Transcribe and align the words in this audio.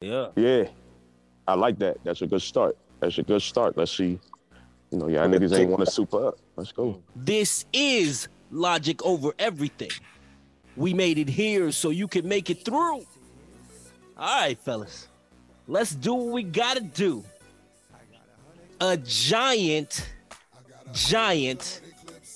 Yeah. 0.00 0.28
Yeah, 0.34 0.64
I 1.46 1.54
like 1.54 1.78
that. 1.80 1.98
That's 2.04 2.22
a 2.22 2.26
good 2.26 2.40
start. 2.40 2.74
That's 3.00 3.18
a 3.18 3.22
good 3.22 3.42
start. 3.42 3.76
Let's 3.76 3.94
see. 3.94 4.18
You 4.90 4.98
know, 4.98 5.08
y'all 5.08 5.28
niggas 5.28 5.58
ain't 5.58 5.68
want 5.68 5.84
to 5.84 5.90
super 5.90 6.28
up. 6.28 6.38
Let's 6.56 6.72
go. 6.72 7.02
This 7.14 7.66
is 7.74 8.28
logic 8.50 9.04
over 9.04 9.34
everything. 9.38 9.90
We 10.74 10.94
made 10.94 11.18
it 11.18 11.28
here 11.28 11.70
so 11.70 11.90
you 11.90 12.08
can 12.08 12.26
make 12.26 12.48
it 12.48 12.64
through. 12.64 13.04
All 14.16 14.40
right, 14.40 14.58
fellas. 14.58 15.08
Let's 15.68 15.94
do 15.94 16.14
what 16.14 16.32
we 16.32 16.44
gotta 16.44 16.80
do. 16.80 17.22
A 18.80 18.96
giant, 18.96 20.10
giant 20.94 21.82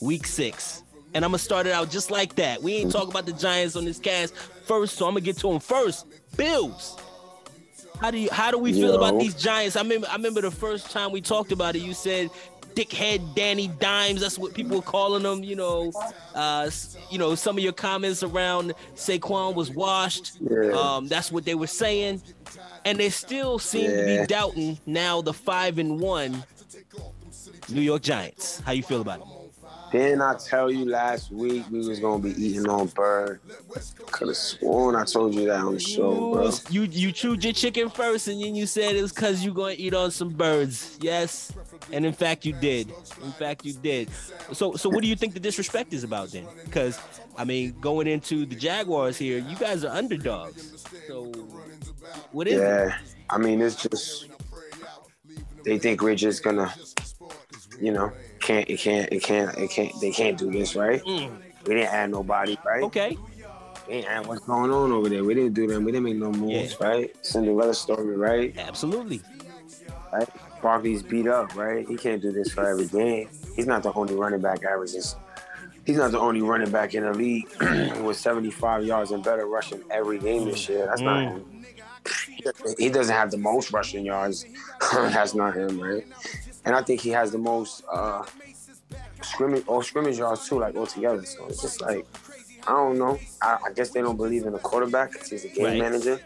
week 0.02 0.26
six. 0.26 0.82
And 1.14 1.24
I'm 1.24 1.30
gonna 1.30 1.38
start 1.38 1.66
it 1.66 1.72
out 1.72 1.90
just 1.90 2.10
like 2.10 2.34
that. 2.34 2.62
We 2.62 2.74
ain't 2.74 2.92
talking 2.92 3.08
about 3.08 3.24
the 3.24 3.32
Giants 3.32 3.74
on 3.74 3.86
this 3.86 3.98
cast 3.98 4.34
first, 4.66 4.96
so 4.96 5.06
I'm 5.06 5.12
gonna 5.12 5.22
get 5.22 5.38
to 5.38 5.48
them 5.48 5.60
first. 5.60 6.06
Bills. 6.36 6.98
How 8.00 8.10
do 8.10 8.18
you 8.18 8.28
how 8.30 8.50
do 8.50 8.58
we 8.58 8.72
feel 8.72 8.90
Yo. 8.90 8.96
about 8.96 9.18
these 9.18 9.34
Giants? 9.34 9.76
I 9.76 9.82
remember 9.82 10.06
I 10.08 10.16
remember 10.16 10.40
the 10.40 10.50
first 10.50 10.90
time 10.90 11.12
we 11.12 11.20
talked 11.20 11.52
about 11.52 11.76
it, 11.76 11.82
you 11.82 11.94
said 11.94 12.30
dickhead 12.74 13.34
Danny 13.34 13.68
Dimes. 13.68 14.20
That's 14.20 14.38
what 14.38 14.54
people 14.54 14.76
were 14.76 14.82
calling 14.82 15.24
him. 15.24 15.44
You 15.44 15.56
know, 15.56 15.92
uh, 16.34 16.70
you 17.10 17.18
know 17.18 17.34
some 17.34 17.56
of 17.56 17.62
your 17.62 17.72
comments 17.72 18.22
around 18.22 18.74
Saquon 18.94 19.54
was 19.54 19.70
washed. 19.70 20.38
Yeah. 20.40 20.72
Um, 20.72 21.08
that's 21.08 21.30
what 21.30 21.44
they 21.44 21.54
were 21.54 21.66
saying, 21.66 22.22
and 22.84 22.98
they 22.98 23.10
still 23.10 23.58
seem 23.58 23.90
to 23.90 24.20
be 24.20 24.26
doubting 24.26 24.78
now 24.86 25.22
the 25.22 25.32
five 25.32 25.78
and 25.78 26.00
one 26.00 26.44
New 27.68 27.80
York 27.80 28.02
Giants. 28.02 28.60
How 28.60 28.72
you 28.72 28.82
feel 28.82 29.00
about 29.00 29.20
it? 29.20 29.33
Didn't 29.94 30.22
I 30.22 30.34
tell 30.34 30.72
you 30.72 30.86
last 30.86 31.30
week 31.30 31.64
we 31.70 31.78
was 31.86 32.00
gonna 32.00 32.20
be 32.20 32.30
eating 32.30 32.68
on 32.68 32.88
bird? 32.88 33.38
Could 34.10 34.26
have 34.26 34.36
sworn 34.36 34.96
I 34.96 35.04
told 35.04 35.36
you 35.36 35.46
that 35.46 35.60
on 35.60 35.74
the 35.74 35.78
show, 35.78 36.12
You, 36.12 36.32
bro. 36.34 36.50
you 36.68 36.82
you 36.82 37.12
chewed 37.12 37.44
your 37.44 37.52
chicken 37.52 37.88
first, 37.88 38.26
and 38.26 38.42
then 38.42 38.56
you 38.56 38.66
said 38.66 38.96
it 38.96 39.02
was 39.02 39.12
because 39.12 39.44
you 39.44 39.54
gonna 39.54 39.76
eat 39.78 39.94
on 39.94 40.10
some 40.10 40.30
birds. 40.30 40.98
Yes, 41.00 41.52
and 41.92 42.04
in 42.04 42.12
fact 42.12 42.44
you 42.44 42.54
did. 42.54 42.92
In 43.22 43.30
fact 43.30 43.64
you 43.64 43.72
did. 43.72 44.08
So 44.52 44.74
so 44.74 44.88
what 44.88 45.00
do 45.00 45.08
you 45.08 45.14
think 45.14 45.32
the 45.32 45.38
disrespect 45.38 45.92
is 45.92 46.02
about 46.02 46.32
then? 46.32 46.48
Because 46.64 46.98
I 47.36 47.44
mean, 47.44 47.76
going 47.80 48.08
into 48.08 48.46
the 48.46 48.56
Jaguars 48.56 49.16
here, 49.16 49.38
you 49.38 49.54
guys 49.54 49.84
are 49.84 49.94
underdogs. 49.94 50.74
So 51.06 51.30
what 52.32 52.48
is 52.48 52.54
it? 52.54 52.64
Yeah, 52.64 52.98
I 53.30 53.38
mean 53.38 53.62
it's 53.62 53.80
just 53.80 54.26
they 55.64 55.78
think 55.78 56.02
we're 56.02 56.16
just 56.16 56.42
gonna, 56.42 56.74
you 57.80 57.92
know, 57.92 58.10
can't 58.44 58.68
it 58.70 58.78
can't 58.78 59.08
it 59.12 59.22
can't 59.22 59.56
it 59.58 59.70
can't 59.70 59.92
they 60.00 60.10
can't 60.10 60.38
do 60.38 60.50
this 60.50 60.76
right. 60.76 61.02
Mm, 61.04 61.36
We 61.66 61.74
didn't 61.74 61.92
add 61.92 62.10
nobody, 62.10 62.56
right? 62.64 62.82
okay. 62.84 63.16
We 63.88 63.94
didn't 63.94 64.10
add 64.10 64.26
what's 64.26 64.40
going 64.46 64.70
on 64.70 64.92
over 64.92 65.08
there. 65.10 65.24
We 65.24 65.34
didn't 65.34 65.52
do 65.54 65.66
them. 65.66 65.84
We 65.84 65.92
didn't 65.92 66.04
make 66.04 66.16
no 66.16 66.32
moves, 66.32 66.80
right? 66.80 67.14
Cinderella 67.24 67.74
story, 67.74 68.16
right? 68.16 68.56
Absolutely. 68.56 69.20
right? 70.12 70.28
Barkley's 70.62 71.02
beat 71.02 71.26
up, 71.26 71.54
right? 71.54 71.86
He 71.86 71.96
can't 71.96 72.22
do 72.22 72.32
this 72.32 72.50
for 72.52 72.66
every 72.66 72.86
game. 72.86 73.28
He's 73.54 73.66
not 73.66 73.82
the 73.82 73.92
only 73.92 74.14
running 74.14 74.40
back 74.40 74.64
averages. 74.64 75.16
He's 75.84 75.98
not 75.98 76.12
the 76.12 76.18
only 76.18 76.40
running 76.40 76.70
back 76.70 76.94
in 76.94 77.02
the 77.02 77.12
league 77.12 77.46
with 78.02 78.16
75 78.16 78.84
yards 78.86 79.10
and 79.10 79.22
better 79.22 79.44
rushing 79.46 79.82
every 79.90 80.18
game 80.18 80.46
this 80.46 80.66
year. 80.66 80.86
That's 80.86 81.02
not 81.02 81.20
him. 81.22 81.64
He 82.78 82.88
doesn't 82.88 83.14
have 83.14 83.30
the 83.30 83.36
most 83.36 83.70
rushing 83.70 84.06
yards. 84.06 84.46
That's 84.92 85.34
not 85.34 85.54
him, 85.54 85.78
right? 85.78 86.06
And 86.64 86.74
I 86.74 86.82
think 86.82 87.00
he 87.00 87.10
has 87.10 87.30
the 87.32 87.38
most 87.38 87.84
uh, 87.90 88.24
scrimmage 89.22 89.64
or 89.66 89.82
scrimmage 89.82 90.18
yards 90.18 90.48
too, 90.48 90.58
like 90.58 90.74
altogether. 90.76 91.24
So 91.24 91.46
it's 91.46 91.60
just 91.62 91.80
like 91.80 92.06
I 92.66 92.70
don't 92.72 92.98
know. 92.98 93.18
I, 93.42 93.58
I 93.66 93.72
guess 93.74 93.90
they 93.90 94.00
don't 94.00 94.16
believe 94.16 94.46
in 94.46 94.54
a 94.54 94.58
quarterback 94.58 95.12
because 95.12 95.28
he's 95.28 95.44
a 95.44 95.48
game 95.48 95.64
Right. 95.64 95.78
manager. 95.78 96.20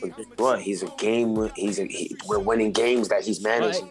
But 0.00 0.10
what? 0.36 0.60
He's 0.60 0.82
a 0.82 0.88
game. 0.98 1.50
He's 1.56 1.78
a. 1.78 1.84
He, 1.86 2.14
we're 2.26 2.40
winning 2.40 2.72
games 2.72 3.08
that 3.08 3.22
he's 3.24 3.40
managing. 3.42 3.88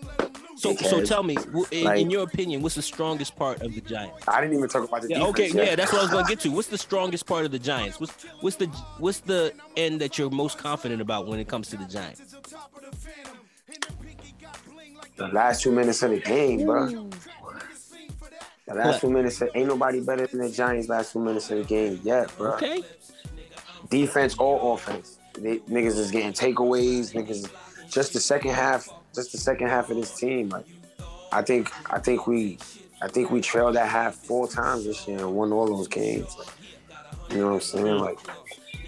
So 0.57 0.75
so 0.75 1.03
tell 1.03 1.23
me, 1.23 1.37
in, 1.71 1.85
Like- 1.85 2.01
in 2.01 2.11
your 2.11 2.21
opinion, 2.23 2.61
what's 2.61 2.75
the 2.75 2.83
strongest 2.83 3.35
part 3.35 3.61
of 3.63 3.73
the 3.73 3.81
Giants? 3.81 4.27
I 4.27 4.41
didn't 4.41 4.57
even 4.57 4.69
talk 4.69 4.87
about 4.87 5.01
the 5.01 5.09
Yeah, 5.09 5.15
defense. 5.19 5.29
okay, 5.39 5.47
yet. 5.47 5.65
yeah, 5.67 5.75
that's 5.75 5.91
what 5.91 5.99
I 5.99 6.03
was 6.03 6.11
gonna 6.11 6.27
get 6.27 6.39
to. 6.41 6.49
What's 6.49 6.67
the 6.67 6.77
strongest 6.77 7.25
part 7.25 7.45
of 7.45 7.51
the 7.51 7.57
Giants? 7.57 7.99
What's 7.99 8.13
what's 8.41 8.57
the 8.57 8.67
what's 8.99 9.21
the 9.21 9.53
end 9.75 10.01
that 10.01 10.19
you're 10.19 10.29
most 10.29 10.59
confident 10.59 11.01
about 11.01 11.25
when 11.25 11.39
it 11.39 11.47
comes 11.47 11.69
to 11.69 11.77
the 11.77 11.85
Giants? 11.85 12.21
The 15.27 15.33
last 15.33 15.61
two 15.61 15.71
minutes 15.71 16.01
of 16.03 16.11
the 16.11 16.19
game, 16.19 16.65
bro. 16.65 17.09
The 18.67 18.73
last 18.75 19.01
two 19.01 19.09
minutes, 19.09 19.41
of, 19.41 19.49
ain't 19.53 19.67
nobody 19.67 19.99
better 19.99 20.27
than 20.27 20.39
the 20.39 20.49
Giants. 20.49 20.87
Last 20.87 21.13
two 21.13 21.19
minutes 21.19 21.51
of 21.51 21.57
the 21.59 21.63
game 21.63 21.99
yet, 22.03 22.35
bro. 22.37 22.53
Okay. 22.53 22.83
Defense 23.89 24.35
or 24.37 24.73
offense, 24.73 25.17
they, 25.33 25.57
niggas 25.59 25.97
is 25.97 26.11
getting 26.11 26.31
takeaways. 26.31 27.13
Niggas, 27.13 27.49
just 27.89 28.13
the 28.13 28.19
second 28.19 28.51
half, 28.51 28.87
just 29.13 29.33
the 29.33 29.37
second 29.37 29.67
half 29.67 29.89
of 29.89 29.97
this 29.97 30.17
team. 30.17 30.49
Like, 30.49 30.65
I 31.31 31.41
think, 31.41 31.69
I 31.91 31.99
think 31.99 32.27
we, 32.27 32.57
I 33.01 33.07
think 33.09 33.31
we 33.31 33.41
trailed 33.41 33.75
that 33.75 33.89
half 33.89 34.15
four 34.15 34.47
times 34.47 34.85
this 34.85 35.07
year 35.07 35.17
and 35.17 35.35
won 35.35 35.51
all 35.51 35.67
those 35.67 35.87
games. 35.89 36.37
You 37.29 37.37
know 37.39 37.47
what 37.47 37.53
I'm 37.55 37.61
saying? 37.61 37.97
Like, 37.97 38.19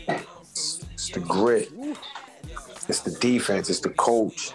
it's, 0.08 0.86
it's 0.94 1.10
the 1.10 1.20
grit. 1.20 1.70
It's 2.88 3.02
the 3.02 3.12
defense. 3.20 3.70
It's 3.70 3.80
the 3.80 3.90
coach. 3.90 4.54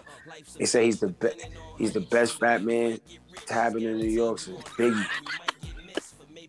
They 0.58 0.64
say 0.64 0.84
he's 0.86 1.00
the 1.00 1.08
best. 1.08 1.48
He's 1.76 1.92
the 1.92 2.00
best 2.00 2.38
fat 2.40 2.62
man 2.62 2.98
to 3.46 3.54
happen 3.54 3.82
in 3.82 3.98
New 3.98 4.08
York 4.08 4.38
since 4.38 4.60
Biggie. 4.62 5.06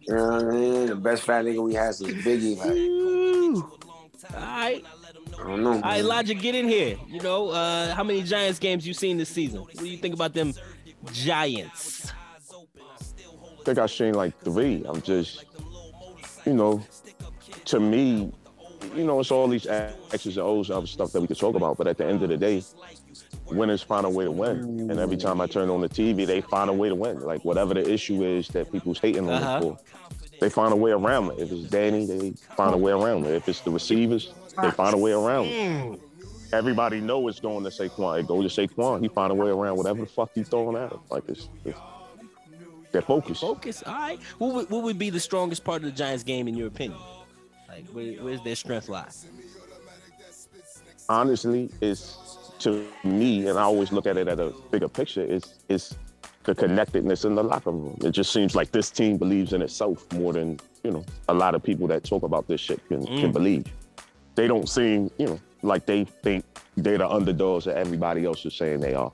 You 0.02 0.16
know 0.16 0.26
what 0.26 0.44
I 0.44 0.48
mean? 0.50 0.86
The 0.88 0.96
best 0.96 1.24
fat 1.24 1.46
nigga 1.46 1.62
we 1.64 1.74
had 1.76 1.94
since 1.96 2.12
Biggie. 2.26 2.58
Like, 2.58 4.34
All 4.34 4.40
right, 4.42 4.84
I 5.40 5.44
don't 5.48 5.64
know. 5.64 5.74
all 5.74 5.82
right. 5.82 6.04
Logic, 6.04 6.40
get 6.40 6.56
in 6.56 6.68
here. 6.68 6.98
You 7.08 7.22
know, 7.22 7.50
uh, 7.50 7.94
how 7.94 8.04
many 8.04 8.24
Giants 8.24 8.60
games 8.60 8.88
you 8.88 8.94
seen 8.94 9.18
this 9.18 9.30
season? 9.30 9.62
What 9.62 9.76
do 9.78 9.86
you 9.88 9.98
think 9.98 10.14
about 10.16 10.34
them 10.34 10.54
Giants? 11.12 12.12
I 12.52 13.64
think 13.64 13.78
I've 13.78 13.92
seen 13.92 14.14
like 14.16 14.40
three. 14.42 14.84
I'm 14.88 15.02
just, 15.02 15.46
you 16.46 16.54
know, 16.54 16.82
to 17.66 17.80
me, 17.80 18.32
you 18.96 19.04
know, 19.04 19.20
it's 19.20 19.32
all 19.32 19.48
these 19.48 19.68
X's 19.68 20.38
and 20.38 20.46
O's 20.46 20.70
and 20.70 20.78
other 20.78 20.88
stuff 20.88 21.12
that 21.12 21.22
we 21.22 21.28
could 21.28 21.38
talk 21.38 21.56
about. 21.56 21.78
But 21.78 21.88
at 21.88 21.98
the 21.98 22.06
end 22.06 22.24
of 22.24 22.30
the 22.30 22.38
day, 22.38 22.64
winners 23.52 23.82
find 23.82 24.06
a 24.06 24.10
way 24.10 24.24
to 24.26 24.32
win. 24.32 24.90
And 24.90 25.00
every 25.00 25.18
time 25.18 25.42
I 25.42 25.48
turn 25.48 25.70
on 25.70 25.82
the 25.82 25.90
TV, 25.90 26.26
they 26.26 26.42
find 26.42 26.70
a 26.70 26.74
way 26.74 26.90
to 26.90 26.96
win. 26.96 27.20
Like 27.22 27.44
whatever 27.46 27.74
the 27.74 27.90
issue 27.90 28.24
is 28.24 28.48
that 28.50 28.72
people's 28.72 29.00
hating 29.00 29.30
on 29.30 29.42
Uh-huh. 29.44 29.62
for, 29.62 29.78
they 30.40 30.50
find 30.50 30.72
a 30.74 30.76
way 30.76 30.92
around 30.92 31.32
it. 31.32 31.40
If 31.40 31.52
it's 31.52 31.70
Danny, 31.70 32.06
they 32.06 32.32
find 32.56 32.74
a 32.74 32.78
way 32.78 32.92
around 32.92 33.26
it. 33.26 33.34
If 33.34 33.48
it's 33.50 33.62
the 33.62 33.72
receivers, 33.72 34.34
they 34.62 34.72
find 34.72 34.94
a 34.94 34.98
way 34.98 35.12
around 35.12 35.48
it. 35.48 36.00
Everybody 36.52 37.00
know 37.00 37.28
it's 37.28 37.40
going 37.40 37.64
to 37.64 37.70
Saquon. 37.70 38.20
It 38.22 38.28
goes 38.28 38.52
to 38.54 38.68
Saquon. 38.68 39.02
He 39.02 39.08
find 39.08 39.32
a 39.32 39.36
way 39.36 39.50
around 39.50 39.78
whatever 39.78 40.00
the 40.02 40.06
fuck 40.08 40.32
he's 40.34 40.48
throwing 40.48 40.76
at 40.78 40.92
him. 40.92 41.00
Like 41.10 41.24
it's, 41.28 41.48
it's 41.66 41.78
they're 42.92 43.04
focused. 43.04 43.42
Focus. 43.42 43.84
All 43.86 43.94
right. 43.94 44.20
What 44.40 44.56
would, 44.56 44.70
what 44.72 44.84
would 44.84 44.98
be 44.98 45.12
the 45.12 45.20
strongest 45.20 45.64
part 45.64 45.84
of 45.84 45.86
the 45.86 45.92
Giants 45.92 46.24
game 46.24 46.48
in 46.48 46.56
your 46.56 46.68
opinion? 46.68 46.98
Like, 47.68 47.86
where, 47.90 48.14
where's 48.14 48.42
their 48.42 48.56
strength 48.56 48.90
lie? 48.90 49.10
honestly 51.08 51.70
is 51.82 52.16
to 52.60 52.86
me, 53.04 53.48
and 53.48 53.58
I 53.58 53.64
always 53.64 53.92
look 53.92 54.06
at 54.08 54.18
it 54.18 54.28
at 54.28 54.40
a 54.40 54.54
bigger 54.72 54.88
picture, 54.90 55.24
is 55.24 55.56
is 55.70 55.96
the 56.44 56.56
connectedness 56.56 57.26
in 57.26 57.36
the 57.36 57.44
locker 57.44 57.72
room. 57.72 57.98
It 58.04 58.12
just 58.12 58.32
seems 58.32 58.56
like 58.56 58.72
this 58.72 58.90
team 58.90 59.18
believes 59.18 59.54
in 59.54 59.62
itself 59.62 60.06
more 60.14 60.34
than, 60.34 60.60
you 60.84 60.92
know, 60.92 61.06
a 61.28 61.34
lot 61.34 61.54
of 61.54 61.62
people 61.62 61.88
that 61.88 62.04
talk 62.04 62.24
about 62.24 62.48
this 62.48 62.62
shit 62.62 62.80
can, 62.88 63.06
can 63.06 63.30
Mm. 63.30 63.34
believe. 63.34 63.66
They 64.36 64.48
don't 64.48 64.68
seem, 64.70 65.12
you 65.18 65.28
know, 65.28 65.40
like 65.64 65.86
they 65.86 66.06
think 66.24 66.46
they're 66.78 66.98
the 66.98 67.08
underdogs 67.10 67.66
that 67.66 67.78
everybody 67.78 68.26
else 68.26 68.46
is 68.46 68.56
saying 68.56 68.80
they 68.80 68.94
are. 68.94 69.12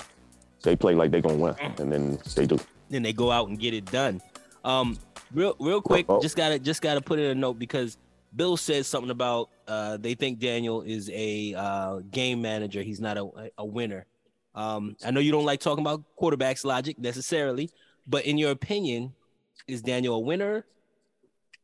They 0.63 0.75
play 0.75 0.94
like 0.95 1.12
they're 1.12 1.22
gonna 1.22 1.35
win, 1.35 1.56
and 1.79 1.91
then 1.91 2.19
they 2.35 2.45
do. 2.45 2.57
then 2.89 3.01
they 3.03 3.13
go 3.13 3.31
out 3.31 3.47
and 3.50 3.59
get 3.59 3.73
it 3.73 3.85
done. 3.85 4.22
Um, 4.63 4.97
real 5.33 5.56
real 5.59 5.81
quick, 5.81 6.06
Uh-oh. 6.07 6.22
just 6.22 6.35
gotta 6.38 6.59
just 6.59 6.81
gotta 6.81 7.01
put 7.01 7.17
in 7.19 7.25
a 7.25 7.35
note 7.35 7.57
because 7.59 7.97
Bill 8.35 8.57
says 8.57 8.88
something 8.88 9.12
about 9.12 9.50
uh, 9.68 9.97
they 9.97 10.13
think 10.13 10.40
Daniel 10.40 10.81
is 10.81 11.09
a 11.12 11.53
uh, 11.53 12.00
game 12.12 12.41
manager. 12.41 12.81
He's 12.81 13.00
not 13.00 13.18
a, 13.18 13.51
a 13.57 13.66
winner. 13.66 14.06
Um, 14.54 14.95
I 15.06 15.12
know 15.12 15.19
you 15.19 15.31
don't 15.31 15.45
like 15.45 15.60
talking 15.60 15.83
about 15.83 16.04
quarterbacks 16.19 16.65
logic 16.65 16.98
necessarily, 16.98 17.69
but 18.07 18.25
in 18.25 18.38
your 18.38 18.51
opinion, 18.51 19.13
is 19.68 19.81
Daniel 19.81 20.15
a 20.15 20.19
winner? 20.19 20.65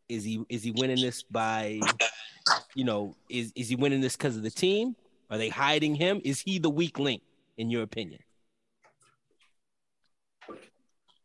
Is 0.10 0.24
he 0.24 0.44
is 0.50 0.63
he 0.63 0.72
winning 0.72 1.01
this 1.01 1.24
by, 1.24 1.80
you 2.75 2.84
know, 2.84 3.16
is 3.30 3.54
is 3.56 3.69
he 3.69 3.75
winning 3.75 4.01
this 4.01 4.18
because 4.18 4.36
of 4.36 4.44
the 4.44 4.50
team? 4.50 4.96
Are 5.30 5.38
they 5.38 5.48
hiding 5.48 5.96
him? 5.96 6.22
Is 6.25 6.42
he 6.42 6.60
the 6.60 6.69
weak 6.69 7.00
link 7.00 7.22
in 7.57 7.69
your 7.69 7.84
opinion? 7.84 8.19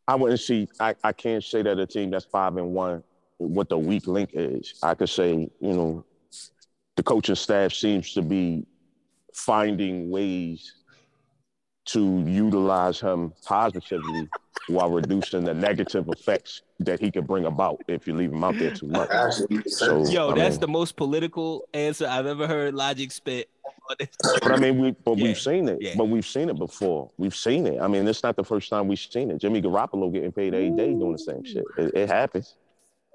I 0.07 0.15
wouldn't 0.15 0.39
see. 0.39 0.69
I, 0.79 0.95
I 1.03 1.11
can't 1.11 1.43
say 1.43 1.61
that 1.63 1.77
a 1.77 1.85
team 1.85 2.11
that's 2.11 2.23
five 2.23 2.55
and 2.55 2.73
one, 2.73 3.03
what 3.37 3.69
the 3.69 3.77
weak 3.77 4.07
link 4.07 4.31
is. 4.33 4.79
I 4.83 4.93
could 4.95 5.09
say, 5.09 5.31
you 5.59 5.73
know, 5.73 6.05
the 6.95 7.03
coaching 7.03 7.35
staff 7.35 7.73
seems 7.73 8.13
to 8.13 8.21
be 8.21 8.65
finding 9.33 10.09
ways 10.09 10.73
to 11.85 12.23
utilize 12.27 12.99
him 12.99 13.31
positively 13.45 14.27
while 14.67 14.89
reducing 14.89 15.45
the 15.45 15.53
negative 15.53 16.09
effects 16.09 16.63
that 16.79 16.99
he 16.99 17.09
could 17.09 17.25
bring 17.25 17.45
about 17.45 17.81
if 17.87 18.05
you 18.07 18.13
leave 18.13 18.33
him 18.33 18.43
out 18.43 18.57
there 18.57 18.71
too 18.71 18.87
much. 18.87 19.09
So 19.67 20.05
Yo, 20.07 20.31
I 20.31 20.35
that's 20.35 20.55
mean, 20.55 20.59
the 20.61 20.67
most 20.67 20.97
political 20.97 21.67
answer 21.73 22.05
I've 22.07 22.25
ever 22.25 22.45
heard 22.47 22.73
Logic 22.73 23.11
spit 23.11 23.49
But 24.21 24.51
I 24.51 24.57
mean, 24.57 24.79
we 24.79 24.91
but 24.91 25.17
Yeah, 25.17 25.23
we've 25.23 25.39
seen 25.39 25.69
it. 25.69 25.77
yeah. 25.79 25.93
But 25.95 26.05
we've 26.09 26.25
seen 26.27 26.49
it 26.49 26.57
before. 26.57 27.09
We've 27.17 27.35
seen 27.35 27.65
it. 27.67 27.79
I 27.81 27.87
mean, 27.87 28.05
it's 28.07 28.21
not 28.21 28.35
the 28.35 28.43
first 28.43 28.69
time 28.69 28.87
we've 28.89 28.99
seen 28.99 29.31
it. 29.31 29.37
Jimmy 29.37 29.61
Garoppolo 29.61 30.11
getting 30.11 30.31
paid 30.33 30.53
every 30.53 30.71
day 30.71 30.87
doing 30.89 31.13
the 31.13 31.17
same 31.17 31.43
shit. 31.45 31.63
It, 31.77 31.95
it 31.95 32.09
happens. 32.09 32.55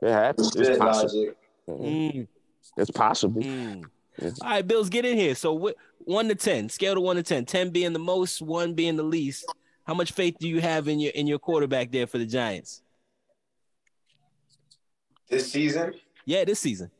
It 0.02 0.10
happens. 0.10 0.54
It's 0.56 0.68
Shit, 0.68 0.78
possible. 0.78 1.32
Mhm. 1.68 2.14
Mm, 2.14 2.28
It's 2.76 2.90
possible. 2.90 3.42
mm. 3.42 3.88
Yeah. 4.20 4.30
All 4.42 4.50
right, 4.50 4.66
Bills, 4.66 4.90
get 4.90 5.04
in 5.06 5.16
here. 5.16 5.34
So, 5.34 5.54
what, 5.54 5.76
one 5.98 6.28
to 6.28 6.34
ten, 6.34 6.68
scale 6.68 6.94
to 6.94 7.00
one 7.00 7.16
to 7.16 7.22
10, 7.22 7.46
10 7.46 7.70
being 7.70 7.92
the 7.94 7.98
most, 7.98 8.42
one 8.42 8.74
being 8.74 8.96
the 8.96 9.02
least. 9.02 9.46
How 9.84 9.94
much 9.94 10.12
faith 10.12 10.36
do 10.38 10.48
you 10.48 10.60
have 10.60 10.86
in 10.88 11.00
your 11.00 11.12
in 11.12 11.26
your 11.26 11.38
quarterback 11.38 11.90
there 11.90 12.06
for 12.06 12.18
the 12.18 12.26
Giants? 12.26 12.82
This 15.28 15.50
season, 15.50 15.94
Yeah, 16.26 16.44
this 16.44 16.60
season. 16.60 16.90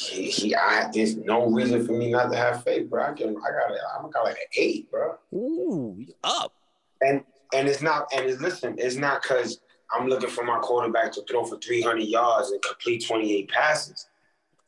he, 0.00 0.30
he, 0.30 0.54
I, 0.54 0.88
there's 0.94 1.16
no 1.16 1.46
reason 1.50 1.84
for 1.84 1.92
me 1.92 2.10
not 2.10 2.30
to 2.32 2.36
have 2.38 2.64
faith, 2.64 2.88
bro. 2.88 3.04
I 3.04 3.12
can, 3.12 3.36
I 3.36 3.50
got, 3.50 3.70
it. 3.70 3.80
I'm 3.98 4.10
got 4.10 4.24
like 4.24 4.36
an 4.36 4.46
eight, 4.56 4.90
bro. 4.90 5.16
Ooh, 5.34 6.06
up. 6.24 6.54
And 7.02 7.22
and 7.52 7.68
it's 7.68 7.82
not, 7.82 8.06
and 8.14 8.24
it's 8.24 8.40
listen, 8.40 8.76
it's 8.78 8.96
not 8.96 9.22
because 9.22 9.60
I'm 9.94 10.08
looking 10.08 10.28
for 10.30 10.44
my 10.44 10.58
quarterback 10.58 11.12
to 11.12 11.22
throw 11.22 11.44
for 11.44 11.58
300 11.58 12.02
yards 12.02 12.50
and 12.50 12.60
complete 12.62 13.04
28 13.06 13.48
passes. 13.48 14.08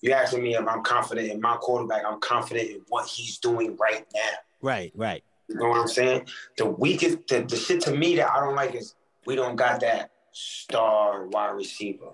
You 0.01 0.13
asking 0.13 0.43
me 0.43 0.55
if 0.55 0.67
I'm 0.67 0.83
confident 0.83 1.31
in 1.31 1.41
my 1.41 1.57
quarterback? 1.57 2.05
I'm 2.07 2.21
confident 2.21 2.71
in 2.71 2.81
what 2.89 3.09
he's 3.09 3.39
doing 3.39 3.77
right 3.77 4.07
now. 4.15 4.21
Right, 4.63 4.93
right. 4.95 5.25
You 5.49 5.57
know 5.57 5.71
what 5.71 5.81
I'm 5.81 5.89
saying? 5.89 6.27
The 6.57 6.67
weakest, 6.67 7.27
the, 7.27 7.41
the 7.43 7.57
shit 7.57 7.81
to 7.83 7.95
me 7.95 8.17
that 8.17 8.31
I 8.31 8.41
don't 8.41 8.55
like 8.55 8.75
is 8.75 8.95
we 9.27 9.35
don't 9.35 9.57
got 9.57 9.81
that 9.81 10.11
star 10.33 11.27
wide 11.27 11.53
receiver. 11.57 12.11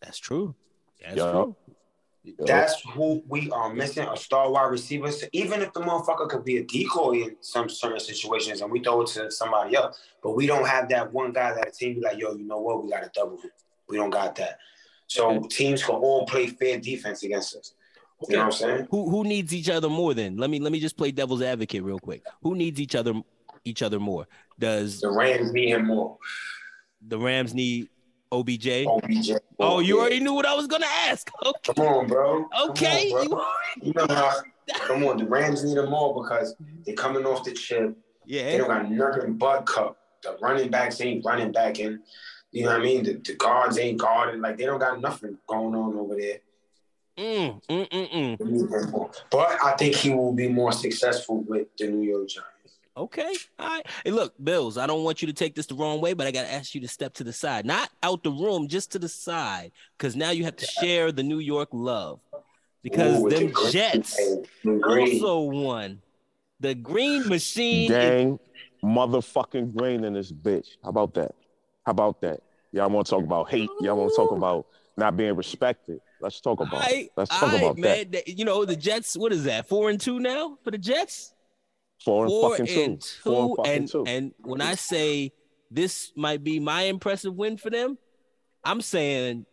That's 0.00 0.18
true. 0.18 0.54
That's 1.02 1.16
Yeah. 1.16 1.30
true. 1.32 1.56
That's 2.38 2.80
who 2.94 3.22
we 3.28 3.50
are 3.50 3.72
missing 3.72 4.06
a 4.06 4.16
star 4.16 4.50
wide 4.50 4.70
receiver. 4.70 5.10
So 5.10 5.26
even 5.32 5.62
if 5.62 5.72
the 5.72 5.80
motherfucker 5.80 6.28
could 6.28 6.44
be 6.44 6.58
a 6.58 6.64
decoy 6.64 7.22
in 7.22 7.36
some 7.40 7.68
certain 7.68 8.00
situations 8.00 8.60
and 8.60 8.70
we 8.70 8.80
throw 8.80 9.02
it 9.02 9.08
to 9.08 9.30
somebody 9.30 9.76
else, 9.76 10.00
but 10.22 10.32
we 10.32 10.46
don't 10.46 10.66
have 10.66 10.88
that 10.90 11.12
one 11.12 11.32
guy 11.32 11.54
that 11.54 11.68
a 11.68 11.70
team 11.70 11.94
be 11.94 12.00
like, 12.00 12.18
yo, 12.18 12.34
you 12.34 12.44
know 12.44 12.58
what? 12.58 12.82
We 12.82 12.90
got 12.90 13.02
to 13.02 13.10
double 13.14 13.36
him. 13.40 13.50
We 13.88 13.96
don't 13.96 14.10
got 14.10 14.34
that. 14.36 14.58
So 15.06 15.40
teams 15.48 15.82
can 15.82 15.94
all 15.94 16.26
play 16.26 16.48
fair 16.48 16.78
defense 16.78 17.22
against 17.22 17.56
us. 17.56 17.72
You 18.28 18.36
know 18.36 18.44
what 18.44 18.46
I'm 18.46 18.52
saying? 18.52 18.88
Who 18.90 19.08
who 19.08 19.24
needs 19.24 19.54
each 19.54 19.70
other 19.70 19.88
more 19.88 20.12
then? 20.12 20.36
Let 20.36 20.50
me 20.50 20.58
let 20.58 20.72
me 20.72 20.80
just 20.80 20.96
play 20.96 21.12
devil's 21.12 21.40
advocate 21.40 21.82
real 21.84 22.00
quick. 22.00 22.22
Who 22.42 22.54
needs 22.56 22.80
each 22.80 22.94
other 22.94 23.14
each 23.64 23.80
other 23.82 24.00
more? 24.00 24.26
Does 24.58 25.00
The 25.00 25.10
Rams 25.10 25.52
need 25.52 25.70
him 25.70 25.86
more. 25.86 26.18
the 27.06 27.18
Rams 27.18 27.54
need 27.54 27.88
OBJ? 28.32 28.86
OBJ. 28.86 29.32
Oh, 29.58 29.80
you 29.80 29.98
already 30.00 30.20
knew 30.20 30.34
what 30.34 30.46
I 30.46 30.54
was 30.54 30.66
gonna 30.66 30.86
ask. 30.86 31.30
Okay. 31.46 31.72
Come 31.74 31.86
on, 31.86 32.06
bro. 32.06 32.44
Come 32.48 32.70
Okay. 32.70 33.10
on, 33.12 33.22
you 33.24 33.28
bro. 33.30 33.44
You 33.82 33.92
know 33.94 34.06
how, 34.14 34.32
come 34.86 35.04
on, 35.04 35.16
the 35.18 35.24
Rams 35.26 35.64
need 35.64 35.76
him 35.78 35.90
more 35.90 36.22
because 36.22 36.54
they're 36.84 36.94
coming 36.94 37.24
off 37.24 37.44
the 37.44 37.52
chip. 37.52 37.96
Yeah. 38.26 38.52
They 38.52 38.58
don't 38.58 38.68
got 38.68 38.90
nothing 38.90 39.34
but 39.38 39.66
cup. 39.66 39.96
The 40.22 40.36
running 40.42 40.70
backs 40.70 41.00
ain't 41.00 41.24
running 41.24 41.52
back 41.52 41.78
in. 41.78 42.00
You 42.50 42.64
know 42.64 42.70
what 42.72 42.80
I 42.80 42.82
mean? 42.84 43.04
The, 43.04 43.14
the 43.24 43.34
guards 43.34 43.78
ain't 43.78 43.98
guarding. 43.98 44.40
Like 44.40 44.56
they 44.58 44.64
don't 44.66 44.78
got 44.80 45.00
nothing 45.00 45.38
going 45.46 45.74
on 45.74 45.96
over 45.98 46.16
there. 46.16 46.38
Mm, 47.18 47.60
mm, 47.68 47.88
mm, 47.88 48.38
mm. 48.38 49.10
But 49.30 49.58
I 49.64 49.72
think 49.72 49.96
he 49.96 50.10
will 50.10 50.32
be 50.32 50.48
more 50.48 50.72
successful 50.72 51.42
with 51.42 51.66
the 51.76 51.88
New 51.88 52.02
York 52.08 52.28
Giants. 52.28 52.50
Okay. 52.98 53.32
All 53.60 53.68
right. 53.68 53.86
Hey, 54.04 54.10
look, 54.10 54.34
Bills, 54.42 54.76
I 54.76 54.86
don't 54.88 55.04
want 55.04 55.22
you 55.22 55.28
to 55.28 55.32
take 55.32 55.54
this 55.54 55.66
the 55.66 55.76
wrong 55.76 56.00
way, 56.00 56.14
but 56.14 56.26
I 56.26 56.32
got 56.32 56.42
to 56.42 56.52
ask 56.52 56.74
you 56.74 56.80
to 56.80 56.88
step 56.88 57.14
to 57.14 57.24
the 57.24 57.32
side. 57.32 57.64
Not 57.64 57.90
out 58.02 58.24
the 58.24 58.32
room, 58.32 58.66
just 58.66 58.90
to 58.92 58.98
the 58.98 59.08
side. 59.08 59.70
Because 59.96 60.16
now 60.16 60.30
you 60.30 60.44
have 60.44 60.56
to 60.56 60.66
share 60.66 61.12
the 61.12 61.22
New 61.22 61.38
York 61.38 61.68
love. 61.72 62.18
Because 62.82 63.22
Ooh, 63.22 63.28
them 63.28 63.52
the 63.52 63.70
Jets 63.70 64.18
also 64.84 65.40
won. 65.42 66.00
The 66.60 66.74
green 66.74 67.28
machine. 67.28 67.90
is- 67.92 68.38
motherfucking 68.84 69.74
green 69.74 70.04
in 70.04 70.12
this 70.14 70.30
bitch. 70.30 70.68
How 70.82 70.90
about 70.90 71.14
that? 71.14 71.34
How 71.84 71.90
about 71.90 72.20
that? 72.20 72.40
Y'all 72.72 72.88
want 72.88 73.06
to 73.06 73.10
talk 73.10 73.24
about 73.24 73.50
hate? 73.50 73.68
Y'all 73.80 73.96
want 73.96 74.10
to 74.10 74.16
talk 74.16 74.30
about 74.30 74.66
not 74.96 75.16
being 75.16 75.34
respected? 75.34 76.00
Let's 76.20 76.40
talk 76.40 76.60
about. 76.60 76.82
Aight, 76.82 77.04
it. 77.06 77.10
Let's 77.16 77.30
talk 77.30 77.50
aight, 77.50 77.58
about 77.58 77.78
man. 77.78 78.10
That- 78.10 78.28
You 78.28 78.44
know, 78.44 78.64
the 78.64 78.76
Jets, 78.76 79.16
what 79.16 79.32
is 79.32 79.44
that? 79.44 79.68
Four 79.68 79.90
and 79.90 80.00
two 80.00 80.20
now 80.20 80.58
for 80.62 80.70
the 80.70 80.78
Jets? 80.78 81.34
Four 82.04 82.24
and 82.24 82.30
Four 82.32 82.50
fucking 82.50 82.66
two. 82.66 82.82
and 82.82 83.04
Four 83.04 83.42
and 83.48 83.56
fucking 83.56 83.72
And, 83.72 83.90
two. 83.90 84.04
and 84.06 84.32
when 84.40 84.60
I 84.60 84.74
say 84.74 85.32
this 85.70 86.12
might 86.16 86.42
be 86.44 86.60
my 86.60 86.82
impressive 86.82 87.34
win 87.34 87.56
for 87.56 87.70
them, 87.70 87.98
I'm 88.64 88.80
saying 88.80 89.46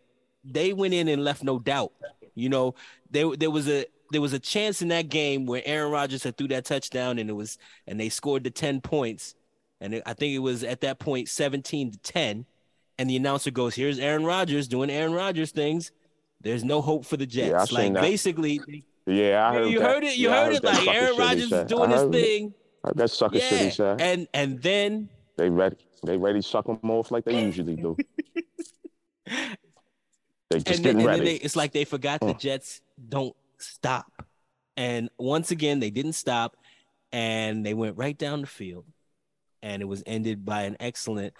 they 0.44 0.72
went 0.72 0.94
in 0.94 1.08
and 1.08 1.24
left 1.24 1.42
no 1.42 1.58
doubt. 1.58 1.92
You 2.34 2.48
know, 2.48 2.74
there 3.10 3.34
there 3.36 3.50
was 3.50 3.68
a 3.68 3.86
there 4.12 4.20
was 4.20 4.32
a 4.32 4.38
chance 4.38 4.82
in 4.82 4.88
that 4.88 5.08
game 5.08 5.46
where 5.46 5.62
Aaron 5.64 5.90
Rodgers 5.90 6.22
had 6.22 6.36
threw 6.36 6.48
that 6.48 6.64
touchdown 6.64 7.18
and 7.18 7.28
it 7.28 7.32
was 7.32 7.58
and 7.86 7.98
they 7.98 8.08
scored 8.08 8.44
the 8.44 8.50
10 8.50 8.80
points. 8.80 9.34
And 9.80 9.94
it, 9.94 10.02
I 10.06 10.14
think 10.14 10.32
it 10.34 10.38
was 10.38 10.62
at 10.62 10.80
that 10.82 10.98
point 11.00 11.28
17 11.28 11.92
to 11.92 11.98
10. 11.98 12.46
And 12.98 13.10
the 13.10 13.16
announcer 13.16 13.50
goes, 13.50 13.74
Here's 13.74 13.98
Aaron 13.98 14.24
Rodgers 14.24 14.68
doing 14.68 14.90
Aaron 14.90 15.12
Rodgers 15.12 15.50
things. 15.50 15.90
There's 16.40 16.62
no 16.64 16.80
hope 16.80 17.04
for 17.04 17.16
the 17.16 17.26
Jets. 17.26 17.72
Yeah, 17.72 17.78
like 17.78 17.94
basically, 17.94 18.60
yeah, 19.06 19.48
I 19.48 19.54
heard 19.54 19.70
you 19.70 19.78
that. 19.78 19.94
heard 19.94 20.04
it. 20.04 20.16
You 20.16 20.28
Yeah, 20.28 20.40
I 20.40 20.44
heard 20.46 20.54
it. 20.54 20.64
Like 20.64 20.88
Aaron 20.88 21.16
Rodgers 21.16 21.52
is 21.52 21.64
doing 21.68 21.90
his 21.90 22.00
heard 22.02 22.14
it. 22.14 22.22
thing. 22.22 22.54
Heard 22.84 22.96
That 22.96 23.10
sucker 23.10 23.40
shit 23.40 23.50
he 23.60 23.64
Yeah, 23.64 23.70
said. 23.70 24.00
and 24.00 24.28
and 24.34 24.62
then 24.62 25.08
They 25.36 25.50
ready. 25.50 25.76
They 26.04 26.16
ready 26.16 26.40
to 26.40 26.46
suck 26.46 26.66
them 26.66 26.78
off 26.90 27.10
like 27.10 27.24
they 27.24 27.40
usually 27.40 27.76
do. 27.76 27.96
They 30.48 30.58
just 30.60 30.68
and 30.68 30.78
then, 30.78 30.82
getting 30.84 30.98
and 30.98 31.06
ready. 31.08 31.18
then 31.18 31.24
they, 31.26 31.34
it's 31.34 31.56
like 31.56 31.72
they 31.72 31.84
forgot 31.84 32.20
the. 32.20 32.32
Jets 32.34 32.80
don't 33.08 33.34
stop. 33.58 34.06
And 34.76 35.10
once 35.18 35.50
again, 35.50 35.80
they 35.80 35.90
didn't 35.90 36.12
stop, 36.12 36.56
and 37.10 37.66
they 37.66 37.74
went 37.74 37.96
right 37.96 38.16
down 38.16 38.42
the 38.42 38.46
field, 38.46 38.84
and 39.62 39.82
it 39.82 39.86
was 39.86 40.04
ended 40.06 40.44
by 40.44 40.62
an 40.62 40.76
excellent 40.78 41.34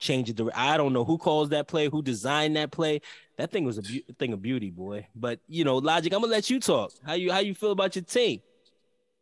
change 0.00 0.30
of 0.30 0.36
the. 0.36 0.50
I 0.54 0.76
don't 0.76 0.92
know 0.92 1.04
who 1.04 1.18
calls 1.18 1.50
that 1.50 1.68
play, 1.68 1.88
who 1.88 2.02
designed 2.02 2.56
that 2.56 2.70
play. 2.72 3.00
That 3.36 3.50
thing 3.52 3.64
was 3.64 3.78
a 3.78 3.82
beau- 3.82 4.14
thing 4.18 4.32
of 4.32 4.42
beauty, 4.42 4.70
boy. 4.70 5.06
But 5.14 5.38
you 5.46 5.62
know, 5.64 5.76
logic. 5.76 6.12
I'm 6.12 6.20
gonna 6.20 6.32
let 6.32 6.50
you 6.50 6.58
talk. 6.58 6.92
How 7.06 7.12
you 7.12 7.30
how 7.30 7.38
you 7.38 7.54
feel 7.54 7.70
about 7.70 7.94
your 7.94 8.04
team? 8.04 8.40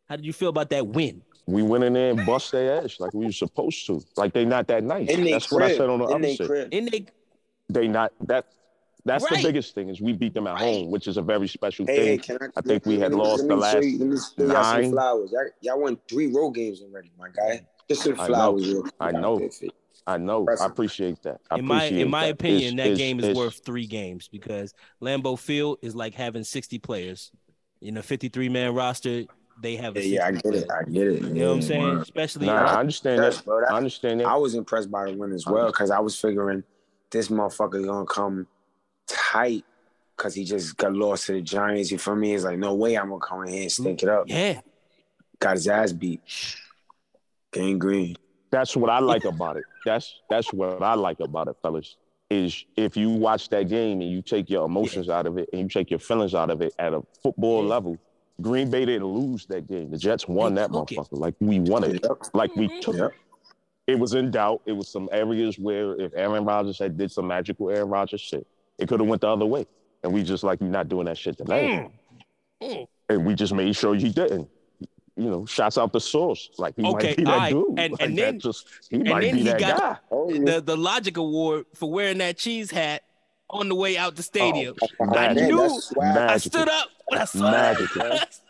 How 0.07 0.15
did 0.15 0.25
you 0.25 0.33
feel 0.33 0.49
about 0.49 0.69
that 0.71 0.87
win? 0.87 1.21
we 1.45 1.63
went 1.63 1.83
in 1.83 1.93
there 1.93 2.11
and 2.11 2.23
bust 2.27 2.51
their 2.51 2.83
ass 2.83 2.99
like 2.99 3.11
we 3.11 3.25
were 3.25 3.31
supposed 3.31 3.87
to. 3.87 3.99
Like 4.15 4.33
they 4.33 4.45
not 4.45 4.67
that 4.67 4.83
nice. 4.83 5.09
In 5.09 5.23
they 5.23 5.31
That's 5.31 5.51
what 5.51 5.63
I 5.63 5.75
said 5.75 5.89
on 5.89 5.97
the 5.99 6.05
In 6.05 6.13
other 6.13 6.21
they 6.21 6.35
shit. 6.35 6.47
crib. 6.47 6.69
And 6.71 6.87
they 6.89 7.05
They 7.69 7.87
not 7.87 8.13
that. 8.27 8.45
That's 9.05 9.23
Right. 9.23 9.37
the 9.41 9.47
biggest 9.47 9.73
thing 9.73 9.89
is 9.89 9.99
we 9.99 10.13
beat 10.13 10.33
them 10.35 10.45
at 10.45 10.53
Right. 10.55 10.61
home, 10.61 10.91
which 10.91 11.07
is 11.07 11.17
a 11.17 11.23
very 11.23 11.47
special 11.47 11.87
Hey, 11.87 11.95
hey, 11.95 12.17
thing. 12.17 12.37
can 12.37 12.49
I? 12.55 12.59
I 12.59 12.61
think 12.61 12.85
we 12.85 12.99
had 12.99 13.13
lost 13.15 13.47
the 13.47 13.55
last 13.55 13.81
you- 13.83 13.97
Let 13.97 14.07
me 14.09 14.17
show 14.37 14.45
nine. 14.61 14.91
flowers. 14.91 15.31
Y'all, 15.31 15.47
y'all 15.61 15.81
won 15.81 15.97
three 16.07 16.27
road 16.27 16.51
games 16.51 16.83
already, 16.83 17.09
my 17.17 17.29
guy. 17.29 17.65
Just 17.87 18.03
some 18.03 18.13
I 18.19 18.27
know. 18.27 18.33
flowers. 18.35 18.67
real 18.67 18.81
quick 18.83 18.93
I 18.99 19.11
know. 19.11 19.49
There 20.17 20.17
for 20.17 20.21
you. 20.21 20.23
I 20.23 20.25
know. 20.25 20.47
I 20.61 20.65
appreciate 20.65 21.21
that. 21.23 21.41
I 21.51 21.57
in 21.59 21.65
my 21.65 21.77
appreciate 21.83 22.01
in 22.01 22.09
my 22.09 22.25
that. 22.27 22.31
opinion, 22.31 22.61
It's- 22.61 22.75
that 22.77 22.85
it's- 22.93 22.97
game 22.97 23.19
is 23.19 23.25
it's- 23.25 23.37
worth 23.37 23.61
three 23.65 23.85
games 23.87 24.27
because 24.27 24.73
Lambeau 25.01 25.37
Field 25.37 25.79
is 25.81 25.95
like 25.95 26.13
having 26.13 26.43
60 26.43 26.79
players. 26.79 27.31
In 27.81 27.95
a 27.97 28.03
53 28.03 28.49
man 28.49 28.73
roster, 28.73 29.23
they 29.61 29.75
have 29.77 29.95
a 29.95 30.05
Yeah, 30.05 30.19
yeah, 30.19 30.25
I 30.27 30.31
60 30.33 30.49
get 30.51 30.57
it. 30.63 30.69
I 30.71 30.83
get 30.83 31.07
it. 31.07 31.21
You 31.21 31.29
know 31.33 31.47
what 31.49 31.55
I'm 31.55 31.61
saying? 31.61 31.97
Especially 31.99 32.45
Nah, 32.47 32.53
I 32.75 32.79
understand 32.79 33.21
that. 33.23 33.41
bro. 33.45 33.61
That- 33.61 33.71
I 33.71 33.77
understand 33.77 34.19
that. 34.19 34.27
I 34.27 34.35
was 34.35 34.55
impressed 34.55 34.89
by 34.91 35.05
the 35.09 35.17
win 35.17 35.31
as 35.31 35.45
well 35.45 35.67
because 35.67 35.91
I 35.91 35.99
was 35.99 36.19
figuring 36.19 36.63
this 37.11 37.27
motherfucker 37.29 37.83
gonna 37.85 38.05
come 38.05 38.47
tight 39.07 39.63
because 40.15 40.35
he 40.35 40.43
just 40.43 40.75
got 40.77 40.93
lost 40.93 41.25
to 41.27 41.33
the 41.33 41.41
Giants. 41.41 41.91
You 41.91 41.97
feel 41.97 42.15
me? 42.15 42.33
It's 42.35 42.43
like 42.43 42.59
no 42.59 42.73
way 42.75 42.95
I'm 42.97 43.09
gonna 43.09 43.19
come 43.21 43.43
in 43.43 43.49
here 43.53 43.61
and 43.63 43.71
stink 43.71 44.03
it 44.03 44.09
up. 44.09 44.25
yeah, 44.27 44.61
Got 45.39 45.55
his 45.55 45.67
ass 45.69 45.91
beat. 45.93 46.21
Gang 47.51 47.79
green. 47.79 48.15
That's 48.51 48.75
what 48.75 48.89
I 48.89 48.99
like 48.99 49.25
about 49.25 49.57
it. 49.57 49.63
That's 49.85 50.21
that's 50.29 50.51
what 50.53 50.81
I 50.81 50.95
like 50.95 51.19
about 51.19 51.47
it, 51.47 51.55
fellas. 51.61 51.97
Is 52.29 52.65
if 52.75 52.95
you 52.95 53.09
watch 53.09 53.49
that 53.49 53.69
game 53.69 54.01
and 54.01 54.11
you 54.11 54.21
take 54.21 54.49
your 54.49 54.65
emotions 54.65 55.09
out 55.09 55.25
of 55.25 55.37
it 55.37 55.49
and 55.51 55.61
you 55.63 55.67
take 55.67 55.89
your 55.89 55.99
feelings 55.99 56.35
out 56.35 56.49
of 56.51 56.61
it 56.61 56.73
at 56.77 56.93
a 56.93 57.01
football 57.23 57.63
Yeah. 57.63 57.69
level, 57.69 57.97
Green 58.41 58.69
Bay 58.69 58.85
didn't 58.85 59.07
lose 59.07 59.45
that 59.47 59.67
game. 59.67 59.89
The 59.89 59.97
Jets 59.97 60.27
won 60.27 60.53
They 60.53 60.61
that 60.61 60.71
took 60.71 60.91
it. 60.91 60.97
motherfucker. 60.99 61.07
Like 61.19 61.33
we 61.39 61.59
won 61.59 61.83
it. 61.83 62.05
Like 62.33 62.55
we 62.55 62.79
took 62.81 62.95
it. 62.97 63.11
It 63.87 63.97
was 63.97 64.13
in 64.13 64.29
doubt. 64.29 64.61
It 64.67 64.73
was 64.73 64.87
some 64.87 65.09
areas 65.11 65.57
where 65.57 65.95
if 65.99 66.11
Aaron 66.15 66.45
Rodgers 66.45 66.77
had 66.77 66.95
did 66.97 67.11
some 67.11 67.25
magical 67.27 67.71
Aaron 67.71 67.89
Rodgers 67.89 68.21
shit, 68.21 68.45
it 68.77 68.87
could 68.87 68.99
have 68.99 69.09
went 69.09 69.21
the 69.21 69.27
other 69.27 69.47
way. 69.47 69.65
And 70.03 70.13
we 70.13 70.21
just 70.23 70.43
like, 70.43 70.61
you're 70.61 70.69
not 70.69 70.87
doing 70.87 71.05
that 71.05 71.17
shit 71.17 71.37
tonight. 71.37 71.89
Mm. 72.61 72.67
Mm. 72.69 72.87
And 73.09 73.25
we 73.25 73.33
just 73.33 73.53
made 73.53 73.75
sure 73.75 73.95
you 73.95 74.09
didn't. 74.11 74.47
You 75.19 75.29
know, 75.29 75.45
shots 75.45 75.77
out 75.77 75.91
the 75.91 75.99
source. 75.99 76.49
Like 76.57 76.75
he 76.77 76.83
Okay, 76.83 77.07
might 77.09 77.17
be 77.17 77.23
that 77.25 77.31
alright. 77.33 77.51
dude. 77.53 77.79
And- 77.79 77.91
Like, 77.93 78.01
and 78.01 78.17
that 78.17 78.21
then- 78.23 78.39
just 78.39 78.67
he 78.89 78.97
might 78.99 79.21
then 79.21 79.33
be 79.33 79.37
he 79.39 79.43
that 79.49 79.59
got- 79.59 79.77
guy. 79.79 79.97
Oh, 80.11 80.31
the 80.31 80.61
the 80.61 80.77
Logic 80.77 81.15
Award 81.17 81.65
for 81.75 81.91
wearing 81.91 82.19
that 82.19 82.37
cheese 82.37 82.71
hat 82.71 83.03
on 83.49 83.67
the 83.67 83.75
way 83.75 83.97
out 83.97 84.15
the 84.15 84.21
oh, 84.21 84.23
stadium. 84.23 84.75
Oh, 84.81 84.87
oh 85.01 85.05
I 85.05 85.33
magical. 85.33 85.67
knew- 85.67 85.81
I 86.03 86.37
stood 86.37 86.69
up 86.69 86.87
when 87.07 87.19
I 87.21 87.25
saw 87.25 87.51
Magical. 87.51 88.01
that. 88.03 88.19
That's 88.19 88.41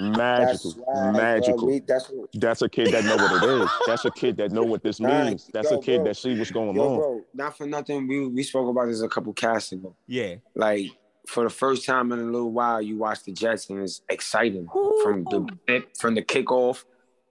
Magical, 0.00 0.70
swag, 0.70 0.84
bro. 0.94 1.12
magical. 1.12 1.66
We- 1.66 1.80
that's 1.80 2.08
what, 2.08 2.28
That's 2.34 2.62
a 2.62 2.68
kid 2.68 2.92
that 2.92 3.04
know 3.04 3.16
what 3.16 3.42
it 3.42 3.62
is. 3.62 3.68
That's 3.88 4.04
a 4.04 4.10
kid 4.12 4.36
that 4.36 4.52
know 4.52 4.62
what 4.62 4.82
this 4.84 5.00
means. 5.10 5.50
That's 5.52 5.72
Yo, 5.72 5.78
a 5.78 5.82
kid 5.82 5.96
bro. 5.96 6.04
that 6.04 6.16
see 6.16 6.38
what's 6.38 6.52
going 6.52 6.76
yo, 6.76 6.82
on. 6.88 6.96
bro. 6.98 7.24
Not 7.34 7.56
for 7.56 7.66
nothing. 7.66 8.06
We 8.06 8.28
we 8.28 8.42
spoke 8.44 8.68
about 8.70 8.86
this 8.86 9.00
a 9.02 9.08
couple 9.08 9.32
casts 9.32 9.72
ago. 9.72 9.96
yeah, 10.06 10.36
Like 10.54 10.86
for 11.28 11.44
the 11.44 11.50
first 11.50 11.84
time 11.84 12.10
in 12.12 12.18
a 12.18 12.24
little 12.24 12.50
while, 12.52 12.80
you 12.80 12.96
watch 12.96 13.22
the 13.24 13.32
Jets 13.32 13.68
and 13.68 13.80
it's 13.82 14.00
exciting 14.08 14.66
from 15.02 15.24
the 15.24 15.84
from 15.98 16.14
the 16.14 16.22
kickoff, 16.22 16.84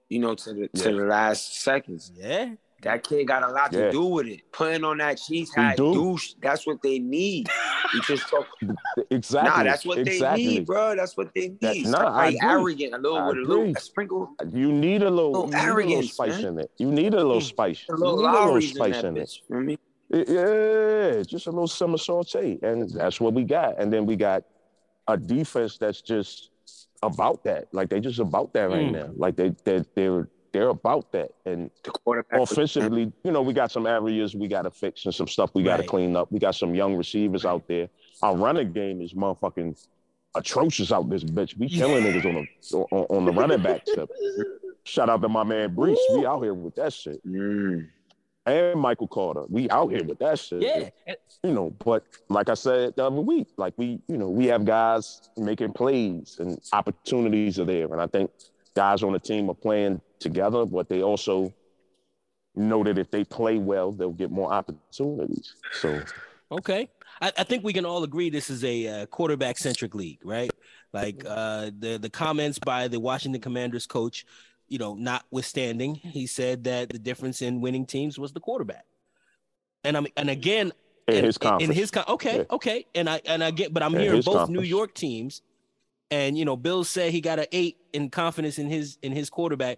you 0.09 0.19
know, 0.19 0.35
to 0.35 0.53
the 0.53 0.67
to 0.69 0.83
the 0.95 1.05
last 1.05 1.61
seconds. 1.63 2.11
Yeah. 2.15 2.53
That 2.83 3.03
kid 3.03 3.25
got 3.27 3.41
a 3.41 3.47
lot 3.47 3.73
Yeah. 3.73 3.85
to 3.85 3.91
do 3.91 4.05
with 4.05 4.27
it. 4.27 4.41
Putting 4.51 4.83
on 4.83 4.99
that 4.99 5.17
cheese 5.17 5.51
He 5.51 5.59
hat, 5.59 5.77
do. 5.77 5.91
douche. 5.95 6.33
That's 6.39 6.67
what 6.67 6.79
they 6.83 6.99
need. 6.99 7.49
You 7.91 8.01
just 8.01 8.29
talk. 8.29 8.45
Exactly. 9.09 9.49
Nah, 9.49 9.63
that's 9.63 9.83
what 9.85 9.97
exactly. 9.97 10.45
they 10.45 10.51
need, 10.53 10.65
bro. 10.67 10.95
That's 10.95 11.17
what 11.17 11.33
they 11.33 11.47
need. 11.49 11.61
That- 11.61 11.75
Stop 11.77 12.01
nah, 12.13 12.19
I 12.19 12.37
arrogant, 12.41 12.93
a 12.93 12.97
little 12.97 13.17
I 13.17 13.27
with 13.29 13.37
a 13.37 13.41
little 13.41 13.75
a 13.75 13.79
sprinkle, 13.79 14.29
You 14.51 14.71
need 14.71 15.01
a 15.01 15.09
little, 15.09 15.47
Little 15.47 15.49
you 15.49 15.85
need 15.85 15.93
a 15.93 15.95
little 15.95 16.03
spice 16.03 16.41
man. 16.43 16.45
in 16.45 16.59
it. 16.59 16.71
You 16.77 16.91
need 16.91 17.13
a 17.15 17.17
little 17.17 17.41
mm. 17.41 17.43
spice. 17.43 17.79
a 17.89 17.93
You 17.93 17.97
little 17.97 18.17
need 18.17 18.25
a 18.25 18.31
little 18.31 18.47
Lawry's 18.47 18.69
in 18.69 18.75
spice 18.75 19.03
in 19.03 19.17
it. 19.17 19.23
bitch. 19.23 19.35
You 19.37 19.41
know 19.49 19.55
what 19.57 19.63
I 19.63 19.65
mean? 19.65 19.77
Yeah, 20.09 21.21
just 21.27 21.47
a 21.47 21.51
little 21.51 21.67
summer 21.67 21.97
saute, 21.97 22.57
and 22.61 22.89
that's 22.89 23.19
what 23.19 23.33
we 23.33 23.43
got. 23.43 23.79
And 23.79 23.91
then 23.91 24.05
we 24.05 24.15
got 24.15 24.43
a 25.07 25.17
defense 25.17 25.77
that's 25.77 26.01
just 26.01 26.51
about 27.03 27.43
that. 27.43 27.67
Like 27.73 27.89
they 27.89 27.99
just 27.99 28.19
about 28.19 28.53
that 28.53 28.69
right 28.69 28.87
Mm. 28.87 28.91
now. 28.93 29.09
Like 29.15 29.35
they 29.35 29.49
they 29.65 29.83
they're 29.95 30.29
they're 30.53 30.69
about 30.69 31.11
that. 31.11 31.31
And 31.45 31.69
The 31.83 31.91
quarterback. 31.91 32.39
was- 32.39 32.51
offensively, 32.51 33.11
you 33.23 33.31
know, 33.31 33.41
we 33.41 33.53
got 33.53 33.69
some 33.71 33.85
areas 33.85 34.33
we 34.33 34.47
got 34.47 34.61
to 34.63 34.71
fix 34.71 35.05
and 35.05 35.13
some 35.13 35.27
stuff 35.27 35.51
we 35.53 35.61
got 35.61 35.77
to 35.77 35.81
Right. 35.83 35.89
clean 35.89 36.15
up. 36.15 36.31
We 36.31 36.39
got 36.39 36.55
some 36.55 36.73
young 36.73 36.95
receivers 36.95 37.45
out 37.45 37.67
there. 37.67 37.89
Our 38.23 38.35
running 38.35 38.71
game 38.71 39.01
is 39.01 39.13
motherfucking 39.13 39.85
atrocious 40.35 40.91
out 40.91 41.09
this 41.09 41.23
bitch. 41.23 41.57
We 41.57 41.67
killing 41.69 42.03
niggas 42.03 42.25
on 42.25 42.47
the 42.71 42.77
on, 42.95 43.05
on 43.17 43.25
the 43.25 43.31
running 43.33 43.61
back 43.61 43.83
tip. 43.85 44.09
Shout 44.85 45.09
out 45.09 45.21
to 45.21 45.27
my 45.29 45.43
man 45.43 45.75
Breece. 45.75 45.97
We 46.15 46.25
out 46.25 46.41
here 46.41 46.53
with 46.53 46.75
that 46.75 46.93
shit. 46.93 47.23
Mm. 47.27 47.89
And 48.47 48.79
Michael 48.79 49.07
Carter. 49.07 49.43
We 49.49 49.69
out 49.69 49.91
here 49.91 50.03
with 50.03 50.19
that 50.19 50.39
shit. 50.39 50.61
Yeah. 50.61 51.15
You 51.43 51.51
know, 51.51 51.69
but 51.83 52.05
like 52.29 52.49
I 52.49 52.53
said 52.53 52.95
the 52.95 53.05
other 53.05 53.21
week, 53.21 53.47
like 53.57 53.73
we, 53.77 53.99
you 54.07 54.17
know, 54.17 54.29
we 54.29 54.45
have 54.47 54.65
guys 54.65 55.29
making 55.37 55.73
plays 55.73 56.37
and 56.39 56.59
opportunities 56.71 57.59
are 57.59 57.65
there. 57.65 57.85
And 57.91 58.01
I 58.01 58.07
think 58.07 58.31
guys 58.73 59.03
on 59.03 59.13
the 59.13 59.19
team 59.19 59.49
are 59.49 59.55
playing 59.55 60.01
together, 60.19 60.65
but 60.65 60.87
they 60.89 61.03
also 61.03 61.53
know 62.55 62.83
that 62.83 62.97
if 62.97 63.11
they 63.11 63.23
play 63.23 63.57
well, 63.57 63.91
they'll 63.91 64.11
get 64.11 64.31
more 64.31 64.51
opportunities. 64.51 65.53
So 65.73 66.01
Okay. 66.51 66.89
I, 67.21 67.31
I 67.37 67.43
think 67.43 67.63
we 67.63 67.73
can 67.73 67.85
all 67.85 68.03
agree 68.03 68.29
this 68.29 68.49
is 68.49 68.63
a 68.63 68.87
uh, 68.87 69.05
quarterback 69.07 69.57
centric 69.57 69.93
league, 69.95 70.19
right? 70.23 70.51
Like 70.93 71.23
uh, 71.27 71.71
the 71.77 71.97
the 71.97 72.09
comments 72.09 72.59
by 72.59 72.87
the 72.87 72.99
Washington 72.99 73.41
Commanders 73.41 73.85
coach, 73.85 74.25
you 74.67 74.77
know, 74.77 74.95
notwithstanding, 74.95 75.95
he 75.95 76.27
said 76.27 76.63
that 76.65 76.89
the 76.89 76.99
difference 76.99 77.41
in 77.41 77.61
winning 77.61 77.85
teams 77.85 78.19
was 78.19 78.33
the 78.33 78.39
quarterback. 78.39 78.85
And 79.83 79.95
I'm 79.95 80.07
and 80.17 80.29
again, 80.29 80.71
in 81.07 81.15
in- 81.15 81.23
his 81.25 81.37
conference. 81.37 81.69
In 81.69 81.75
his 81.75 81.91
con- 81.91 82.05
okay, 82.07 82.37
Yeah. 82.39 82.43
okay, 82.51 82.85
and 82.95 83.09
I 83.09 83.21
and 83.25 83.43
I 83.43 83.51
get, 83.51 83.73
but 83.73 83.83
I'm 83.83 83.95
In 83.95 84.01
hearing 84.01 84.21
both 84.21 84.49
New. 84.49 84.61
York 84.61 84.93
teams, 84.93 85.41
and 86.11 86.37
you 86.37 86.43
know, 86.45 86.57
Bill 86.57 86.83
said 86.83 87.11
he 87.11 87.21
got 87.21 87.39
an 87.39 87.45
eight 87.51 87.77
in 87.93 88.09
confidence 88.09 88.59
in 88.59 88.67
his 88.67 88.97
in 89.01 89.11
his 89.13 89.29
quarterback. 89.29 89.77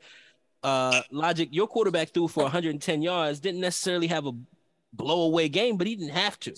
Uh, 0.63 1.01
Logic, 1.11 1.47
your 1.51 1.67
quarterback 1.67 2.09
threw 2.09 2.27
for 2.27 2.43
110 2.43 3.01
yards, 3.01 3.39
didn't 3.39 3.61
necessarily 3.61 4.07
have 4.07 4.25
a 4.25 4.31
blow 4.91 5.21
away 5.21 5.47
game, 5.47 5.77
but 5.77 5.87
he 5.87 5.95
didn't 5.95 6.13
have 6.13 6.37
to. 6.41 6.53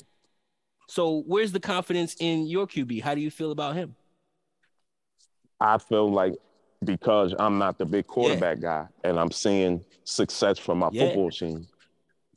So 0.88 1.24
where's 1.28 1.52
the 1.52 1.60
confidence 1.60 2.16
in 2.20 2.48
your 2.48 2.66
QB? 2.66 3.02
How 3.02 3.14
do 3.14 3.22
you 3.22 3.30
feel 3.30 3.52
about 3.52 3.76
him? 3.76 3.96
I 5.60 5.78
feel 5.78 6.12
like 6.12 6.34
because 6.86 7.36
I'm 7.38 7.58
not 7.58 7.78
the 7.78 7.86
big 7.86 8.08
quarterback 8.08 8.60
guy 8.60 8.88
and 9.04 9.20
I'm 9.20 9.32
seeing 9.32 9.84
success 10.04 10.58
from 10.58 10.80
my 10.80 10.90
Yeah. 10.92 11.04
football 11.06 11.30
team, 11.32 11.68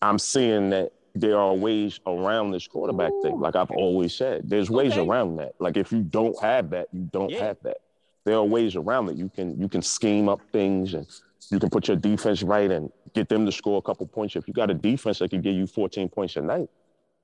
I'm 0.02 0.18
seeing 0.18 0.70
that 0.70 0.92
there 1.14 1.38
are 1.38 1.54
ways 1.54 2.00
around 2.06 2.50
this 2.50 2.66
quarterback 2.66 3.12
thing. 3.22 3.38
Like 3.40 3.56
I've 3.56 3.70
always 3.70 4.14
said, 4.14 4.42
there's 4.48 4.70
ways 4.70 4.92
Okay. 4.98 5.08
around 5.08 5.36
that. 5.36 5.54
Like 5.60 5.76
if 5.76 5.92
you 5.92 6.02
don't 6.02 6.38
have 6.40 6.70
that, 6.70 6.88
you 6.92 7.08
don't 7.12 7.30
Yeah. 7.30 7.44
have 7.44 7.56
that. 7.62 7.78
There 8.24 8.34
are 8.36 8.44
ways 8.44 8.74
around 8.74 9.08
it. 9.10 9.16
You 9.16 9.28
can 9.28 9.58
you 9.60 9.68
can 9.68 9.82
scheme 9.82 10.28
up 10.28 10.40
things 10.52 10.94
and 10.94 11.06
you 11.50 11.58
can 11.58 11.70
put 11.70 11.88
your 11.88 11.96
defense 11.96 12.42
right 12.42 12.70
and 12.70 12.90
get 13.12 13.28
them 13.28 13.46
to 13.46 13.52
score 13.52 13.78
a 13.78 13.82
couple 13.82 14.06
points. 14.06 14.34
If 14.34 14.48
you 14.48 14.54
got 14.54 14.70
a 14.70 14.74
defense 14.74 15.18
that 15.20 15.30
can 15.30 15.40
give 15.40 15.54
you 15.54 15.66
14 15.66 16.08
points 16.08 16.36
a 16.36 16.42
night, 16.42 16.68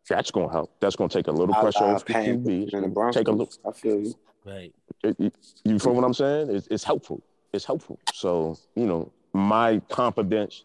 that's 0.09 0.31
gonna 0.31 0.51
help. 0.53 0.73
That's 0.81 0.97
gonna 0.97 1.09
take 1.09 1.27
a 1.29 1.33
little 1.33 1.55
I- 1.55 1.61
pressure 1.61 1.85
I 1.85 1.93
off 1.95 2.05
the 2.05 2.15
QB. 2.15 2.63
It's 2.65 2.73
the 2.73 2.89
Broncos. 2.89 3.15
Take 3.17 3.29
a 3.29 3.33
look 3.33 3.51
I 3.67 3.73
feel 3.73 4.01
you. 4.01 4.15
Right. 4.45 4.75
it, 5.05 5.17
it- 5.19 5.35
you 5.65 5.79
feel 5.79 5.95
what 5.95 6.05
I'm 6.05 6.15
saying? 6.15 6.51
It's, 6.55 6.67
it's 6.69 6.85
helpful. 6.85 7.23
It's 7.53 7.65
helpful. 7.65 7.99
So 8.15 8.57
you 8.75 8.87
know, 8.87 9.13
my 9.33 9.81
confidence 9.89 10.65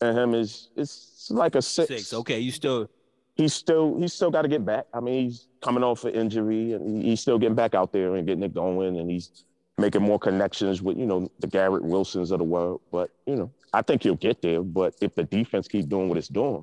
in 0.00 0.16
him 0.16 0.34
is 0.34 0.68
it's 0.76 1.28
like 1.30 1.54
a 1.54 1.62
six. 1.62 1.88
Six. 1.88 2.12
Okay, 2.14 2.38
you 2.40 2.50
still 2.52 2.88
He's 3.34 3.54
still 3.54 3.96
he's 3.98 4.12
still 4.12 4.30
got 4.30 4.42
to 4.42 4.48
get 4.48 4.64
back. 4.64 4.84
I 4.92 5.00
mean, 5.00 5.24
he's 5.24 5.46
coming 5.62 5.82
off 5.82 6.04
an 6.04 6.12
injury 6.14 6.74
and 6.74 7.02
he's 7.02 7.20
still 7.20 7.38
getting 7.38 7.54
back 7.54 7.74
out 7.74 7.90
there 7.90 8.14
and 8.16 8.26
getting 8.26 8.42
it 8.42 8.52
going, 8.52 8.98
and 8.98 9.10
he's 9.10 9.44
making 9.78 10.02
more 10.02 10.18
connections 10.18 10.82
with 10.82 10.98
you 10.98 11.06
know 11.06 11.30
the 11.40 11.46
Garrett 11.46 11.82
Wilsons 11.82 12.30
of 12.30 12.38
the 12.38 12.44
world. 12.44 12.82
But 12.90 13.10
you 13.26 13.36
know, 13.36 13.50
I 13.72 13.80
think 13.80 14.02
he'll 14.02 14.16
get 14.16 14.42
there. 14.42 14.62
But 14.62 14.94
if 15.00 15.14
the 15.14 15.24
defense 15.24 15.66
keep 15.66 15.88
doing 15.88 16.10
what 16.10 16.18
it's 16.18 16.28
doing, 16.28 16.62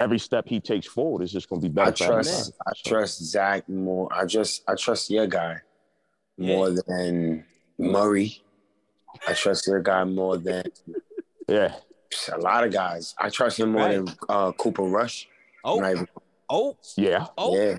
every 0.00 0.18
step 0.18 0.48
he 0.48 0.58
takes 0.60 0.86
forward 0.86 1.22
is 1.22 1.30
just 1.30 1.48
going 1.48 1.60
to 1.60 1.68
be 1.68 1.72
better. 1.72 1.90
I 1.90 2.06
for 2.06 2.12
trust. 2.14 2.52
I 2.66 2.72
trust 2.84 3.22
Zach 3.22 3.68
more. 3.68 4.08
I 4.12 4.24
just. 4.24 4.62
I 4.68 4.74
trust 4.74 5.10
your 5.10 5.26
guy 5.26 5.58
Yeah. 6.36 6.56
more 6.56 6.70
than 6.70 7.44
Murray. 7.78 8.42
I 9.28 9.34
trust 9.34 9.66
your 9.66 9.80
guy 9.80 10.04
more 10.04 10.36
than 10.38 10.64
Yeah, 11.48 11.74
a 12.32 12.38
lot 12.38 12.64
of 12.64 12.72
guys. 12.72 13.14
I 13.18 13.28
trust 13.28 13.58
him 13.58 13.72
more 13.72 13.82
Right. 13.82 14.04
than 14.06 14.14
uh, 14.28 14.52
Cooper 14.52 14.82
Rush. 14.84 15.28
oh 15.64 15.80
Not 15.80 15.90
even- 15.92 16.08
oh 16.48 16.76
yeah, 16.96 17.26
oh 17.36 17.56
yeah, 17.56 17.76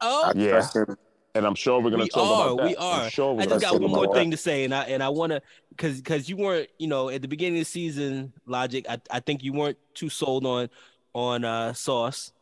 oh. 0.00 0.24
I 0.26 0.32
Yeah. 0.38 0.50
trust 0.50 0.76
him. 0.76 0.96
and 1.34 1.44
I'm 1.46 1.54
sure 1.54 1.80
we're 1.80 1.90
going 1.90 2.02
We 2.02 2.08
to 2.08 2.14
talk 2.14 2.38
are, 2.38 2.46
about 2.52 2.56
that. 2.58 2.66
we 2.68 2.76
are. 2.76 3.00
I'm 3.02 3.10
sure 3.10 3.34
we're 3.34 3.42
I 3.42 3.44
gonna 3.46 3.60
just 3.60 3.64
got 3.64 3.74
one 3.74 3.84
about 3.90 3.96
more 3.96 4.06
that. 4.06 4.14
thing 4.14 4.30
to 4.30 4.36
say, 4.36 4.64
and 4.64 4.74
I 4.74 4.82
and 4.84 5.02
I 5.02 5.08
want 5.08 5.30
to 5.32 5.42
because 5.70 5.96
because 5.98 6.28
you 6.28 6.36
weren't 6.36 6.68
you 6.78 6.86
know 6.88 7.10
at 7.10 7.22
the 7.22 7.28
beginning 7.28 7.58
of 7.58 7.66
the 7.66 7.70
season, 7.70 8.32
Logic. 8.46 8.84
I, 8.88 8.98
I 9.10 9.20
think 9.20 9.42
you 9.44 9.52
weren't 9.52 9.78
too 9.94 10.08
sold 10.08 10.46
on 10.46 10.68
on 11.14 11.44
uh 11.44 11.72
Sauce, 11.72 12.32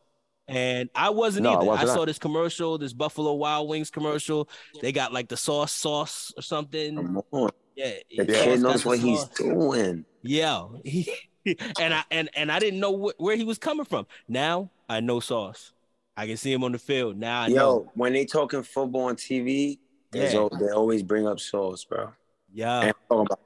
and 0.47 0.89
I 0.95 1.09
wasn't 1.09 1.43
No, 1.43 1.51
I 1.51 1.53
either. 1.55 1.63
I, 1.63 1.67
wasn't. 1.67 1.89
saw 1.91 2.05
this 2.05 2.19
commercial, 2.19 2.77
this 2.77 2.93
Buffalo 2.93 3.33
Wild 3.33 3.67
Wings 3.69 3.89
commercial. 3.89 4.49
They 4.81 4.91
got 4.91 5.13
like 5.13 5.27
the 5.29 5.37
sauce 5.37 5.71
sauce 5.73 6.33
or 6.37 6.41
something. 6.41 6.95
Come 6.95 7.21
on, 7.31 7.49
Yeah, 7.75 7.93
the 8.17 8.25
kid 8.25 8.61
knows 8.61 8.85
what 8.85 8.99
he's 8.99 9.23
doing. 9.25 10.05
Yeah, 10.21 10.67
and 11.79 11.93
I 11.93 12.03
and 12.11 12.29
and 12.35 12.51
I 12.51 12.59
didn't 12.59 12.79
know 12.79 13.09
wh- 13.09 13.19
where 13.21 13.35
he 13.35 13.43
was 13.43 13.57
coming 13.57 13.85
from. 13.85 14.05
Now 14.27 14.69
I 14.89 14.99
know 14.99 15.19
Sauce. 15.19 15.73
I 16.15 16.25
can 16.27 16.35
see 16.37 16.51
him 16.51 16.63
on 16.63 16.71
the 16.71 16.79
field. 16.79 17.15
Now 17.17 17.41
I 17.43 17.47
Yo, 17.47 17.55
know. 17.55 17.91
when 17.93 18.11
they 18.13 18.25
talking 18.25 18.63
football 18.63 19.03
on 19.03 19.15
TV, 19.15 19.77
Yeah. 20.13 20.47
they 20.59 20.69
always 20.71 21.03
bring 21.03 21.27
up 21.27 21.39
Sauce, 21.39 21.83
bro. 21.85 22.09
Yeah. 22.51 22.79
And 22.81 22.93
talking 23.07 23.25
about 23.27 23.39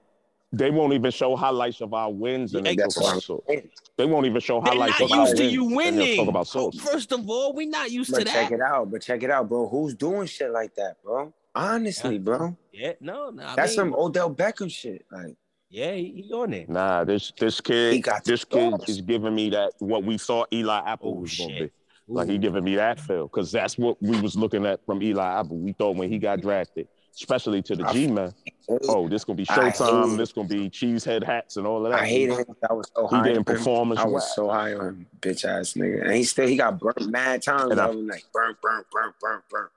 They 0.54 0.70
won't 0.70 0.94
even 0.94 1.12
show 1.12 1.36
highlights 1.36 1.82
of 1.82 1.94
our 1.94 2.12
wins 2.12 2.54
and 2.54 2.66
Yeah, 2.66 2.72
they 2.72 2.76
that's 2.76 2.96
talk 2.96 3.04
about 3.04 3.14
I'm 3.14 3.20
Sauce. 3.22 3.42
saying. 3.48 3.70
They 3.98 4.06
won't 4.06 4.26
even 4.26 4.42
show 4.42 4.60
They're 4.60 4.72
highlights 4.74 5.00
of 5.02 5.12
our 5.12 5.20
used 5.20 5.38
to 5.38 5.44
wins 5.44 5.54
you 5.54 5.64
and 5.64 5.72
they'll 5.72 6.06
winning. 6.06 6.18
talk 6.18 6.28
about 6.28 6.48
Sauce. 6.48 6.76
First 6.80 7.12
of 7.12 7.30
all, 7.30 7.54
we're 7.54 7.70
not 7.70 7.92
used 7.92 8.10
to 8.10 8.18
But 8.18 8.26
that. 8.26 8.34
check 8.34 8.52
it 8.52 8.62
out. 8.62 8.92
But 8.92 9.02
check 9.02 9.24
it 9.24 9.30
out, 9.30 9.48
bro. 9.48 9.68
Who's 9.68 9.94
doing 9.96 10.28
shit 10.28 10.52
like 10.52 10.76
that, 10.76 11.02
bro? 11.04 11.34
Honestly, 11.56 12.18
bro. 12.18 12.58
Yeah, 12.72 12.94
no, 13.02 13.30
no. 13.30 13.44
I 13.44 13.56
That's 13.56 13.72
mean, 13.72 13.76
some 13.92 13.96
Odell 13.96 14.34
Beckham 14.34 14.72
shit. 14.72 15.06
Like, 15.12 15.36
Yeah, 15.70 15.94
he, 15.94 16.24
he 16.28 16.34
on 16.34 16.52
there. 16.52 16.66
Nah, 16.68 17.04
this 17.04 17.32
this 17.38 17.58
He 17.58 17.64
kid, 17.64 18.04
got 18.04 18.24
this 18.24 18.44
kid 18.44 18.74
is 18.88 19.02
giving 19.02 19.36
me 19.36 19.50
that 19.52 19.74
what 19.80 20.04
we 20.04 20.18
thought 20.18 20.48
Eli 20.54 20.80
Apple 20.80 21.16
Oh, 21.18 21.22
was 21.22 21.36
gonna 21.38 21.50
shit. 21.50 21.74
be. 22.08 22.14
Like 22.14 22.28
he 22.30 22.38
giving 22.38 22.64
me 22.66 22.76
that 22.76 23.00
feel 23.00 23.28
because 23.28 23.52
that's 23.54 23.78
what 23.78 24.02
we 24.02 24.20
was 24.20 24.36
looking 24.36 24.66
at 24.66 24.86
from 24.86 25.02
Eli 25.02 25.40
Apple. 25.40 25.58
We 25.58 25.72
thought 25.72 25.96
when 25.96 26.10
he 26.10 26.18
got 26.20 26.42
drafted, 26.42 26.88
especially 27.16 27.62
to 27.64 27.76
the 27.76 27.86
I- 27.86 27.94
G 27.94 28.08
man, 28.08 28.34
oh, 28.70 29.08
this 29.08 29.24
gonna 29.26 29.38
be 29.38 29.46
Showtime. 29.46 30.18
This 30.18 30.32
gonna 30.32 30.48
be 30.48 30.70
cheesehead 30.70 31.24
hats 31.24 31.58
and 31.58 31.66
all 31.68 31.86
of 31.86 31.92
that. 31.92 32.02
I 32.02 32.06
hated 32.06 32.38
him. 32.38 32.46
I 32.70 32.74
was 32.74 32.90
so 32.96 33.08
He 33.08 33.16
high. 33.16 33.24
didn't 33.24 33.50
on 33.50 33.56
him. 33.56 33.60
perform 33.60 33.98
I 33.98 34.06
was 34.06 34.36
so 34.36 34.50
high 34.50 34.74
on 34.74 34.88
him, 34.88 35.08
bitch 35.20 35.46
ass 35.46 35.74
nigga. 35.74 36.04
And 36.06 36.14
he 36.14 36.24
still 36.24 36.48
he 36.48 36.56
got 36.58 36.80
burnt 36.80 37.10
mad 37.10 37.42
times. 37.44 37.72
And 37.72 37.80
I- 37.80 37.86
I 37.86 37.90
was 37.90 37.98
like, 38.06 38.26
burnt, 38.34 38.58
burnt, 38.62 38.86
burnt, 38.92 39.16
burnt, 39.20 39.44
burnt. 39.50 39.72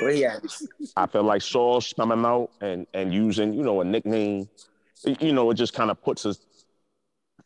Where 0.00 0.12
he 0.12 0.24
at? 0.24 0.42
I 0.96 1.06
feel 1.06 1.22
like 1.24 1.42
Sauce 1.42 1.92
coming 1.92 2.24
out 2.24 2.50
and 2.60 2.86
and 2.94 3.12
using 3.12 3.52
you 3.52 3.62
know 3.62 3.80
a 3.80 3.84
nickname, 3.84 4.48
you 5.04 5.32
know, 5.32 5.50
it 5.50 5.54
just 5.54 5.74
kind 5.74 5.90
of 5.90 6.02
puts 6.02 6.24
a 6.24 6.34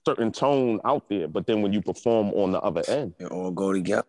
certain 0.07 0.31
tone 0.31 0.81
out 0.85 1.09
there. 1.09 1.27
But 1.29 1.47
then 1.47 1.63
when 1.63 1.73
you 1.73 1.81
perform 1.83 2.29
on 2.35 2.53
the 2.53 2.61
other 2.61 2.83
end, 2.89 3.15
They 3.19 3.27
all 3.27 3.51
go 3.51 3.73
together. 3.73 4.07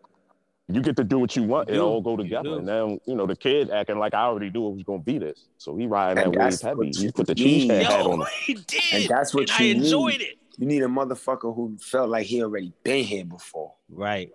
You 0.68 0.80
get 0.80 0.96
to 0.96 1.04
do 1.04 1.18
what 1.20 1.36
you 1.36 1.44
want. 1.44 1.68
You 1.68 1.76
It 1.76 1.78
all 1.78 2.00
go 2.00 2.16
together. 2.16 2.48
do. 2.48 2.54
And 2.58 2.68
then 2.68 2.98
you 3.06 3.14
know 3.14 3.26
the 3.26 3.36
kid 3.36 3.70
acting 3.70 3.98
like 3.98 4.14
I 4.14 4.22
already 4.22 4.50
knew 4.50 4.66
it 4.68 4.74
was 4.74 4.82
gonna 4.82 4.98
be 4.98 5.18
this, 5.18 5.46
so 5.58 5.76
he 5.76 5.86
riding 5.86 6.18
And 6.24 6.32
that 6.34 6.38
wave 6.38 6.50
that's 6.50 6.62
heavy. 6.62 6.90
He 6.92 7.04
you 7.04 7.12
put 7.12 7.26
the 7.28 7.34
need. 7.36 7.44
cheese 7.68 7.70
hat 7.86 8.06
on. 8.06 8.20
him. 8.20 8.26
he 8.44 8.54
did. 8.54 8.80
And 8.92 9.08
that's 9.08 9.32
what 9.32 9.48
and 9.48 9.60
you 9.60 9.66
I 9.66 9.68
enjoyed 9.84 10.12
need. 10.14 10.22
it. 10.22 10.36
You 10.58 10.66
need 10.66 10.82
a 10.82 10.86
motherfucker 10.88 11.54
who 11.54 11.76
felt 11.80 12.08
like 12.08 12.26
he 12.26 12.42
already 12.42 12.72
been 12.82 13.04
here 13.04 13.24
before. 13.24 13.74
Right. 13.88 14.30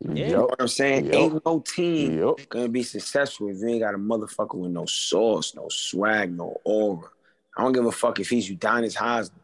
Yeah. 0.00 0.26
You 0.26 0.32
know 0.36 0.42
what 0.42 0.60
I'm 0.60 0.68
saying? 0.68 1.06
Yep. 1.06 1.14
Ain't 1.14 1.46
no 1.46 1.60
team 1.60 2.18
Yep. 2.18 2.48
gonna 2.48 2.68
be 2.68 2.82
successful 2.84 3.48
if 3.48 3.58
you 3.58 3.68
ain't 3.68 3.80
got 3.80 3.94
a 3.94 3.98
motherfucker 3.98 4.54
with 4.54 4.70
no 4.70 4.84
sauce, 4.86 5.54
no 5.56 5.66
swag, 5.68 6.36
no 6.36 6.60
aura. 6.64 7.08
I 7.56 7.62
don't 7.62 7.72
give 7.72 7.86
a 7.86 7.92
fuck 7.92 8.20
if 8.20 8.28
he's 8.28 8.48
Udonis 8.50 8.94
Haslem. 8.94 9.40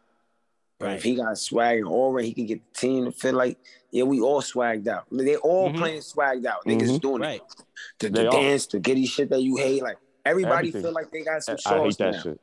But 0.79 0.85
Right. 0.85 0.95
if 0.97 1.03
he 1.03 1.15
got 1.15 1.37
swag 1.37 1.79
and 1.79 1.87
aura, 1.87 2.23
he 2.23 2.33
can 2.33 2.45
get 2.45 2.61
the 2.73 2.79
team 2.79 3.05
to 3.05 3.11
feel 3.11 3.33
like, 3.35 3.57
yeah, 3.91 4.03
we 4.03 4.19
all 4.19 4.41
swagged 4.41 4.87
out. 4.87 5.05
They 5.11 5.35
all 5.37 5.69
Mhm. 5.69 5.77
playing 5.77 6.01
swagged 6.01 6.45
out. 6.45 6.63
Niggas 6.65 6.81
is 6.83 6.91
Mhm. 6.93 7.01
doing 7.01 7.21
Right. 7.21 7.41
it. 7.41 7.63
The, 7.99 8.09
the 8.09 8.27
are. 8.27 8.31
dance, 8.31 8.67
the 8.67 8.79
giddy 8.79 9.05
shit 9.05 9.29
that 9.29 9.41
you 9.41 9.55
hate. 9.57 9.81
Like 9.83 9.97
everybody 10.25 10.69
Everything. 10.69 10.81
feel 10.83 10.91
like 10.91 11.11
they 11.11 11.21
got 11.21 11.35
I, 11.35 11.39
some 11.39 11.57
I 11.65 11.83
hate 11.83 11.97
that 11.97 12.11
now. 12.15 12.21
shit. 12.21 12.39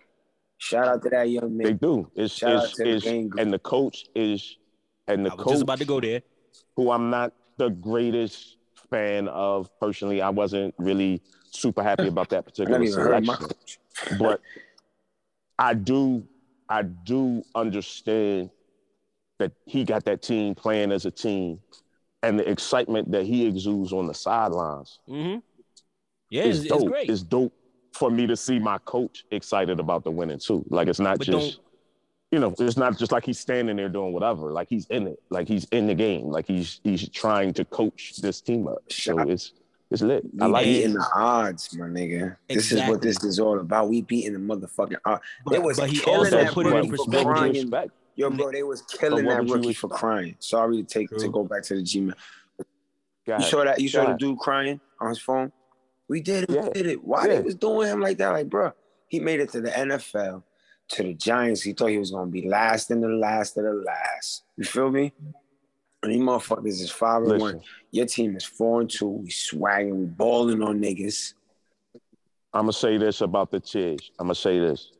Shout 0.59 0.88
out 0.88 1.03
to 1.03 1.11
that 1.11 1.29
young 1.29 1.57
man. 1.57 1.67
They 1.67 1.73
do. 1.75 2.11
It's, 2.15 2.35
Shout 2.35 2.53
out 2.57 2.65
it's, 2.65 2.75
to 2.76 2.85
the 2.85 2.91
it's 2.91 3.05
game 3.05 3.29
group. 3.29 3.41
and 3.41 3.53
the 3.53 3.59
coach 3.59 4.07
is 4.15 4.57
and 5.09 5.25
the 5.25 5.31
I 5.31 5.35
was 5.35 5.45
coach 5.45 5.53
just 5.53 5.62
about 5.62 5.79
to 5.79 5.85
go 5.85 6.00
there. 6.00 6.23
who 6.76 6.91
I'm 6.91 7.11
not 7.11 7.33
the 7.59 7.69
greatest 7.69 8.57
fan 8.91 9.29
of 9.29 9.69
personally. 9.79 10.21
I 10.23 10.31
wasn't 10.31 10.75
really 10.79 11.21
super 11.50 11.83
happy 11.83 12.09
about 12.09 12.29
that 12.31 12.45
particular 12.47 12.79
never 12.79 12.85
even 12.85 13.26
my 13.26 13.35
selection. 13.35 13.47
coach. 13.49 14.19
but 14.19 14.41
I 15.59 15.75
do 15.75 16.26
I 16.69 16.83
do 16.83 17.43
understand 17.55 18.50
that 19.38 19.52
he 19.66 19.85
got 19.85 20.05
that 20.05 20.23
team 20.23 20.55
playing 20.55 20.93
as 20.93 21.05
a 21.07 21.11
team 21.11 21.59
and 22.23 22.38
the 22.38 22.49
excitement 22.49 23.11
that 23.11 23.25
he 23.25 23.47
exudes 23.47 23.93
on 23.93 24.07
the 24.07 24.14
sidelines 24.14 24.99
Mm-hmm. 25.09 25.38
Yeah, 26.31 26.43
is 26.45 26.61
it's, 26.61 26.69
dope. 26.69 26.81
it's 26.81 26.90
great. 26.90 27.11
It's 27.11 27.23
dope 27.23 27.52
for 27.93 28.11
me 28.11 28.26
to 28.26 28.37
see 28.37 28.59
my 28.59 28.78
coach 28.78 29.25
excited 29.31 29.78
about 29.78 30.05
the 30.05 30.11
winning 30.11 30.38
too. 30.38 30.64
Like 30.69 30.88
it's 30.88 30.99
not 31.00 31.19
But 31.19 31.26
just 31.28 31.61
you 32.33 32.40
know, 32.40 32.52
it's 32.59 32.76
not 32.76 32.99
just 32.99 33.12
like 33.12 33.25
he's 33.25 33.38
standing 33.38 33.76
there 33.76 33.88
doing 33.88 34.12
whatever. 34.12 34.52
Like 34.52 34.69
he's 34.69 34.87
in 34.87 35.07
it. 35.07 35.21
Like 35.31 35.47
he's 35.47 35.64
in 35.66 35.87
the 35.87 35.95
game. 35.95 36.26
Like 36.26 36.47
he's 36.47 36.81
he's 36.83 37.09
trying 37.09 37.55
to 37.55 37.64
coach 37.64 38.16
this 38.21 38.40
team 38.40 38.66
up. 38.66 38.83
So 38.90 39.19
it's 39.21 39.52
it's 39.90 40.02
lit. 40.02 40.25
We 40.35 40.40
I 40.43 40.47
like 40.47 40.66
it. 40.66 40.71
beating 40.71 40.95
the 40.95 41.07
odds, 41.14 41.76
my 41.78 41.87
nigga. 41.87 42.37
This 42.49 42.73
is 42.73 42.81
what 42.88 43.00
this 43.00 43.23
is 43.23 43.38
all 43.38 43.61
about. 43.61 43.88
We 43.88 44.02
beating 44.02 44.33
the 44.33 44.40
motherfucking 44.40 44.97
odds. 45.05 45.23
But, 45.45 45.52
They 45.52 45.59
was 45.61 45.78
but 45.78 45.90
he 45.90 45.99
killing 46.00 46.19
also 46.19 46.31
that 46.38 46.52
put 46.52 46.66
it 46.66 46.71
in 46.71 46.90
rookie 46.90 46.97
for 46.97 47.25
What 47.25 47.26
would 47.26 47.52
perspective. 47.55 47.93
You 48.17 48.25
crying. 48.25 48.33
expect? 48.33 48.41
Yo, 48.41 48.45
bro, 48.45 48.53
they 48.53 48.63
was 48.63 48.83
killing 48.83 49.25
what 49.27 49.33
that 49.35 49.41
would 49.43 49.49
you 49.49 49.55
rookie 49.57 49.73
for 49.75 49.89
crying. 49.89 50.37
Sorry 50.39 50.77
to 50.79 50.85
take 50.85 51.11
to 51.11 51.29
go 51.29 51.45
back 51.45 51.63
to 51.65 51.77
the 51.77 51.83
G 51.83 52.01
man. 52.01 52.15
You 53.27 53.41
saw 53.43 53.65
that? 53.65 53.81
You 53.81 53.89
saw 53.89 54.05
Go 54.07 54.13
the 54.13 54.19
dude 54.19 54.39
crying 54.39 54.81
on 55.01 55.09
his 55.09 55.19
phone. 55.19 55.53
We 56.09 56.21
did 56.21 56.45
it. 56.45 56.51
Yeah. 56.51 56.63
We 56.63 56.71
did 56.71 56.87
it. 56.87 57.05
Why 57.05 57.23
Yeah. 57.27 57.35
they 57.37 57.41
was 57.43 57.57
doing 57.57 57.89
him 57.89 58.01
like 58.01 58.19
that? 58.19 58.29
Like, 58.31 58.49
bro, 58.49 58.73
he 59.09 59.19
made 59.21 59.41
it 59.41 59.51
to 59.51 59.61
the 59.61 59.71
NFL, 59.71 60.45
to 60.91 61.03
the 61.03 61.15
Giants. 61.15 61.63
He 61.63 61.73
thought 61.73 61.87
he 61.87 61.99
was 61.99 62.13
gonna 62.13 62.31
be 62.31 62.49
last 62.49 62.91
in 62.93 63.01
the 63.01 63.09
last 63.09 63.57
of 63.57 63.65
the 63.65 63.73
last. 63.73 64.45
You 64.57 64.65
feel 64.65 64.91
me? 64.91 65.13
And 66.03 66.13
these 66.13 66.21
motherfuckers 66.21 66.67
is 66.81 66.91
five 66.91 67.25
and 67.25 67.41
one. 67.41 67.61
Your 67.91 68.07
team 68.07 68.37
is 68.37 68.45
four 68.45 68.83
and 68.83 68.89
two. 68.91 69.09
We 69.09 69.29
swagging, 69.31 69.97
we 69.97 70.05
balling 70.07 70.63
on 70.63 70.79
niggas. 70.81 71.35
I'm 72.55 72.63
gonna 72.63 72.73
say 72.73 72.97
this 72.97 73.21
about 73.23 73.51
the 73.51 73.59
Chiz. 73.59 73.99
I'm 74.21 74.27
gonna 74.27 74.35
say 74.37 74.61
this, 74.61 74.93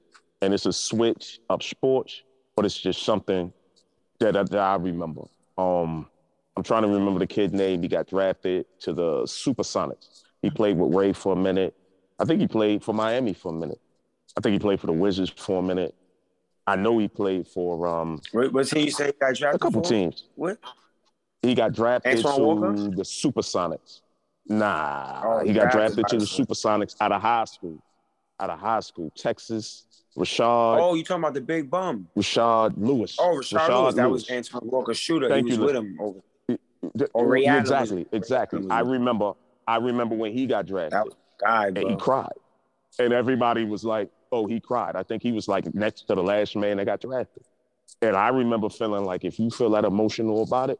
and 0.43 0.53
it's 0.53 0.67
a 0.67 0.73
switch 0.73 1.39
of 1.49 1.63
sports, 1.63 2.23
but 2.57 2.65
it's 2.65 2.77
just 2.79 3.03
something 3.03 3.53
that 4.19 4.37
I, 4.37 4.43
that 4.43 4.59
I 4.59 4.75
remember. 4.77 5.23
Um, 5.59 6.09
I'm 6.57 6.63
trying 6.63 6.83
to 6.83 6.89
remember 6.89 7.19
the 7.21 7.27
kid 7.27 7.53
name. 7.53 7.83
He 7.83 7.89
got 7.89 8.09
drafted 8.09 8.65
to 8.81 8.93
the 8.95 9.23
Supersonics. 9.25 10.23
He 10.43 10.51
played 10.51 10.79
with 10.79 10.95
Ray 10.95 11.13
for 11.13 11.35
a 11.35 11.37
minute. 11.37 11.77
I 12.19 12.25
think 12.25 12.41
he 12.41 12.49
played 12.49 12.83
for 12.83 12.95
Miami 12.95 13.35
for 13.35 13.51
a 13.51 13.55
minute. 13.55 13.81
I 14.37 14.41
think 14.41 14.55
he 14.55 14.59
played 14.59 14.81
for 14.81 14.87
the 14.87 14.93
Wizards 14.93 15.31
for 15.37 15.59
a 15.61 15.63
minute. 15.63 15.95
I 16.67 16.77
know 16.77 16.99
he 16.99 17.09
played 17.09 17.47
for 17.47 17.87
um, 17.87 18.21
What, 18.33 18.53
what 18.53 18.67
team 18.69 18.87
you 18.87 18.91
say 18.91 19.07
he 19.07 19.13
got 19.13 19.35
drafted? 19.35 19.61
a 19.61 19.65
couple 19.65 19.83
for? 19.83 19.89
teams. 19.89 20.25
What? 20.35 20.59
He 21.43 21.55
got 21.55 21.73
drafted 21.73 22.17
Antoine 22.25 22.37
to 22.37 22.43
Walker? 22.83 22.97
the 22.97 23.03
Supersonics. 23.03 24.01
Nah, 24.49 25.23
Oh, 25.25 25.45
he 25.45 25.53
got 25.53 25.71
drafted 25.73 26.07
to 26.09 26.17
the 26.17 26.21
the- 26.21 26.27
Supersonics 26.27 26.97
out 27.01 27.13
of 27.13 27.21
high 27.21 27.45
school. 27.45 27.83
Out 28.41 28.51
of 28.51 28.59
high 28.59 28.81
school, 28.81 29.11
Texas. 29.17 29.86
Rashard, 30.17 30.81
Oh, 30.81 30.95
you 30.95 31.05
talking 31.05 31.23
about 31.23 31.35
the 31.35 31.41
big 31.41 31.71
bum? 31.71 32.09
Rashard 32.17 32.75
Lewis. 32.77 33.17
Oh, 33.19 33.37
Rashard, 33.37 33.69
Lewis. 33.69 33.95
That 33.95 34.11
was 34.11 34.31
Antoine 34.31 34.69
Walker 34.71 34.95
shooter. 34.95 35.29
Thank 35.29 35.47
he 35.47 35.53
was 35.53 35.59
you, 35.59 35.65
with 35.67 35.77
him. 35.77 35.97
Over. 36.01 36.19
D- 36.97 37.05
Oh, 37.15 37.25
Ray 37.25 37.43
yeah, 37.43 37.51
Allen 37.57 37.63
was- 37.63 37.71
exactly, 37.71 38.07
exactly. 38.13 38.67
I 38.71 38.81
remember. 38.81 39.33
I 39.67 39.77
remember 39.77 40.15
when 40.15 40.33
he 40.33 40.47
got 40.47 40.67
drafted, 40.67 41.01
was 41.05 41.15
guy, 41.41 41.67
and 41.67 41.79
he 41.79 41.97
cried, 41.97 42.31
and 43.01 43.13
everybody 43.13 43.65
was 43.65 43.85
like, 43.85 44.09
"Oh, 44.31 44.47
he 44.47 44.61
cried." 44.61 44.95
I 44.95 45.03
think 45.03 45.23
he 45.23 45.33
was 45.33 45.49
like 45.49 45.75
next 45.75 46.03
to 46.03 46.15
the 46.15 46.23
last 46.23 46.55
man 46.57 46.77
that 46.77 46.85
got 46.85 47.01
drafted, 47.01 47.43
and 48.01 48.15
I 48.17 48.29
remember 48.29 48.69
feeling 48.71 49.05
like 49.05 49.25
if 49.25 49.41
you 49.41 49.51
feel 49.51 49.71
that 49.71 49.85
emotional 49.85 50.45
about 50.45 50.71
it, 50.71 50.79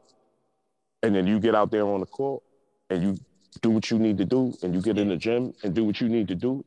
and 1.03 1.14
then 1.16 1.27
you 1.27 1.40
get 1.40 1.55
out 1.57 1.72
there 1.72 1.85
on 1.87 1.99
the 2.01 2.07
court 2.07 2.42
and 2.88 3.03
you 3.03 3.16
do 3.61 3.70
what 3.70 3.90
you 3.90 3.99
need 3.99 4.16
to 4.18 4.25
do, 4.25 4.55
and 4.62 4.72
you 4.72 4.81
get 4.81 4.96
in 4.99 5.09
the 5.09 5.16
gym 5.16 5.53
and 5.64 5.75
do 5.75 5.83
what 5.85 6.01
you 6.01 6.09
need 6.09 6.29
to 6.29 6.37
do, 6.37 6.64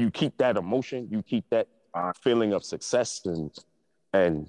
you 0.00 0.10
keep 0.10 0.36
that 0.38 0.56
emotion, 0.56 1.06
you 1.10 1.22
keep 1.22 1.44
that 1.50 1.68
Uh, 1.92 2.12
feeling 2.22 2.52
of 2.52 2.62
success, 2.64 3.20
and 3.24 3.50
and 4.12 4.48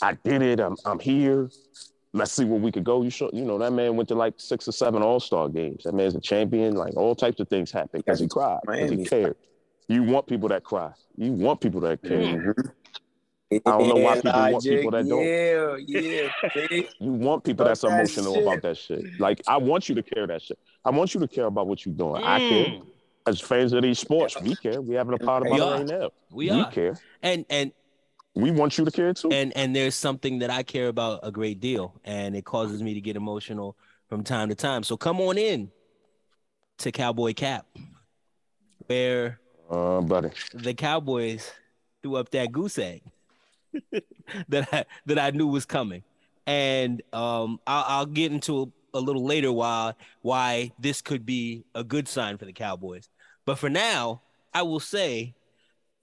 I 0.00 0.12
did 0.24 0.40
it. 0.40 0.58
I'm 0.58 0.74
I'm 0.86 0.98
here. 0.98 1.50
Let's 2.14 2.32
see 2.32 2.46
where 2.46 2.58
we 2.58 2.72
could 2.72 2.84
go. 2.84 3.02
You 3.02 3.10
show, 3.10 3.28
you 3.32 3.44
know, 3.44 3.58
that 3.58 3.72
man 3.74 3.94
went 3.96 4.08
to 4.08 4.14
like 4.14 4.34
six 4.38 4.66
or 4.66 4.72
seven 4.72 5.02
All 5.02 5.20
Star 5.20 5.50
games. 5.50 5.84
That 5.84 5.94
man's 5.94 6.14
a 6.14 6.20
champion. 6.20 6.74
Like 6.74 6.96
all 6.96 7.14
types 7.14 7.40
of 7.40 7.48
things 7.48 7.70
happen 7.70 8.00
because 8.00 8.20
he 8.20 8.26
cried, 8.26 8.60
because 8.66 8.90
he 8.90 9.04
cared. 9.04 9.36
You 9.88 10.02
want 10.02 10.26
people 10.26 10.48
that 10.48 10.64
cry. 10.64 10.92
You 11.16 11.32
want 11.32 11.60
people 11.60 11.82
that 11.82 12.00
care. 12.00 12.18
Mhm. 12.20 12.72
I 13.52 13.58
don't 13.76 13.88
know 13.88 13.96
why 13.96 14.14
people 14.22 14.40
want 14.52 14.64
people 14.64 14.90
that 14.92 15.06
don't. 15.06 15.26
Yeah, 15.26 15.76
yeah. 15.86 16.82
You 17.00 17.12
want 17.12 17.44
people 17.44 17.66
that's 17.66 17.84
emotional 17.84 18.32
shit. 18.34 18.42
about 18.42 18.62
that 18.62 18.78
shit. 18.78 19.04
Like 19.20 19.42
I 19.46 19.58
want 19.58 19.90
you 19.90 19.94
to 19.94 20.02
care 20.02 20.26
that 20.26 20.40
shit. 20.40 20.58
I 20.86 20.90
want 20.90 21.12
you 21.12 21.20
to 21.20 21.28
care 21.28 21.44
about 21.46 21.66
what 21.66 21.84
you're 21.84 21.94
doing. 21.94 22.24
I 22.24 22.38
care. 22.38 22.80
As 23.26 23.40
fans 23.40 23.72
of 23.72 23.82
these 23.82 23.98
sports, 23.98 24.40
we 24.40 24.56
care. 24.56 24.80
We 24.80 24.94
having 24.96 25.14
a 25.14 25.18
part 25.18 25.44
We 25.44 25.50
about 25.50 25.58
it 25.60 25.92
right 25.92 26.00
now. 26.00 26.10
We 26.30 26.50
are. 26.50 26.70
care. 26.70 26.98
And 27.22 27.44
and 27.50 27.72
We 28.34 28.50
want 28.50 28.78
you 28.78 28.84
to 28.84 28.90
care 28.90 29.14
too. 29.14 29.30
and 29.30 29.56
and 29.56 29.76
there's 29.76 29.94
something 29.94 30.40
that 30.40 30.50
I 30.50 30.62
care 30.62 30.88
about 30.88 31.20
a 31.22 31.30
great 31.30 31.60
deal, 31.60 31.94
and 32.04 32.34
it 32.34 32.44
causes 32.44 32.82
me 32.82 32.94
to 32.94 33.00
get 33.00 33.14
emotional 33.16 33.76
from 34.08 34.24
time 34.24 34.48
to 34.48 34.54
time. 34.54 34.82
So 34.82 34.96
come 34.96 35.20
on 35.20 35.38
in 35.38 35.70
to 36.78 36.90
Cowboy 36.90 37.32
Cap, 37.34 37.66
where 38.86 39.38
uh, 39.70 40.00
buddy. 40.00 40.30
the 40.54 40.74
Cowboys 40.74 41.50
threw 42.02 42.16
up 42.16 42.30
that 42.30 42.50
goose 42.50 42.78
egg 42.78 43.02
that 44.48 44.68
I 44.72 44.84
that 45.06 45.18
I 45.18 45.30
knew 45.30 45.46
was 45.46 45.64
coming, 45.64 46.02
and 46.46 47.02
um, 47.12 47.60
I'll, 47.66 47.84
I'll 47.86 48.06
get 48.06 48.32
into 48.32 48.72
a 48.94 49.00
little 49.00 49.24
later 49.24 49.52
why 49.52 49.94
why 50.20 50.72
this 50.78 51.00
could 51.00 51.24
be 51.24 51.64
a 51.74 51.84
good 51.84 52.08
sign 52.08 52.38
for 52.38 52.44
the 52.44 52.52
Cowboys. 52.52 53.08
But 53.44 53.58
for 53.58 53.68
now, 53.68 54.22
I 54.54 54.62
will 54.62 54.80
say 54.80 55.34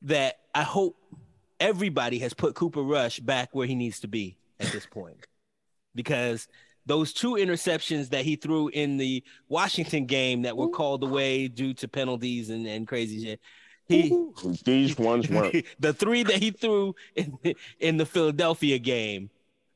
that 0.03 0.39
I 0.53 0.63
hope 0.63 0.97
everybody 1.59 2.19
has 2.19 2.33
put 2.33 2.55
Cooper 2.55 2.81
Rush 2.81 3.19
back 3.19 3.49
where 3.53 3.67
he 3.67 3.75
needs 3.75 3.99
to 4.01 4.07
be 4.07 4.37
at 4.59 4.71
this 4.71 4.85
point, 4.85 5.25
because 5.95 6.47
those 6.85 7.13
two 7.13 7.33
interceptions 7.33 8.09
that 8.09 8.25
he 8.25 8.35
threw 8.35 8.67
in 8.69 8.97
the 8.97 9.23
Washington 9.47 10.05
game 10.05 10.41
that 10.41 10.57
were 10.57 10.69
called 10.69 11.03
away 11.03 11.47
due 11.47 11.73
to 11.75 11.87
penalties 11.87 12.49
and, 12.49 12.65
and 12.65 12.87
crazy 12.87 13.23
shit. 13.23 13.39
He 13.87 14.15
These 14.63 14.97
ones 14.97 15.29
weren't. 15.29 15.65
the 15.79 15.93
three 15.93 16.23
that 16.23 16.35
he 16.35 16.51
threw 16.51 16.95
in 17.15 17.37
in 17.79 17.97
the 17.97 18.05
Philadelphia 18.05 18.77
game 18.79 19.29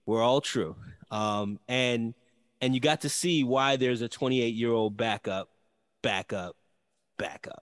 were 0.06 0.22
all 0.22 0.42
true. 0.42 0.76
Um, 1.12 1.60
and 1.68 2.14
and 2.64 2.74
you 2.74 2.80
got 2.80 3.02
to 3.02 3.10
see 3.10 3.44
why 3.44 3.76
there's 3.76 4.02
a 4.02 4.08
28 4.08 4.56
year 4.56 4.72
old 4.72 4.96
backup, 4.96 5.50
backup, 6.02 6.56
backup. 7.18 7.62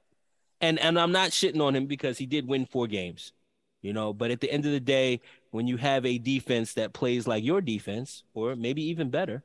And 0.62 0.78
and 0.78 1.00
I'm 1.00 1.12
not 1.12 1.32
shitting 1.32 1.60
on 1.60 1.76
him 1.76 1.88
because 1.88 2.20
he 2.20 2.28
did 2.28 2.48
win 2.48 2.68
four 2.68 2.86
games, 2.86 3.34
you 3.82 3.94
know. 3.94 4.14
But 4.14 4.30
at 4.30 4.42
the 4.42 4.52
end 4.52 4.64
of 4.68 4.72
the 4.72 4.80
day, 4.80 5.22
when 5.50 5.66
you 5.66 5.78
have 5.78 6.06
a 6.06 6.20
defense 6.20 6.76
that 6.76 6.94
plays 6.94 7.28
like 7.28 7.44
your 7.44 7.62
defense, 7.62 8.24
or 8.36 8.56
maybe 8.56 8.84
even 8.84 9.10
better, 9.10 9.44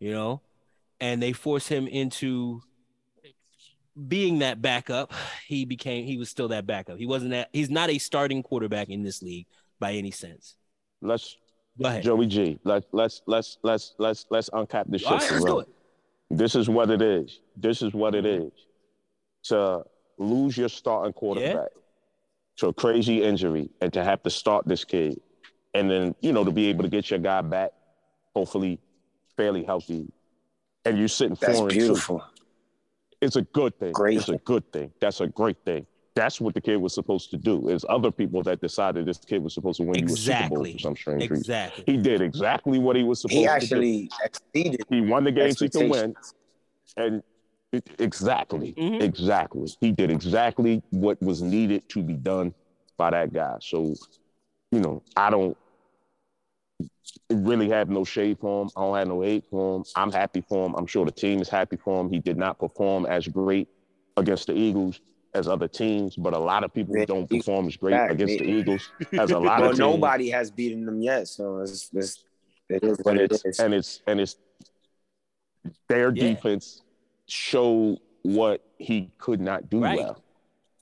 you 0.00 0.10
know, 0.10 0.40
and 0.98 1.22
they 1.22 1.32
force 1.32 1.68
him 1.68 1.86
into 1.86 2.60
being 4.08 4.40
that 4.40 4.60
backup, 4.60 5.12
he 5.46 5.64
became 5.64 6.06
he 6.06 6.18
was 6.18 6.28
still 6.28 6.48
that 6.48 6.66
backup. 6.66 6.98
He 6.98 7.06
wasn't 7.06 7.30
that 7.30 7.50
he's 7.52 7.70
not 7.70 7.88
a 7.88 7.98
starting 7.98 8.42
quarterback 8.42 8.88
in 8.88 9.04
this 9.04 9.22
league 9.22 9.46
by 9.78 9.92
any 9.92 10.10
sense. 10.10 10.56
Let's 11.00 11.36
Go 11.80 11.88
ahead. 11.88 12.02
Joey 12.02 12.26
G. 12.26 12.58
Let 12.64 12.84
let's 12.92 13.22
let's 13.26 13.58
let's 13.62 13.94
let's 13.98 14.26
let's 14.30 14.50
uncap 14.50 14.84
this 14.88 15.02
shit. 15.02 15.10
All 15.10 15.18
right, 15.18 15.22
for 15.22 15.34
let's 15.34 15.44
real. 15.44 15.54
do 15.56 15.60
it. 15.60 15.68
This 16.30 16.54
is 16.54 16.68
what 16.68 16.90
it 16.90 17.00
is. 17.00 17.40
This 17.56 17.82
is 17.82 17.92
what 17.92 18.14
it 18.14 18.24
mm-hmm. 18.24 18.46
is. 18.46 18.52
To 19.44 19.84
lose 20.18 20.56
your 20.56 20.68
starting 20.68 21.12
quarterback 21.12 21.68
to 22.56 22.68
a 22.68 22.72
crazy 22.72 23.22
injury 23.22 23.70
and 23.80 23.92
to 23.92 24.02
have 24.02 24.22
to 24.24 24.30
start 24.30 24.66
this 24.66 24.84
kid, 24.84 25.20
and 25.74 25.90
then 25.90 26.14
you 26.20 26.32
know 26.32 26.44
to 26.44 26.50
be 26.50 26.66
able 26.66 26.82
to 26.82 26.90
get 26.90 27.10
your 27.10 27.20
guy 27.20 27.40
back, 27.40 27.70
hopefully 28.34 28.80
fairly 29.36 29.62
healthy, 29.62 30.10
and 30.84 30.98
you're 30.98 31.08
sitting 31.08 31.36
That's 31.40 31.58
four 31.58 31.68
and 31.68 31.74
two. 31.74 31.86
beautiful. 31.86 32.24
It's 33.20 33.36
a 33.36 33.42
good 33.42 33.78
thing. 33.78 33.92
Great. 33.92 34.18
It's 34.18 34.28
a 34.28 34.38
good 34.38 34.70
thing. 34.72 34.92
That's 35.00 35.20
a 35.20 35.26
great 35.26 35.56
thing. 35.64 35.86
That's 36.18 36.40
what 36.40 36.52
the 36.54 36.60
kid 36.60 36.78
was 36.78 36.94
supposed 36.94 37.30
to 37.30 37.36
do. 37.36 37.68
It's 37.68 37.84
other 37.88 38.10
people 38.10 38.42
that 38.42 38.60
decided 38.60 39.06
this 39.06 39.18
kid 39.18 39.40
was 39.40 39.54
supposed 39.54 39.76
to 39.76 39.84
win 39.84 40.00
you 40.08 40.12
a 40.12 40.16
Super 40.16 40.48
Bowl 40.48 40.64
Exactly. 40.66 40.72
for 40.72 40.78
some 40.80 40.96
strange 40.96 41.30
reason. 41.30 41.70
He 41.86 41.96
did 41.96 42.20
exactly 42.20 42.80
what 42.80 42.96
he 42.96 43.04
was 43.04 43.20
supposed 43.20 43.38
He 43.38 43.44
to 43.44 43.66
do. 43.76 43.80
He 43.80 44.08
actually 44.10 44.10
exceeded 44.24 44.80
He 44.90 45.00
won 45.00 45.22
the 45.22 45.30
games 45.30 45.60
he 45.60 45.68
could 45.68 45.88
win, 45.88 46.16
and 46.96 47.22
it- 47.70 47.88
exactly, 48.00 48.72
Mhm. 48.72 49.00
exactly. 49.00 49.68
He 49.80 49.92
did 49.92 50.10
exactly 50.10 50.82
what 50.90 51.22
was 51.22 51.40
needed 51.40 51.88
to 51.90 52.02
be 52.02 52.14
done 52.14 52.52
by 52.96 53.10
that 53.10 53.32
guy. 53.32 53.56
So, 53.60 53.94
you 54.72 54.80
know, 54.80 55.02
I 55.16 55.30
don't, 55.30 55.56
really 57.30 57.68
have 57.68 57.88
no 57.88 58.04
shade 58.04 58.38
for 58.40 58.62
him. 58.62 58.70
I 58.76 58.80
don't 58.80 58.96
have 58.96 59.08
no 59.08 59.20
hate 59.22 59.44
for 59.50 59.76
him. 59.76 59.84
I'm 59.96 60.10
happy 60.12 60.40
for 60.40 60.66
him. 60.66 60.74
I'm 60.76 60.86
sure 60.86 61.04
the 61.04 61.12
team 61.12 61.40
is 61.40 61.48
happy 61.48 61.76
for 61.76 62.00
him. 62.00 62.10
He 62.10 62.18
did 62.18 62.36
not 62.36 62.58
perform 62.58 63.06
as 63.06 63.26
great 63.28 63.68
against 64.16 64.46
the 64.48 64.54
Eagles 64.54 65.00
as 65.38 65.48
other 65.48 65.68
teams, 65.68 66.16
but 66.16 66.34
a 66.34 66.38
lot 66.38 66.64
of 66.64 66.74
people 66.74 66.96
Yeah, 66.96 67.04
don't 67.06 67.28
perform 67.30 67.68
as 67.68 67.76
great 67.76 67.92
Fact, 67.94 68.12
against 68.12 68.38
the. 68.38 68.44
Eagles 68.44 68.90
as 69.12 69.30
a 69.30 69.38
lot 69.38 69.60
Well, 69.60 69.70
of 69.70 69.76
teams. 69.76 69.78
nobody 69.78 70.28
has 70.30 70.50
beaten 70.50 70.84
them 70.84 71.00
yet, 71.00 71.28
so 71.28 71.60
it's, 71.60 71.88
it's 71.94 72.24
it 72.68 72.82
is 72.84 72.98
what 72.98 73.12
and 73.12 73.20
it 73.20 73.32
it's 73.32 73.44
is. 73.44 73.58
and 73.60 73.72
it's 73.72 74.02
and 74.06 74.20
it's 74.20 74.36
their 75.88 76.12
Yeah. 76.14 76.28
defense 76.34 76.82
showed 77.26 77.98
what 78.22 78.62
he 78.78 79.10
could 79.18 79.40
not 79.40 79.70
do 79.70 79.82
Right. 79.82 79.98
well, 79.98 80.22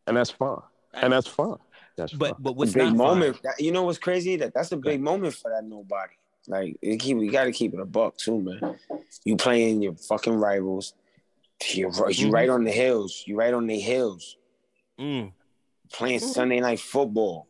and 0.06 0.16
that's 0.16 0.30
fine, 0.30 0.60
and 0.94 1.12
that's 1.12 1.26
fine. 1.28 1.56
That's 1.96 2.12
But 2.12 2.30
fine. 2.32 2.42
but 2.42 2.56
what's 2.56 2.72
big 2.74 2.94
moment. 2.94 3.40
That- 3.42 3.60
you 3.60 3.72
know 3.72 3.84
what's 3.84 3.98
crazy? 3.98 4.36
That 4.36 4.52
that's 4.54 4.72
a 4.72 4.76
big 4.76 5.00
moment 5.00 5.34
for 5.34 5.50
that 5.50 5.64
nobody. 5.64 6.12
Like 6.48 6.76
it 6.80 6.98
keep, 6.98 7.16
you 7.18 7.30
got 7.30 7.44
to 7.44 7.52
keep 7.52 7.74
it 7.74 7.80
a 7.80 7.84
buck 7.84 8.16
too, 8.16 8.40
man. 8.40 8.76
You 9.24 9.36
playing 9.36 9.82
your 9.82 9.94
fucking 9.94 10.34
rivals. 10.34 10.94
You're, 11.72 11.90
right- 11.90 12.16
you 12.16 12.28
Mhm. 12.28 12.32
right 12.32 12.48
on 12.50 12.64
the 12.64 12.70
hills. 12.70 13.24
You 13.26 13.34
right 13.36 13.52
on 13.54 13.66
the 13.66 13.80
hills. 13.80 14.36
Mm. 15.00 15.32
Playing 15.92 16.20
Mhm. 16.20 16.22
Sunday 16.32 16.60
night 16.60 16.80
football 16.80 17.46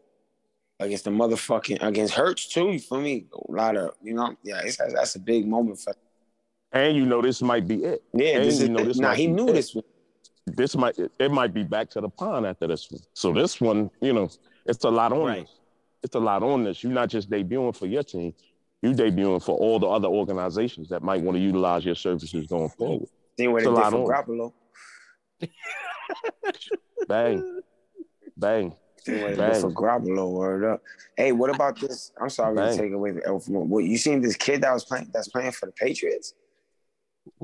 against 0.80 1.04
the 1.04 1.11
motherfucking 1.11 1.82
against 1.82 2.14
Hurts 2.14 2.48
too. 2.48 2.70
You 2.72 2.78
feel 2.80 3.00
me? 3.00 3.26
A 3.32 3.52
lot 3.52 3.76
of 3.76 3.92
you 4.02 4.14
know. 4.14 4.37
Yeah, 4.42 4.61
it's, 4.64 4.76
that's 4.76 5.14
a 5.16 5.18
big 5.20 5.46
moment 5.46 5.78
for. 5.80 5.94
and 6.72 6.96
you 6.96 7.06
know 7.06 7.22
this 7.22 7.40
might 7.42 7.66
be 7.66 7.85
it. 7.85 8.02
Yeah, 8.12 8.37
And 8.37 8.44
this 8.44 8.59
you 8.59 8.64
is 8.64 8.70
know 8.70 8.85
this 8.85 8.98
nah. 8.98 9.14
He 9.14 9.26
knew 9.26 9.48
it. 9.48 9.52
this. 9.54 9.74
Was, 9.74 9.85
This 10.46 10.76
might 10.76 10.96
it 11.18 11.30
might 11.30 11.52
be 11.54 11.64
back 11.64 11.88
to 11.90 12.00
the 12.00 12.09
pond 12.09 12.46
after 12.46 12.66
this 12.66 12.90
one. 12.90 13.00
So 13.14 13.32
this 13.32 13.61
one, 13.61 13.90
you 14.00 14.12
know, 14.12 14.28
it's 14.66 14.85
a 14.85 14.90
lot 14.90 15.12
on 15.12 15.20
Right. 15.26 15.40
this. 15.46 15.54
It's 16.04 16.14
a 16.14 16.20
lot 16.20 16.42
on 16.42 16.62
this. 16.64 16.82
You're 16.85 16.92
not 16.92 17.09
just 17.09 17.30
debuting 17.30 17.74
for 17.74 17.87
your 17.87 18.02
team. 18.04 18.32
You 18.82 18.92
debuting 18.92 19.42
for 19.42 19.56
all 19.56 19.78
the 19.80 19.88
other 19.88 20.06
organizations 20.09 20.88
that 20.90 21.02
might 21.02 21.22
want 21.22 21.37
to 21.37 21.42
utilize 21.42 21.85
your 21.85 21.94
services 21.96 22.46
going 22.46 22.68
forward. 22.68 23.09
seeing 23.38 23.50
what 23.52 23.62
It's 23.62 23.66
it 23.68 23.72
a 23.72 23.74
did 23.74 23.80
lot 23.80 23.94
on. 23.94 24.06
Garoppolo. 24.06 24.52
Bang, 27.09 27.61
bang. 28.37 28.75
Seeing 29.05 29.23
what 29.23 29.33
it 29.33 29.37
did 29.37 29.53
Bang. 29.53 29.61
for 29.61 29.71
Garoppolo. 29.71 30.33
Word 30.33 30.64
up. 30.64 30.83
Hey, 31.16 31.31
what 31.33 31.55
about 31.55 31.79
this? 31.79 32.11
I'm 32.21 32.29
sorry 32.31 32.57
to 32.57 32.77
take 32.77 32.92
away. 32.92 33.12
From, 33.45 33.69
what 33.71 33.85
you 33.85 33.97
seen 33.97 34.21
this 34.21 34.35
kid 34.37 34.62
that 34.62 34.73
was 34.73 34.85
playing? 34.85 35.11
That's 35.12 35.29
playing 35.29 35.53
for 35.53 35.66
the 35.66 35.73
Patriots. 35.73 36.35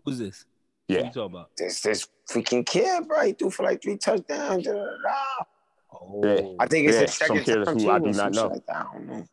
Who's 0.04 0.18
this? 0.18 0.44
What 0.88 0.98
Yeah. 0.98 1.04
you 1.06 1.12
talking 1.12 1.36
about? 1.36 1.50
this 1.56 1.80
this 1.80 2.08
freaking 2.28 2.66
kid, 2.66 3.06
bro. 3.06 3.26
He 3.26 3.32
threw 3.34 3.50
for 3.50 3.62
like 3.64 3.82
three 3.82 3.96
touchdowns. 3.96 4.64
da, 4.64 4.72
da, 4.72 4.84
da. 4.84 5.44
Oh, 5.92 6.20
Yeah. 6.24 6.56
I 6.58 6.66
think 6.66 6.88
it's 6.88 6.96
Yeah, 6.96 7.00
his 7.02 7.14
some 7.14 7.26
second 7.38 7.44
kid 7.44 7.68
who 7.68 7.90
I 7.90 7.98
do 8.00 8.10
not 8.12 8.32
know. 8.32 8.48
Like. 8.48 8.62
I 8.68 8.82
don't 8.92 9.06
know. 9.06 9.24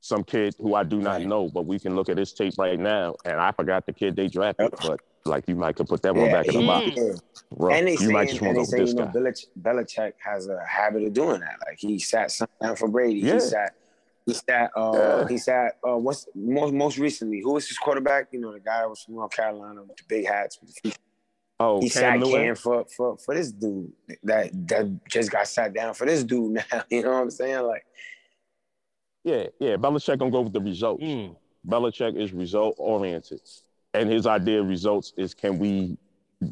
Some 0.00 0.22
kid 0.22 0.54
who 0.60 0.74
I 0.76 0.84
do 0.84 0.98
not 1.00 1.16
Right. 1.18 1.26
know, 1.26 1.48
but 1.48 1.66
we 1.66 1.78
can 1.80 1.96
look 1.96 2.08
at 2.08 2.16
his 2.18 2.32
tape 2.32 2.54
right 2.58 2.78
now, 2.78 3.16
and 3.24 3.40
I 3.40 3.50
forgot 3.50 3.84
the 3.86 3.92
kid 3.92 4.14
they 4.14 4.28
drafted. 4.28 4.70
Yep. 4.72 4.80
But 4.82 5.00
like 5.24 5.44
you 5.48 5.54
might 5.56 5.76
could 5.76 5.88
put 5.88 6.02
that 6.02 6.14
one 6.14 6.26
Yeah, 6.26 6.32
back 6.32 6.46
in 6.48 6.60
the 6.60 6.66
box. 6.66 6.90
yeah. 6.96 7.12
Bro, 7.56 7.74
And 7.74 7.86
they 7.86 7.92
you 7.92 7.96
saying, 7.98 8.12
might 8.12 8.28
just 8.28 8.40
and 8.42 8.54
want 8.56 8.70
they 8.70 8.76
to 8.76 8.76
go 8.76 8.82
with 8.82 8.86
this 8.86 8.90
you 8.90 8.96
know, 8.96 9.06
guy. 9.06 9.30
Belich- 9.30 9.46
Belichick 9.98 10.12
has 10.18 10.48
a 10.48 10.62
habit 10.66 11.02
of 11.04 11.12
doing 11.12 11.40
that. 11.40 11.56
Like 11.66 11.78
he 11.78 11.98
sat 11.98 12.30
some 12.30 12.48
down 12.62 12.76
for 12.76 12.88
Brady. 12.88 13.20
Yeah. 13.20 13.34
He 13.34 13.40
sat. 13.40 13.74
He 14.26 14.34
sat. 14.34 14.70
Uh, 14.76 14.92
Yeah. 14.94 15.28
He 15.28 15.38
sat. 15.38 15.78
Uh, 15.86 15.96
what's 15.96 16.26
most 16.34 16.74
most 16.74 16.98
recently? 16.98 17.40
Who 17.42 17.52
was 17.54 17.66
his 17.68 17.78
quarterback? 17.78 18.28
You 18.32 18.40
know, 18.40 18.52
the 18.52 18.60
guy 18.60 18.80
that 18.80 18.88
was 18.90 19.02
from 19.02 19.14
North 19.14 19.32
Carolina 19.32 19.82
with 19.82 19.96
the 19.96 20.04
big 20.08 20.26
hats. 20.26 20.58
Oh, 21.60 21.80
he 21.80 21.88
Cam 21.90 22.00
sat 22.02 22.18
Newton? 22.20 22.32
Cam 22.32 22.54
for, 22.54 22.84
for 22.94 23.16
for 23.18 23.34
this 23.34 23.50
dude 23.50 23.90
that 24.22 24.50
that 24.68 25.08
just 25.08 25.30
got 25.30 25.48
sat 25.48 25.72
down 25.74 25.94
for 25.94 26.06
this 26.06 26.22
dude 26.24 26.52
now. 26.72 26.84
You 26.90 27.02
know 27.02 27.12
what 27.12 27.22
I'm 27.22 27.30
saying? 27.30 27.64
Like, 27.66 27.84
Yeah, 29.24 29.46
yeah. 29.58 29.76
Belichick 29.76 30.18
gonna 30.18 30.30
go 30.30 30.42
with 30.42 30.52
the 30.52 30.60
results. 30.60 31.02
Mm. 31.02 31.34
Belichick 31.66 32.16
is 32.20 32.32
result 32.32 32.76
oriented, 32.78 33.40
and 33.98 34.10
his 34.10 34.26
idea 34.26 34.60
of 34.60 34.68
results 34.68 35.12
is 35.16 35.34
can 35.34 35.58
we 35.58 35.96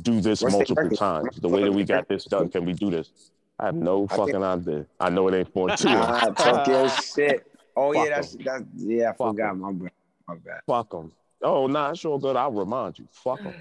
do 0.02 0.20
this 0.20 0.42
What's 0.42 0.54
multiple 0.54 0.82
record? 0.84 0.98
times? 0.98 1.36
The 1.40 1.48
way 1.48 1.62
that 1.64 1.72
we 1.72 1.84
got 1.84 2.08
this 2.08 2.24
done, 2.24 2.48
can 2.48 2.64
we 2.64 2.72
do 2.72 2.90
this? 2.90 3.10
I 3.58 3.66
have 3.66 3.74
no 3.74 4.04
I 4.04 4.06
think- 4.08 4.20
fucking 4.32 4.42
idea. 4.44 4.86
I 5.00 5.10
know 5.10 5.28
it 5.28 5.34
ain't 5.34 5.52
for 5.52 5.68
two. 5.76 5.88
ah, 5.88 6.30
talk 6.36 6.66
your 6.66 6.88
shit. 7.14 7.46
Oh 7.76 7.92
Fuck 7.92 8.04
yeah, 8.08 8.14
that's 8.16 8.34
'em. 8.34 8.40
that's 8.44 8.64
yeah. 8.76 9.10
I 9.10 9.12
Fuck 9.12 9.28
forgot 9.34 9.50
'em. 9.50 9.60
my 9.60 9.72
bad. 9.72 9.90
My 10.28 10.34
bad. 10.36 10.60
Fuck 10.66 10.90
them. 10.90 11.12
Oh, 11.42 11.66
nah, 11.66 11.90
it's 11.90 12.04
all 12.04 12.18
good. 12.18 12.34
I'll 12.36 12.50
remind 12.52 12.98
you. 12.98 13.06
Fuck 13.12 13.42
them. 13.42 13.54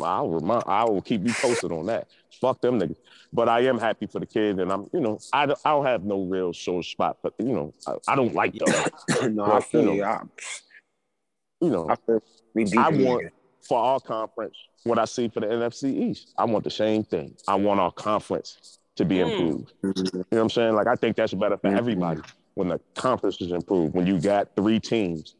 I'll 0.00 0.28
remind. 0.30 0.62
I 0.66 0.84
will 0.84 1.02
keep 1.02 1.26
you 1.26 1.32
posted 1.34 1.72
on 1.72 1.86
that. 1.86 2.08
Fuck 2.40 2.60
them 2.60 2.78
niggas. 2.78 2.96
But 3.32 3.48
I 3.48 3.60
am 3.62 3.78
happy 3.78 4.06
for 4.06 4.20
the 4.20 4.26
kid, 4.26 4.60
and 4.60 4.70
I'm, 4.72 4.88
you 4.92 5.00
know, 5.00 5.18
I 5.32 5.46
don't, 5.46 5.58
I 5.64 5.70
don't 5.70 5.84
have 5.84 6.04
no 6.04 6.22
real 6.22 6.52
sore 6.52 6.82
spot, 6.82 7.18
but 7.22 7.34
you 7.38 7.52
know, 7.52 7.74
I, 7.86 7.94
I 8.08 8.14
don't 8.16 8.34
like 8.34 8.54
them. 8.54 8.68
no, 9.34 9.42
Well, 9.44 9.52
I 9.52 9.60
feel 9.60 9.94
you 9.94 10.00
know, 10.02 10.28
you. 11.60 11.70
Know, 11.70 11.88
I 11.88 11.96
we 12.54 12.66
I 12.76 12.88
want 12.90 13.32
for 13.62 13.78
our 13.78 14.00
conference 14.00 14.56
what 14.84 14.98
I 14.98 15.04
see 15.04 15.28
for 15.28 15.40
the 15.40 15.46
NFC 15.46 15.92
East. 16.10 16.32
I 16.38 16.44
want 16.44 16.64
the 16.64 16.70
same 16.70 17.02
thing. 17.04 17.34
I 17.48 17.54
want 17.56 17.80
our 17.80 17.92
conference 17.92 18.78
to 18.96 19.04
be 19.04 19.16
Mm. 19.16 19.30
improved. 19.30 19.72
You 19.82 19.92
know 20.14 20.24
what 20.30 20.40
I'm 20.40 20.50
saying? 20.50 20.74
Like 20.74 20.86
I 20.86 20.94
think 20.96 21.16
that's 21.16 21.34
better 21.34 21.56
for 21.56 21.70
Mhm. 21.70 21.76
everybody 21.78 22.20
when 22.54 22.68
the 22.68 22.80
conference 22.94 23.40
is 23.40 23.52
improved. 23.52 23.94
When 23.94 24.06
you 24.06 24.20
got 24.20 24.54
three 24.56 24.80
teams 24.80 25.34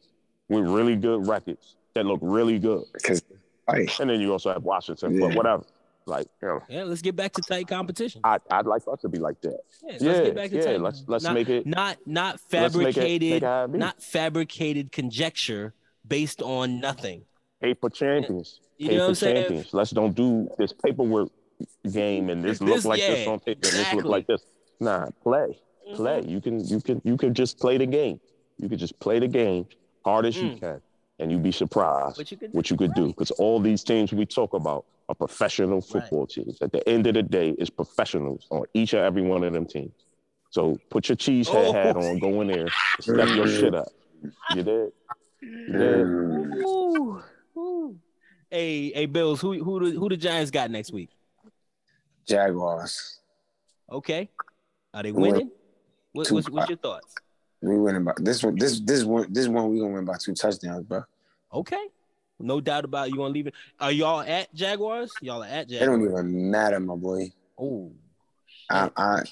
with 0.49 0.65
really 0.65 0.95
good 0.95 1.27
records 1.27 1.75
that 1.93 2.05
look 2.05 2.19
really 2.21 2.59
good, 2.59 2.83
Because 2.93 3.23
right. 3.67 3.99
and 3.99 4.09
then 4.09 4.19
you 4.19 4.31
also 4.31 4.51
have 4.53 4.63
Washington, 4.63 5.13
Yeah. 5.15 5.27
but 5.27 5.35
whatever. 5.35 5.63
Like 6.05 6.27
you 6.41 6.47
know, 6.47 6.61
Yeah, 6.69 6.83
let's 6.83 7.01
get 7.01 7.15
back 7.17 7.33
to 7.33 7.41
tight 7.41 7.67
competition. 7.67 8.21
I 8.23 8.39
I'd 8.49 8.65
like 8.65 8.83
us 8.87 9.01
to 9.01 9.09
be 9.09 9.17
like 9.19 9.41
that. 9.41 9.59
Yeah, 9.83 9.91
let's 9.91 10.03
Yeah, 10.03 10.23
get 10.23 10.35
back 10.35 10.49
to 10.51 10.55
yeah. 10.57 10.63
tight. 10.63 10.81
Let's 10.81 11.03
let's 11.07 11.23
not, 11.25 11.33
make 11.33 11.49
it. 11.49 11.65
not 11.65 11.97
not 12.05 12.39
let's 12.51 12.75
make 12.75 12.87
it, 12.89 12.93
fabricated, 12.93 13.29
make 13.29 13.43
it 13.43 13.75
it 13.75 13.77
not 13.77 14.01
fabricated 14.01 14.91
conjecture 14.93 15.73
based 16.07 16.41
on 16.41 16.79
nothing. 16.79 17.23
for 17.81 17.89
champions. 17.89 18.59
You 18.77 18.89
hate 18.89 18.97
know 18.97 19.03
what 19.03 19.09
I'm 19.09 19.15
saying? 19.15 19.35
champions. 19.43 19.73
Let's 19.73 19.91
don't 19.91 20.15
do 20.15 20.47
this 20.57 20.73
paperwork 20.73 21.29
game 21.91 22.29
and 22.29 22.43
this, 22.43 22.59
This- 22.59 22.69
look 22.69 22.85
like 22.85 22.99
this 22.99 23.27
on 23.27 23.39
paper 23.39 23.67
and 23.67 23.77
this 23.77 23.93
look 23.93 24.05
like 24.05 24.27
this. 24.27 24.43
Nah, 24.79 25.07
play. 25.23 25.57
play. 25.95 26.21
Mm-hmm. 26.21 26.29
You 26.29 26.41
can 26.41 26.65
you 26.67 26.79
can 26.81 27.01
you 27.03 27.17
can 27.17 27.33
just 27.33 27.59
play 27.59 27.77
the 27.77 27.85
game. 27.87 28.19
You 28.57 28.69
can 28.69 28.77
just 28.77 28.99
play 28.99 29.19
the 29.19 29.27
game 29.27 29.65
hard 30.05 30.25
as 30.25 30.37
you 30.37 30.49
Mm. 30.51 30.59
can, 30.59 30.81
and 31.19 31.31
you'd 31.31 31.43
be 31.43 31.51
surprised 31.51 32.17
What 32.17 32.29
you 32.31 32.37
could 32.37 32.53
what 32.53 32.69
you 32.69 32.77
could 32.77 32.93
do. 32.93 33.07
Because 33.07 33.31
all 33.31 33.59
these 33.59 33.83
teams 33.83 34.13
we 34.13 34.25
talk 34.25 34.53
about 34.53 34.85
are 35.09 35.15
professional 35.15 35.81
football 35.81 36.27
teams. 36.27 36.61
At 36.61 36.71
the 36.71 36.87
end 36.87 37.07
of 37.07 37.13
the 37.15 37.23
day, 37.23 37.55
it's 37.57 37.69
professionals 37.69 38.45
on 38.51 38.65
each 38.73 38.93
and 38.93 39.01
every 39.03 39.21
one 39.23 39.43
of 39.43 39.53
them 39.53 39.65
teams. 39.65 39.93
So 40.51 40.77
put 40.89 41.09
your 41.09 41.15
cheese 41.15 41.47
head 41.49 41.67
Oh. 41.67 41.73
hat 41.73 41.95
on, 41.97 42.19
go 42.19 42.41
in 42.41 42.47
there, 42.47 42.67
step 42.99 43.29
your 43.29 43.47
shit 43.57 43.73
up. 43.73 43.87
You 44.55 44.63
did? 44.63 44.91
You? 45.41 46.63
Ooh, 46.65 47.23
ooh. 47.57 47.99
Hey, 48.49 48.91
hey, 48.91 49.05
Bills. 49.05 49.41
Who 49.41 49.63
who 49.63 49.91
the, 49.91 49.99
who 49.99 50.09
the 50.09 50.17
Giants 50.17 50.51
got 50.51 50.71
next 50.71 50.91
week? 50.91 51.09
Jaguars. 52.27 53.19
Okay, 53.91 54.29
are 54.93 55.03
they 55.03 55.11
winning? 55.11 55.51
What, 56.11 56.29
what's, 56.31 56.49
what's 56.49 56.69
your 56.69 56.77
thoughts? 56.77 57.13
We 57.61 57.77
winning 57.77 58.03
by 58.03 58.13
this 58.17 58.43
one. 58.43 58.55
This 58.55 58.79
this 58.79 59.03
one 59.03 59.31
this 59.31 59.47
one 59.47 59.69
we 59.69 59.79
gonna 59.79 59.93
win 59.93 60.05
by 60.05 60.15
two 60.19 60.33
touchdowns, 60.33 60.83
bro. 60.83 61.03
Okay, 61.53 61.85
no 62.39 62.59
doubt 62.59 62.85
about 62.85 63.07
it. 63.07 63.13
you. 63.13 63.19
Want 63.19 63.31
to 63.31 63.33
leave 63.33 63.47
it? 63.47 63.53
Are 63.79 63.91
y'all 63.91 64.21
at 64.21 64.53
Jaguars? 64.53 65.11
Y'all 65.21 65.43
are 65.43 65.47
at 65.47 65.69
Jaguars. 65.69 65.81
It 65.81 65.85
don't 65.85 66.03
even 66.03 66.51
matter, 66.51 66.79
my 66.79 66.95
boy. 66.95 67.31
Oh, 67.57 67.91
I, 68.69 68.89
I 68.97 69.23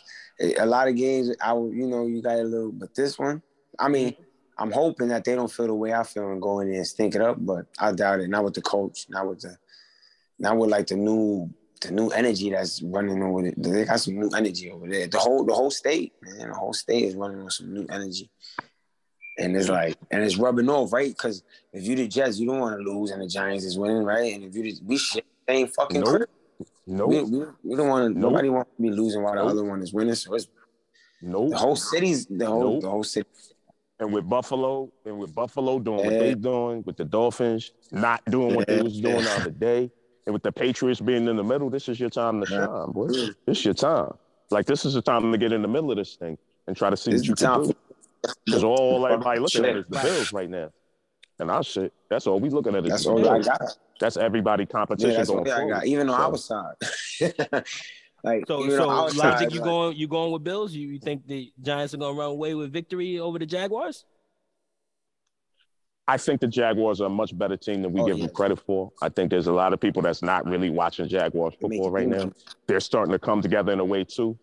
a 0.58 0.66
lot 0.66 0.88
of 0.88 0.96
games 0.96 1.32
I 1.42 1.54
will, 1.54 1.74
you 1.74 1.88
know, 1.88 2.08
you 2.08 2.22
got 2.22 2.40
a 2.40 2.44
little, 2.44 2.72
but 2.72 2.94
this 2.96 3.18
one, 3.18 3.42
I 3.80 3.90
mean, 3.90 4.16
I'm 4.58 4.72
hoping 4.72 5.10
that 5.10 5.24
they 5.24 5.36
don't 5.36 5.52
feel 5.52 5.68
the 5.68 5.74
way 5.74 5.94
I 5.94 6.04
feel 6.04 6.32
and 6.32 6.42
go 6.42 6.60
in 6.60 6.70
there 6.70 6.78
and 6.78 6.88
stink 6.88 7.16
it 7.16 7.22
up, 7.22 7.38
but 7.40 7.66
I 7.80 7.92
doubt 7.92 8.22
it. 8.22 8.30
Not 8.30 8.44
with 8.44 8.54
the 8.54 8.62
coach, 8.62 9.06
not 9.10 9.28
with 9.28 9.42
the, 9.42 9.58
not 10.40 10.58
with 10.58 10.70
like 10.70 10.88
the 10.88 10.96
new, 10.96 11.50
the 11.82 11.92
new 11.92 12.10
energy 12.10 12.50
that's 12.50 12.82
running 12.82 13.22
over 13.22 13.42
there. 13.42 13.54
They 13.58 13.86
got 13.86 14.00
some 14.00 14.18
new 14.18 14.30
energy 14.30 14.72
over 14.72 14.88
there. 14.88 15.08
The 15.08 15.18
whole, 15.20 15.44
the 15.44 15.54
whole 15.54 15.72
state, 15.72 16.14
man, 16.22 16.50
the 16.50 16.56
whole 16.56 16.74
state 16.74 17.04
is 17.04 17.16
running 17.16 17.42
on 17.42 17.50
some 17.50 17.74
new 17.74 17.86
energy, 17.90 18.30
and 19.38 19.56
it's 19.58 19.68
like, 19.68 19.98
and 20.12 20.24
it's 20.24 20.38
rubbing 20.38 20.70
off, 20.70 20.94
right? 20.94 21.10
Because 21.10 21.44
if 21.74 21.86
you 21.86 21.96
the 21.96 22.08
Jets, 22.08 22.40
you 22.40 22.48
don't 22.48 22.60
want 22.60 22.80
to 22.80 22.92
lose, 22.92 23.12
and 23.12 23.22
the 23.22 23.28
Giants 23.28 23.66
is 23.66 23.78
winning, 23.78 24.04
right? 24.04 24.34
And 24.34 24.46
if 24.46 24.56
you 24.56 24.64
the, 24.64 24.80
we 24.86 24.98
shit, 24.98 25.26
same 25.48 25.68
fucking 25.68 26.00
Nope. 26.00 26.10
crib. 26.10 26.30
Nope. 26.88 27.10
We, 27.10 27.24
we, 27.24 27.46
we 27.64 27.76
don't 27.76 27.90
want 27.90 28.14
to. 28.14 28.20
Nope. 28.20 28.32
Nobody 28.32 28.50
wants 28.50 28.72
to 28.78 28.82
be 28.82 28.92
losing 28.92 29.22
while 29.22 29.34
the 29.34 29.42
Nope. 29.42 29.52
other 29.52 29.64
one 29.66 29.82
is 29.82 29.94
winning. 29.94 30.16
So 30.16 30.34
it's 30.34 30.48
Nope. 31.22 31.50
the 31.52 31.58
whole 31.58 31.76
city's 31.76 32.26
the 32.28 32.46
whole 32.46 32.74
Nope. 32.74 32.82
the 32.82 32.90
whole 32.90 33.04
city. 33.04 33.28
And 34.00 34.12
with 34.12 34.28
Buffalo, 34.28 34.92
and 35.06 35.18
with 35.18 35.34
Buffalo 35.34 35.80
doing 35.80 35.98
what 36.04 36.12
Yeah. 36.14 36.20
they 36.20 36.36
doing, 36.36 36.84
with 36.86 36.98
the 36.98 37.06
Dolphins 37.06 37.72
not 37.92 38.24
doing 38.26 38.54
what 38.54 38.68
they 38.68 38.82
was 38.82 39.00
doing 39.00 39.24
the 39.24 39.32
other 39.32 39.52
day, 39.52 39.90
and 40.26 40.34
with 40.34 40.44
the 40.44 40.52
Patriots 40.52 41.00
being 41.00 41.28
in 41.30 41.38
the 41.38 41.44
middle, 41.44 41.70
this 41.70 41.88
is 41.88 41.98
your 42.00 42.10
time 42.10 42.44
to 42.44 42.52
Yeah. 42.52 42.66
shine, 42.66 42.92
boy. 42.92 43.08
This 43.08 43.60
is 43.60 43.66
your 43.66 43.74
time. 43.74 44.12
Like 44.52 44.66
this 44.66 44.84
is 44.86 44.96
the 44.96 45.02
time 45.02 45.32
to 45.32 45.38
get 45.38 45.54
in 45.54 45.62
the 45.62 45.68
middle 45.70 45.92
of 45.92 45.98
this 45.98 46.16
thing 46.16 46.38
and 46.68 46.76
try 46.76 46.90
to 46.90 46.98
see 46.98 47.12
This 47.12 47.22
what 47.22 47.28
you 47.28 47.34
is 47.36 47.40
can 47.40 47.64
do. 47.68 47.74
Because 48.46 48.64
all 48.66 49.06
everybody 49.08 49.40
looking 49.40 49.64
at 49.66 49.78
is 49.78 49.86
the 49.88 50.00
Bills 50.00 50.34
right 50.34 50.50
now. 50.50 50.72
And 51.40 51.50
our 51.52 51.64
shit, 51.64 51.94
that's 52.10 52.28
all 52.28 52.40
we 52.40 52.50
looking 52.50 52.76
at 52.76 52.84
is 52.86 52.90
That's 52.90 53.06
all 53.06 53.28
I 53.30 53.40
got. 53.40 53.62
That's 54.00 54.18
everybody 54.18 54.64
Yeah, 54.64 54.68
competition 54.68 55.16
that's 55.16 55.30
all 55.30 55.38
going 55.44 55.52
I 55.52 55.56
forward. 55.58 55.74
got. 55.74 55.86
Even 55.86 56.10
on 56.10 56.36
So- 56.38 56.56
our 56.56 56.74
side. 57.38 57.66
like 58.26 58.44
so 58.48 58.60
even 58.66 58.78
so 58.78 58.90
on 58.90 58.98
our 58.98 59.12
you 59.12 59.18
like, 59.20 59.64
going 59.64 59.96
you 59.98 60.08
going 60.08 60.32
with 60.32 60.44
Bills? 60.44 60.74
You, 60.74 60.88
you 60.90 61.00
think 61.00 61.26
the 61.28 61.52
Giants 61.62 61.94
are 61.94 61.98
gonna 61.98 62.18
run 62.18 62.30
away 62.32 62.54
with 62.56 62.72
victory 62.74 63.20
over 63.20 63.40
the 63.40 63.46
Jaguars? 63.46 64.06
I 66.08 66.18
think 66.18 66.40
the 66.40 66.48
Jaguars 66.48 67.02
are 67.02 67.06
a 67.06 67.10
much 67.10 67.36
better 67.36 67.58
team 67.58 67.82
than 67.82 67.92
we 67.92 68.02
Oh, 68.02 68.06
give 68.06 68.18
yeah. 68.20 68.28
them 68.28 68.36
credit 68.36 68.60
for. 68.60 68.92
I 69.02 69.10
think 69.10 69.32
there's 69.32 69.48
a 69.48 69.54
lot 69.54 69.74
of 69.74 69.80
people 69.80 70.04
that's 70.04 70.22
not 70.22 70.46
really 70.46 70.70
watching 70.70 71.08
Jaguars 71.08 71.56
football 71.60 71.90
right 71.90 72.08
now. 72.08 72.32
They're 72.68 72.80
starting 72.80 73.12
to 73.12 73.20
come 73.20 73.42
together 73.42 73.72
in 73.74 73.80
a 73.80 73.86
way 73.86 74.04
too. 74.04 74.38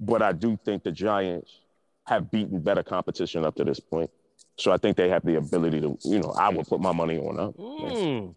But 0.00 0.20
I 0.20 0.32
do 0.32 0.58
think 0.64 0.82
the 0.82 0.90
Giants 0.90 1.60
have 2.06 2.30
beaten 2.30 2.60
better 2.60 2.82
competition 2.82 3.44
up 3.44 3.54
to 3.56 3.64
this 3.64 3.78
point. 3.80 4.10
So 4.58 4.72
I 4.72 4.78
think 4.78 4.96
they 4.96 5.08
have 5.08 5.24
the 5.24 5.36
ability 5.36 5.80
to, 5.82 5.96
you 6.04 6.18
know, 6.18 6.30
I 6.36 6.48
would 6.48 6.66
put 6.66 6.80
my 6.80 6.92
money 6.92 7.18
on 7.18 7.36
them. 7.36 7.52
Mm. 7.52 8.34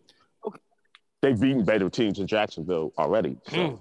They've 1.22 1.40
beaten 1.40 1.66
better 1.66 1.90
teams 1.90 2.20
in 2.20 2.28
Jacksonville 2.28 2.94
already. 2.98 3.36
So 3.50 3.56
Mm. 3.58 3.80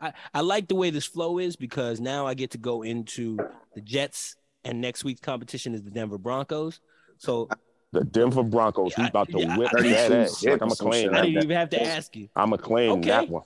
I, 0.00 0.12
I 0.34 0.40
like 0.40 0.68
the 0.68 0.74
way 0.74 0.90
this 0.90 1.04
flow 1.06 1.38
is 1.38 1.56
because 1.56 2.00
now 2.00 2.26
I 2.26 2.34
get 2.34 2.50
to 2.52 2.58
go 2.58 2.82
into 2.82 3.36
the 3.74 3.80
Jets 3.80 4.36
and 4.64 4.80
next 4.80 5.04
week's 5.04 5.20
competition 5.20 5.74
is 5.74 5.82
the 5.82 5.90
Denver 5.90 6.18
Broncos. 6.18 6.80
So 7.18 7.48
the 7.92 8.04
Denver 8.04 8.42
Broncos, 8.42 8.92
Yeah, 8.96 9.04
we 9.04 9.08
about 9.08 9.28
to 9.30 9.38
yeah, 9.40 9.56
whip 9.56 9.70
I- 9.76 9.82
that 9.82 10.12
ass. 10.12 10.44
Like 10.44 10.62
I'm 10.62 10.70
a 10.70 10.76
claim 10.76 11.06
some 11.06 11.14
I 11.14 11.22
didn't 11.22 11.42
even 11.44 11.56
have 11.56 11.70
to 11.70 11.82
ask 11.82 12.14
you. 12.14 12.28
I'm 12.36 12.52
a 12.52 12.58
claim 12.58 12.92
Okay. 12.98 13.08
that 13.08 13.28
one. 13.28 13.42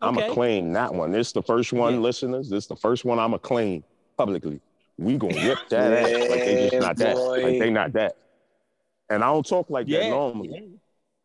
I'm 0.00 0.18
Okay. 0.18 0.28
a 0.28 0.32
claim 0.32 0.72
that 0.74 0.92
one. 0.92 1.10
This 1.12 1.32
the 1.32 1.42
first 1.42 1.72
one, 1.72 1.94
Yeah. 1.94 2.00
listeners. 2.00 2.50
This 2.50 2.66
the 2.66 2.76
first 2.76 3.04
one 3.04 3.18
I'm 3.18 3.32
a 3.34 3.38
claim 3.38 3.82
publicly. 4.18 4.60
We 4.98 5.16
gonna 5.16 5.34
whip 5.34 5.58
that 5.70 5.92
ass 5.92 6.10
like 6.30 6.44
they 6.44 6.68
just 6.70 6.86
not 6.86 6.96
that. 6.96 7.16
Like 7.16 7.58
they 7.58 7.70
not 7.70 7.92
that. 7.94 8.16
And 9.08 9.22
I 9.24 9.28
don't 9.32 9.46
talk 9.46 9.70
like 9.70 9.86
that 9.88 10.10
normally. 10.10 10.50
yeah. 10.52 10.76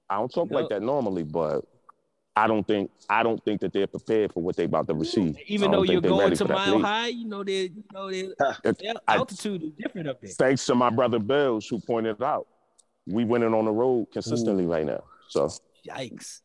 I 0.10 0.18
don't 0.18 0.32
talk 0.34 0.50
No. 0.50 0.60
like 0.60 0.70
that 0.70 0.82
normally, 0.82 1.24
but 1.24 1.66
I 2.36 2.48
don't 2.48 2.66
think 2.66 2.90
I 3.10 3.24
don't 3.24 3.44
think 3.44 3.60
that 3.62 3.74
they're 3.74 3.88
prepared 3.88 4.32
for 4.34 4.42
what 4.42 4.56
they're 4.56 4.66
about 4.68 4.88
to 4.88 4.94
receive. 4.94 5.36
Even 5.48 5.72
though 5.72 5.84
don't 5.84 5.92
you're 5.92 6.02
going 6.02 6.34
to 6.36 6.48
mile 6.48 6.80
high, 6.80 7.08
you 7.08 7.26
know, 7.28 7.44
they, 7.44 7.64
you 7.64 7.84
know, 7.92 8.10
they, 8.10 8.20
It- 8.64 8.78
their 8.80 8.94
I- 9.08 9.16
altitude 9.18 9.64
is 9.64 9.72
different 9.78 10.08
up 10.08 10.22
there. 10.22 10.30
Thanks 10.32 10.66
to 10.68 10.76
my 10.76 10.90
brother 10.90 11.20
Bills 11.20 11.68
who 11.68 11.80
pointed 11.80 12.22
out, 12.24 12.48
we 13.08 13.26
winning 13.26 13.54
on 13.54 13.66
the 13.66 13.72
road 13.72 14.08
consistently 14.14 14.66
right 14.66 14.86
now. 14.86 15.04
So 15.30 15.50
Yikes. 15.88 16.42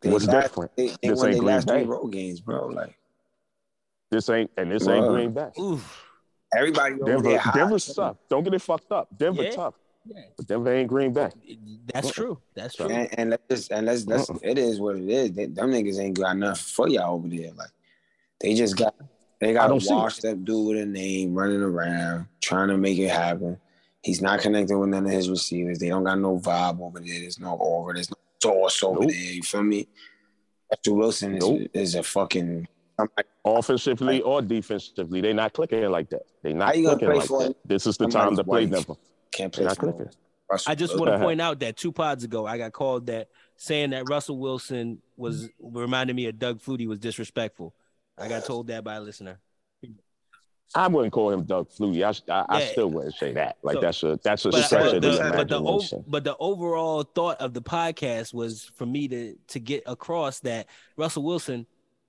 They 0.00 0.10
what's 0.10 0.26
got- 0.26 0.42
different? 0.42 0.76
They, 0.76 0.88
they 0.88 1.08
This 1.10 1.22
ain't 1.22 1.32
Green 1.38 1.44
last 1.44 1.68
three 1.68 1.78
Bay. 1.78 1.84
road 1.84 2.08
games, 2.08 2.40
bro. 2.40 2.66
Like 2.68 2.96
This 4.10 4.28
ain't 4.30 4.50
and 4.56 4.72
this 4.72 4.88
ain't 4.88 5.06
Word. 5.06 5.12
Green 5.12 5.32
Bay. 5.32 5.50
Oof. 5.60 6.04
everybody 6.56 6.94
over 6.94 7.04
Denver, 7.04 7.22
there 7.28 7.38
hot. 7.38 7.54
Denver's 7.54 7.86
tough. 7.94 8.16
Don't 8.28 8.42
get 8.42 8.54
it 8.54 8.62
fucked 8.62 8.90
up. 8.90 9.08
Denver 9.16 9.44
Yeah. 9.44 9.50
tough, 9.50 9.74
Yeah. 10.04 10.22
but 10.36 10.46
Denver 10.48 10.72
ain't 10.74 10.88
Green 10.88 11.12
Bay. 11.12 11.30
That's 11.92 12.10
true. 12.10 12.40
That's 12.54 12.74
true. 12.74 12.88
And, 12.88 13.08
and 13.18 13.38
let's 13.48 13.68
and 13.68 13.86
let's 13.86 14.04
let's 14.06 14.28
Uh-uh. 14.28 14.38
it 14.42 14.58
is 14.58 14.80
what 14.80 14.96
it 14.96 15.08
is. 15.08 15.32
They, 15.32 15.46
them 15.46 15.70
niggas 15.70 16.00
ain't 16.00 16.16
got 16.18 16.34
enough 16.36 16.58
for 16.60 16.88
y'all 16.88 17.14
over 17.14 17.28
there. 17.28 17.52
Like 17.52 17.70
they 18.40 18.54
just 18.54 18.76
got 18.76 18.94
they 19.40 19.52
got 19.52 19.66
a 19.66 19.68
don't 19.78 19.84
washed 19.88 20.24
up 20.24 20.44
dude 20.44 20.68
with 20.68 20.78
a 20.82 20.86
name 20.86 21.34
running 21.34 21.62
around 21.62 22.26
trying 22.40 22.68
to 22.68 22.76
make 22.76 22.98
it 22.98 23.10
happen. 23.10 23.58
He's 24.02 24.20
not 24.20 24.40
connecting 24.40 24.78
with 24.80 24.88
none 24.88 25.04
of 25.06 25.12
his 25.12 25.30
receivers. 25.30 25.78
They 25.78 25.88
don't 25.88 26.02
got 26.04 26.18
no 26.18 26.36
vibe 26.38 26.80
over 26.80 26.98
there. 26.98 27.20
There's 27.20 27.38
no 27.38 27.54
aura. 27.54 27.94
There's 27.94 28.10
no 28.10 28.16
sauce 28.42 28.82
over 28.82 29.00
Nope. 29.02 29.10
there. 29.10 29.18
You 29.20 29.42
feel 29.42 29.62
me? 29.62 29.86
Russell 30.70 30.96
Wilson 30.96 31.36
is, 31.36 31.48
Nope. 31.48 31.60
is 31.74 31.94
a 31.94 32.02
fucking. 32.02 32.66
somebody- 32.98 33.28
Offensively 33.44 34.20
or 34.22 34.40
defensively, 34.42 35.20
They're 35.20 35.34
not 35.34 35.52
clicking 35.52 35.88
like 35.90 36.10
that. 36.10 36.22
They're 36.42 36.54
not 36.54 36.68
How 36.68 36.72
you 36.74 36.86
gonna 36.86 36.98
clicking 36.98 37.16
like 37.18 37.26
for 37.28 37.42
that. 37.44 37.56
This 37.64 37.86
is 37.86 37.96
the 37.96 38.06
time 38.06 38.34
somebody's 38.34 38.38
to 38.38 38.44
play 38.44 38.66
wife? 38.66 38.70
Denver. 38.86 39.00
Can't 39.32 39.52
play 39.52 39.66
for. 39.74 40.10
Russell 40.50 40.70
I 40.70 40.74
just 40.74 40.98
want 40.98 41.10
to 41.10 41.18
point 41.18 41.40
out 41.40 41.60
that 41.60 41.76
two 41.76 41.92
pods 41.92 42.24
ago, 42.24 42.46
I 42.46 42.58
got 42.58 42.72
called 42.72 43.06
that 43.06 43.28
saying 43.56 43.90
that 43.90 44.08
Russell 44.08 44.38
Wilson 44.38 45.00
was 45.16 45.48
reminded 45.60 46.14
me 46.14 46.26
of 46.26 46.38
Doug 46.38 46.60
Flutie 46.60 46.86
was 46.86 46.98
disrespectful. 46.98 47.74
I 48.18 48.28
got 48.28 48.44
told 48.44 48.66
that 48.66 48.84
by 48.84 48.96
a 48.96 49.00
listener. 49.00 49.38
I 50.74 50.88
wouldn't 50.88 51.12
call 51.12 51.30
him 51.30 51.44
Doug 51.44 51.68
Flutie. 51.70 52.02
I, 52.02 52.32
I, 52.32 52.56
I 52.58 52.64
still 52.66 52.90
wouldn't 52.90 53.14
say 53.14 53.32
that. 53.34 53.56
Like 53.62 53.74
So- 53.74 53.80
that's 53.80 54.02
a 54.02 54.20
that's 54.22 54.44
a 54.46 54.50
But, 54.50 54.62
stretch 54.64 54.82
but 54.84 54.94
of 54.96 55.02
the, 55.02 55.10
the, 55.10 55.18
but, 55.36 55.48
the, 55.48 55.56
imagination. 55.56 56.04
but 56.06 56.24
the 56.24 56.36
overall 56.38 57.02
thought 57.02 57.40
of 57.40 57.52
the 57.54 57.62
podcast 57.62 58.32
was 58.32 58.64
for 58.74 58.86
me 58.86 59.08
to 59.08 59.36
to 59.48 59.60
get 59.60 59.82
across 59.86 60.40
that 60.40 60.66
Russell 60.96 61.24
Wilson, 61.24 61.66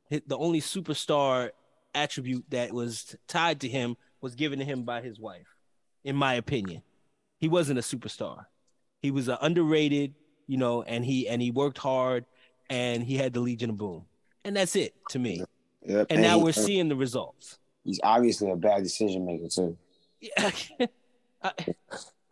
the 0.09 0.38
only 0.38 0.62
superstar 0.62 1.51
attribute 1.95 2.45
that 2.49 2.71
was 2.73 3.15
tied 3.27 3.62
to 3.62 3.67
him 3.69 3.95
was 4.21 4.36
given 4.36 4.59
to 4.59 4.65
him 4.65 4.83
by 4.83 5.01
his 5.01 5.19
wife. 5.19 5.47
In 6.05 6.15
my 6.15 6.33
opinion, 6.36 6.83
he 7.43 7.49
wasn't 7.49 7.77
a 7.77 7.82
superstar. 7.82 8.45
He 9.01 9.12
was 9.12 9.27
an 9.27 9.38
underrated, 9.41 10.13
you 10.47 10.56
know, 10.58 10.82
and 10.84 11.03
he 11.03 11.27
and 11.27 11.41
he 11.41 11.51
worked 11.51 11.77
hard, 11.77 12.23
and 12.69 13.03
he 13.03 13.17
had 13.17 13.34
the 13.34 13.41
Legion 13.41 13.69
of 13.71 13.77
Boom, 13.77 14.06
and 14.45 14.56
that's 14.56 14.77
it 14.77 14.93
to 15.10 15.19
me. 15.19 15.43
Yep. 15.86 16.08
And 16.10 16.21
now 16.21 16.38
he- 16.38 16.43
we're 16.45 16.53
seeing 16.53 16.88
the 16.88 16.95
results. 16.95 17.60
he's 17.84 17.99
obviously 18.01 18.49
a 18.49 18.56
bad 18.56 18.82
decision 18.84 19.25
maker 19.25 19.49
too. 19.49 19.77
Yeah. 20.21 20.51
I- 21.43 21.51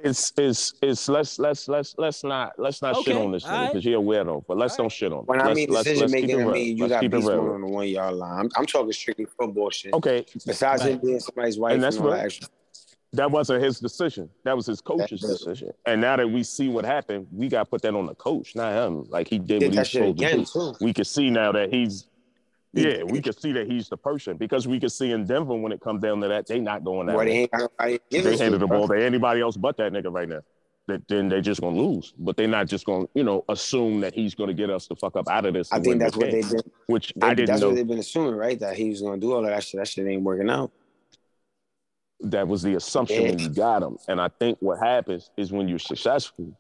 It's 0.04 0.34
it's 0.36 0.74
it's 0.82 1.08
let's 1.10 1.38
let's 1.38 1.68
let's 1.68 1.94
let's 2.00 2.24
not 2.24 2.54
let's 2.58 2.82
not 2.82 2.96
shit 3.04 3.16
on 3.16 3.32
this 3.32 3.46
all 3.46 3.52
nigga 3.52 3.54
right. 3.56 3.68
because 3.72 3.86
you're 3.86 4.00
a 4.00 4.04
weirdo. 4.04 4.44
But 4.48 4.58
let's 4.58 4.74
All 4.74 4.78
don't 4.78 4.86
right. 4.86 4.92
shit 4.92 5.14
on. 5.14 5.20
him. 5.20 5.26
When 5.26 5.40
I 5.40 5.46
Let's- 5.46 5.56
mean 5.58 5.70
let's- 5.70 5.84
decision 5.84 6.02
let's 6.02 6.12
making, 6.14 6.42
I 6.42 6.46
mean 6.52 6.76
you 6.78 6.84
Let's 6.86 6.94
got 6.94 7.02
keep 7.02 7.14
it 7.14 7.18
beast 7.18 7.28
real. 7.30 7.42
mode 7.44 7.54
on 7.54 7.62
the 7.62 7.68
one 7.68 7.88
yard 7.88 8.16
line. 8.16 8.40
I'm, 8.40 8.50
I'm 8.58 8.66
talking 8.66 8.92
strictly 8.94 9.26
football 9.26 9.70
shit. 9.70 9.94
Okay, 9.94 10.26
Besides 10.44 10.82
him 10.82 10.94
Right. 10.94 11.02
being 11.04 11.20
somebody's 11.20 11.60
wife 11.60 11.74
And 11.76 11.84
that's 11.84 11.98
and 11.98 12.06
all 12.06 12.12
real. 12.14 12.18
that 12.18 12.26
extra. 12.26 12.48
That 13.14 13.30
wasn't 13.30 13.64
his 13.64 13.80
decision. 13.80 14.30
That 14.46 14.56
was 14.56 14.66
his 14.66 14.80
coach's 14.82 15.22
decision. 15.22 15.72
And 15.86 16.00
now 16.00 16.16
that 16.16 16.30
we 16.30 16.44
see 16.44 16.70
what 16.70 16.86
happened, 16.86 17.28
we 17.32 17.50
got 17.50 17.60
to 17.60 17.66
put 17.66 17.82
that 17.82 17.94
on 17.94 18.06
the 18.06 18.16
coach, 18.16 18.56
not 18.56 18.74
him. 18.74 19.06
Like 19.10 19.28
he 19.28 19.38
did, 19.38 19.60
Did 19.60 19.76
what 19.76 19.88
shit 19.88 20.18
supposed 20.18 20.20
to 20.20 20.38
do. 20.38 20.46
too. 20.46 20.86
We 20.86 20.94
can 20.94 21.06
see 21.06 21.30
now 21.30 21.52
that 21.52 21.74
he's. 21.74 22.08
Yeah, 22.74 23.04
we 23.04 23.22
can 23.22 23.34
see 23.34 23.52
that 23.52 23.68
he's 23.70 23.90
the 23.90 23.98
person 23.98 24.38
because 24.38 24.66
we 24.66 24.80
can 24.80 24.90
see 24.90 25.12
in 25.12 25.26
Denver 25.26 25.56
when 25.56 25.74
it 25.74 25.82
comes 25.82 26.02
down 26.02 26.22
to 26.22 26.30
that, 26.30 26.48
they 26.48 26.58
not 26.58 26.86
going 26.86 27.08
that 27.08 27.12
they 27.12 27.18
way. 27.18 27.32
ain't 27.42 27.52
nobody 27.52 28.00
They 28.10 28.38
handed 28.38 28.62
the 28.62 28.68
ball 28.68 28.88
to 28.88 28.94
anybody 28.94 29.42
else 29.42 29.58
but 29.58 29.76
that 29.76 29.92
nigga 29.92 30.10
right 30.10 30.30
now. 30.30 30.40
That 30.88 31.06
then 31.10 31.28
they 31.28 31.42
just 31.42 31.60
gonna 31.60 31.78
lose, 31.78 32.14
but 32.18 32.38
they're 32.38 32.48
not 32.48 32.68
just 32.68 32.86
gonna, 32.86 33.08
you 33.14 33.24
know, 33.26 33.44
assume 33.50 34.00
that 34.02 34.14
he's 34.16 34.36
gonna 34.36 34.54
get 34.54 34.70
us 34.70 34.88
the 34.88 34.96
fuck 34.96 35.18
up 35.18 35.28
out 35.28 35.46
of 35.46 35.54
this. 35.54 35.70
I 35.72 35.82
think 35.82 36.00
that's 36.00 36.16
what 36.16 36.32
game, 36.32 36.42
they've 36.42 36.50
been. 36.50 36.72
Which 36.88 37.12
They, 37.18 37.28
I 37.28 37.34
didn't 37.34 37.48
that's 37.50 37.62
know. 37.62 37.68
what 37.68 37.76
they've 37.76 37.88
been 37.88 38.00
assuming, 38.00 38.36
right? 38.36 38.58
That 38.58 38.78
he 38.78 38.90
was 38.90 39.02
gonna 39.02 39.20
do 39.20 39.34
all 39.34 39.42
that 39.42 39.64
shit. 39.64 39.78
That 39.80 39.88
shit 39.90 40.08
ain't 40.08 40.24
working 40.24 40.50
out. 40.50 40.72
That 42.24 42.48
was 42.48 42.62
the 42.62 42.76
assumption 42.76 43.24
when 43.24 43.40
you 43.40 43.50
got 43.50 43.82
him. 43.84 43.98
And 44.08 44.22
I 44.22 44.28
think 44.28 44.58
what 44.62 44.80
happens 44.80 45.32
is 45.38 45.52
when 45.52 45.68
you're 45.68 45.80
successful, 45.80 46.58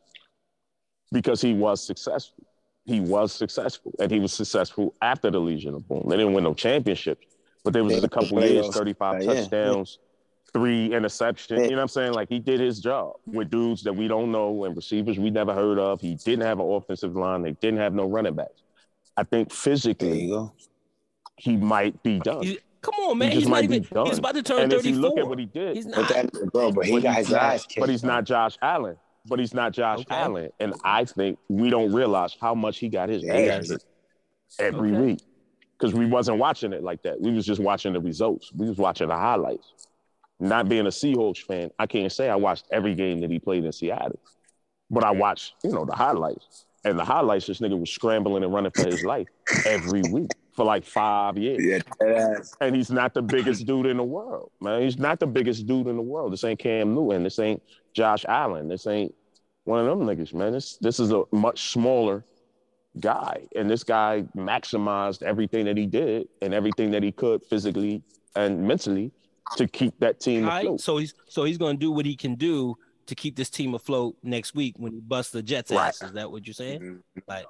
because 1.11 1.41
he 1.41 1.53
was 1.53 1.83
successful. 1.83 2.43
He 2.85 2.99
was 2.99 3.31
successful. 3.31 3.93
And 3.99 4.11
he 4.11 4.19
was 4.19 4.33
successful 4.33 4.95
after 5.01 5.29
the 5.29 5.39
Legion 5.39 5.75
of 5.75 5.87
Boom. 5.87 6.05
They 6.07 6.17
didn't 6.17 6.33
win 6.33 6.43
no 6.43 6.53
championships, 6.53 7.25
but 7.63 7.73
there 7.73 7.83
was 7.83 7.99
They 7.99 8.05
a 8.05 8.09
couple 8.09 8.29
played 8.29 8.53
years, 8.53 8.65
those- 8.67 8.75
35 8.75 9.23
yeah, 9.23 9.33
touchdowns, 9.33 9.99
three 10.51 10.89
interceptions. 10.89 11.63
You 11.63 11.69
know 11.71 11.75
what 11.75 11.81
I'm 11.83 11.87
saying? 11.89 12.13
Like 12.13 12.29
he 12.29 12.39
did 12.39 12.59
his 12.59 12.79
job 12.79 13.13
with 13.25 13.49
dudes 13.49 13.83
that 13.83 13.93
we 13.93 14.07
don't 14.07 14.31
know 14.31 14.63
and 14.65 14.75
receivers 14.75 15.19
we 15.19 15.29
never 15.29 15.53
heard 15.53 15.77
of. 15.79 16.01
He 16.01 16.15
didn't 16.15 16.45
have 16.45 16.59
an 16.59 16.65
offensive 16.69 17.15
line. 17.15 17.43
They 17.43 17.51
didn't 17.51 17.79
have 17.79 17.93
no 17.93 18.05
running 18.05 18.33
backs. 18.33 18.63
I 19.15 19.23
think 19.23 19.51
physically 19.51 20.31
he 21.37 21.55
might 21.57 22.01
be 22.03 22.19
done. 22.19 22.55
He- 22.83 22.91
come 22.91 22.95
on, 23.05 23.17
man. 23.17 23.29
He 23.29 23.35
He's 23.35 23.43
just 23.43 23.49
not 23.49 23.55
might 23.61 23.69
be 23.69 23.75
even. 23.77 23.87
done. 23.93 24.05
He's 24.07 24.17
about 24.17 24.35
to 24.35 24.43
turn 24.43 24.59
and 24.63 24.73
if 24.73 24.85
you 24.85 24.93
34. 24.95 25.09
look 25.09 25.17
at 25.19 25.27
what 25.27 25.39
he 25.39 25.45
did, 25.45 25.75
He's 25.75 25.85
But 25.85 25.97
not. 25.97 26.09
that, 26.09 26.51
bro, 26.51 26.71
but 26.71 26.85
he 26.85 26.93
but 26.93 27.03
got 27.03 27.17
he's 27.17 27.27
his 27.27 27.33
not- 27.33 27.41
ass 27.43 27.65
kicked. 27.65 27.79
But 27.79 27.89
he's 27.89 28.03
not 28.03 28.23
Josh 28.25 28.57
Allen. 28.61 28.97
But 29.27 29.37
he's 29.39 29.53
not 29.53 29.71
Josh 29.71 29.99
Okay. 29.99 30.15
Allen. 30.15 30.49
And 30.59 30.73
I 30.83 31.05
think 31.05 31.37
we 31.47 31.69
don't 31.69 31.93
realize 31.93 32.35
how 32.41 32.55
much 32.55 32.79
he 32.79 32.89
got 32.89 33.09
his 33.09 33.23
ass 33.23 33.67
got 33.69 33.79
kicked 33.79 33.85
every 34.59 34.91
Okay. 34.91 35.01
week. 35.01 35.19
Because 35.77 35.93
we 35.95 36.05
wasn't 36.05 36.37
watching 36.39 36.73
it 36.73 36.83
like 36.83 37.01
that. 37.03 37.19
We 37.21 37.31
was 37.31 37.45
just 37.45 37.59
watching 37.61 37.93
the 37.93 37.99
results. 37.99 38.51
We 38.53 38.67
was 38.67 38.77
watching 38.77 39.07
the 39.07 39.15
highlights. 39.15 39.73
Not 40.39 40.69
being 40.69 40.87
a 40.87 40.89
Seahawks 40.89 41.37
fan, 41.39 41.69
I 41.77 41.85
can't 41.85 42.11
say 42.11 42.29
I 42.29 42.35
watched 42.35 42.65
every 42.71 42.95
game 42.95 43.19
that 43.21 43.29
he 43.29 43.37
played 43.39 43.63
in 43.63 43.71
Seattle. 43.71 44.19
But 44.89 45.03
I 45.03 45.11
watched, 45.11 45.53
you 45.63 45.71
know, 45.71 45.85
the 45.85 45.95
highlights. 45.95 46.65
And 46.83 46.97
the 46.97 47.05
highlights, 47.05 47.45
this 47.45 47.59
nigga 47.59 47.79
was 47.79 47.91
scrambling 47.91 48.43
and 48.43 48.51
running 48.51 48.71
for 48.71 48.85
his 48.87 49.03
life 49.03 49.27
every 49.67 50.01
week 50.11 50.31
for 50.53 50.65
like 50.65 50.85
five 50.85 51.37
years. 51.37 51.83
Yeah. 52.01 52.35
And 52.59 52.75
he's 52.75 52.91
not 52.91 53.13
the 53.13 53.21
biggest 53.21 53.65
dude 53.65 53.85
in 53.85 53.97
the 53.97 54.03
world, 54.03 54.51
man. 54.59 54.81
He's 54.81 54.97
not 54.97 55.19
the 55.19 55.27
biggest 55.27 55.65
dude 55.65 55.87
in 55.87 55.95
the 55.95 56.01
world. 56.01 56.33
This 56.33 56.43
ain't 56.43 56.59
Cam 56.59 56.93
Newton. 56.93 57.23
This 57.23 57.39
ain't 57.39 57.61
Josh 57.93 58.25
Allen. 58.27 58.67
This 58.67 58.87
ain't 58.87 59.13
one 59.63 59.79
of 59.79 59.85
them 59.85 60.07
niggas, 60.07 60.33
man. 60.33 60.51
This 60.51 60.77
this 60.77 60.99
is 60.99 61.11
a 61.11 61.23
much 61.31 61.71
smaller 61.71 62.25
guy. 62.99 63.47
And 63.55 63.69
this 63.69 63.83
guy 63.83 64.25
maximized 64.35 65.23
everything 65.23 65.65
that 65.65 65.77
he 65.77 65.85
did 65.85 66.27
and 66.41 66.53
everything 66.53 66.91
that 66.91 67.03
he 67.03 67.11
could 67.11 67.43
physically 67.45 68.03
and 68.35 68.67
mentally 68.67 69.11
to 69.57 69.67
keep 69.67 69.97
that 69.99 70.19
team 70.19 70.43
All 70.45 70.49
right, 70.49 70.65
afloat. 70.65 70.81
so 70.81 70.97
he's 70.97 71.13
so 71.27 71.43
he's 71.43 71.57
going 71.57 71.77
to 71.77 71.79
do 71.79 71.91
what 71.91 72.05
he 72.05 72.15
can 72.15 72.35
do 72.35 72.77
to 73.11 73.15
keep 73.15 73.35
this 73.35 73.49
team 73.49 73.73
afloat 73.75 74.15
next 74.23 74.55
week 74.55 74.73
when 74.77 74.93
he 74.93 75.01
busts 75.01 75.33
the 75.33 75.43
Jets' 75.43 75.69
Right. 75.71 75.89
ass. 75.89 76.01
Is 76.01 76.13
that 76.13 76.31
what 76.31 76.47
you're 76.47 76.53
saying? 76.53 76.79
Mm-hmm. 76.79 77.19
Like, 77.27 77.45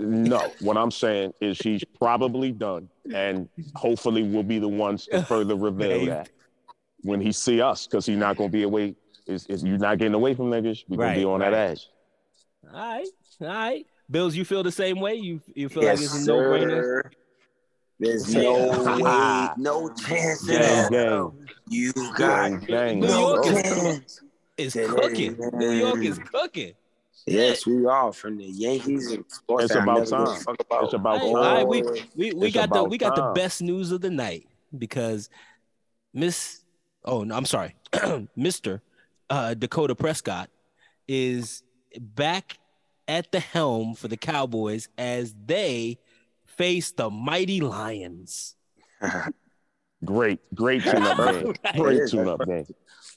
No, 0.00 0.50
what 0.60 0.76
I'm 0.78 0.90
saying 0.90 1.34
is 1.40 1.58
he's 1.58 1.84
probably 1.84 2.50
done, 2.50 2.88
and 3.14 3.46
hopefully 3.74 4.22
we'll 4.22 4.42
be 4.42 4.58
the 4.58 4.68
ones 4.68 5.06
to 5.06 5.22
further 5.22 5.54
reveal 5.54 6.06
that 6.06 6.30
when 7.02 7.20
he 7.20 7.30
see 7.30 7.60
us, 7.60 7.86
because 7.86 8.06
he's 8.06 8.16
not 8.16 8.36
gonna 8.36 8.48
be 8.48 8.62
away. 8.62 8.94
Is 9.26 9.46
is 9.46 9.62
you're 9.62 9.78
not 9.78 9.98
getting 9.98 10.14
away 10.14 10.34
from 10.34 10.46
niggas? 10.46 10.84
We're 10.88 10.96
gonna 10.96 11.14
be 11.14 11.24
on 11.24 11.40
right. 11.40 11.50
that 11.50 11.70
ass. 11.72 11.88
all 12.72 12.80
right, 12.80 13.06
all 13.42 13.46
right. 13.48 13.86
Bills, 14.10 14.34
you 14.34 14.44
feel 14.44 14.62
the 14.62 14.72
same 14.72 14.98
way? 14.98 15.14
You 15.14 15.40
you 15.54 15.68
feel 15.68 15.82
Yes, 15.84 15.98
like 15.98 16.04
it's 16.06 16.26
a 16.26 16.26
no 16.26 16.36
brainer? 16.38 17.02
There's 18.00 18.34
no 18.34 18.52
way, 18.96 19.02
ah. 19.04 19.54
no 19.58 19.88
chance 19.94 20.48
in 20.48 20.58
Gang, 20.58 20.92
hell. 20.92 21.28
gang, 21.30 21.48
You 21.68 21.92
got 22.16 22.66
gang. 22.66 22.98
New 23.00 23.06
no 23.06 23.20
York 23.20 23.44
chance. 23.44 24.20
It's 24.66 24.76
Yeah, 24.76 24.86
cooking. 24.86 25.36
yeah. 25.38 25.48
New 25.58 25.70
York 25.72 26.04
is 26.04 26.18
cooking. 26.18 26.74
Yes, 27.26 27.66
we 27.66 27.86
are 27.86 28.12
from 28.12 28.38
the 28.38 28.44
Yankees 28.44 29.12
and 29.12 29.24
sports. 29.28 29.64
It's 29.64 29.74
that 29.74 29.82
about 29.82 30.08
never 30.10 30.24
give 30.26 30.44
time. 30.44 30.56
about. 30.58 30.84
It's 30.84 30.92
about 30.94 31.18
time. 31.18 31.26
all 31.28 31.34
right, 31.36 31.66
we 31.66 31.82
we, 32.16 32.32
we 32.32 32.46
It's 32.48 32.54
got 32.54 32.72
the 32.72 32.82
we 32.84 32.98
got 32.98 33.14
the 33.14 33.32
best 33.34 33.62
news 33.62 33.92
of 33.92 34.00
the 34.00 34.10
night 34.10 34.46
because 34.76 35.28
Miss 36.14 36.62
oh 37.04 37.22
no, 37.22 37.36
I'm 37.36 37.46
sorry, 37.46 37.76
Mr. 37.92 38.80
Uh, 39.30 39.54
Dakota 39.54 39.94
Prescott 39.94 40.50
is 41.06 41.62
back 42.00 42.58
at 43.08 43.30
the 43.30 43.40
helm 43.40 43.94
for 43.94 44.08
the 44.08 44.16
Cowboys 44.16 44.88
as 44.98 45.34
they 45.46 45.98
face 46.46 46.92
the 46.92 47.08
mighty 47.10 47.60
Lions. 47.60 48.56
Great, 50.04 50.40
great 50.52 50.82
tune-up 50.82 51.16
game. 51.16 51.54
Right. 51.64 51.76
Great 51.76 52.10
tune-up 52.10 52.44
game. 52.44 52.66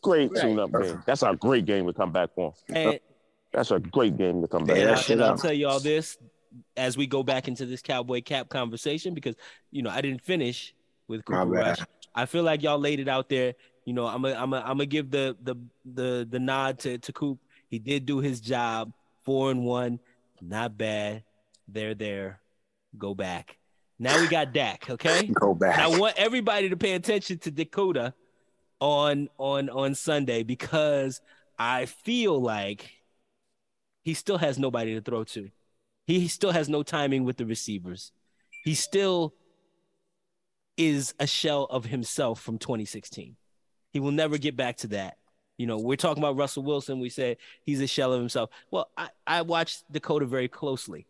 Great 0.05 0.31
Right. 0.31 0.41
tune-up 0.41 0.71
game. 0.71 1.03
That's 1.05 1.23
a 1.23 1.35
great 1.35 1.65
game 1.65 1.87
to 1.87 1.93
come 1.93 2.11
back 2.11 2.29
on. 2.35 2.53
And, 2.69 2.99
That's 3.51 3.71
a 3.71 3.79
great 3.79 4.17
game 4.17 4.41
to 4.41 4.47
come 4.47 4.65
back. 4.65 4.77
Yeah, 4.77 4.83
and, 4.83 4.91
on. 4.91 4.97
I, 4.97 5.01
shit 5.01 5.13
and 5.17 5.23
I'll 5.23 5.37
tell 5.37 5.53
you 5.53 5.67
all 5.67 5.79
this 5.79 6.17
as 6.77 6.97
we 6.97 7.07
go 7.07 7.23
back 7.23 7.47
into 7.47 7.65
this 7.65 7.81
Cowboy 7.81 8.21
Cap 8.21 8.49
conversation 8.49 9.13
because 9.13 9.35
you 9.71 9.81
know 9.81 9.89
I 9.89 10.01
didn't 10.01 10.21
finish 10.21 10.73
with 11.07 11.25
Cooper. 11.25 11.45
Rush. 11.45 11.79
I 12.13 12.25
feel 12.25 12.43
like 12.43 12.63
y'all 12.63 12.79
laid 12.79 12.99
it 12.99 13.07
out 13.07 13.29
there. 13.29 13.53
You 13.85 13.93
know, 13.93 14.05
I'm 14.07 14.23
a, 14.25 14.33
I'm 14.33 14.53
a, 14.53 14.57
I'm 14.57 14.77
gonna 14.77 14.85
give 14.85 15.09
the 15.09 15.35
the 15.41 15.55
the 15.85 16.27
the 16.29 16.39
nod 16.39 16.79
to 16.79 16.97
to 16.97 17.13
Coop. 17.13 17.39
He 17.67 17.79
did 17.79 18.05
do 18.05 18.19
his 18.19 18.39
job. 18.39 18.93
Four 19.23 19.51
and 19.51 19.65
one, 19.65 19.99
not 20.41 20.77
bad. 20.77 21.23
They're 21.67 21.95
there. 21.95 22.39
Go 22.97 23.15
back. 23.15 23.57
Now 23.97 24.19
we 24.19 24.27
got 24.27 24.53
Dak. 24.53 24.89
Okay. 24.89 25.27
Go 25.27 25.55
back. 25.55 25.79
I 25.79 25.87
want 25.97 26.15
everybody 26.17 26.69
to 26.69 26.77
pay 26.77 26.93
attention 26.93 27.39
to 27.39 27.51
Dakota 27.51 28.13
on 28.79 29.29
on 29.37 29.69
on 29.69 29.95
Sunday 29.95 30.43
because 30.43 31.21
I 31.57 31.85
feel 31.85 32.41
like 32.41 32.91
he 34.03 34.13
still 34.13 34.37
has 34.37 34.59
nobody 34.59 34.93
to 34.95 35.01
throw 35.01 35.23
to. 35.23 35.49
He 36.05 36.27
still 36.27 36.51
has 36.51 36.69
no 36.69 36.83
timing 36.83 37.23
with 37.23 37.37
the 37.37 37.45
receivers. 37.45 38.11
He 38.63 38.75
still 38.75 39.33
is 40.77 41.13
a 41.19 41.27
shell 41.27 41.65
of 41.65 41.85
himself 41.85 42.41
from 42.41 42.57
2016. 42.57 43.35
He 43.91 43.99
will 43.99 44.11
never 44.11 44.37
get 44.37 44.55
back 44.55 44.77
to 44.77 44.87
that. 44.87 45.17
You 45.57 45.67
know, 45.67 45.77
we're 45.77 45.95
talking 45.95 46.21
about 46.21 46.35
Russell 46.35 46.63
Wilson. 46.63 46.99
We 46.99 47.09
said 47.09 47.37
he's 47.63 47.81
a 47.81 47.87
shell 47.87 48.11
of 48.11 48.19
himself. 48.19 48.49
Well, 48.71 48.89
I, 48.97 49.09
I 49.25 49.41
watched 49.41 49.89
Dakota 49.91 50.25
very 50.25 50.49
closely. 50.49 51.07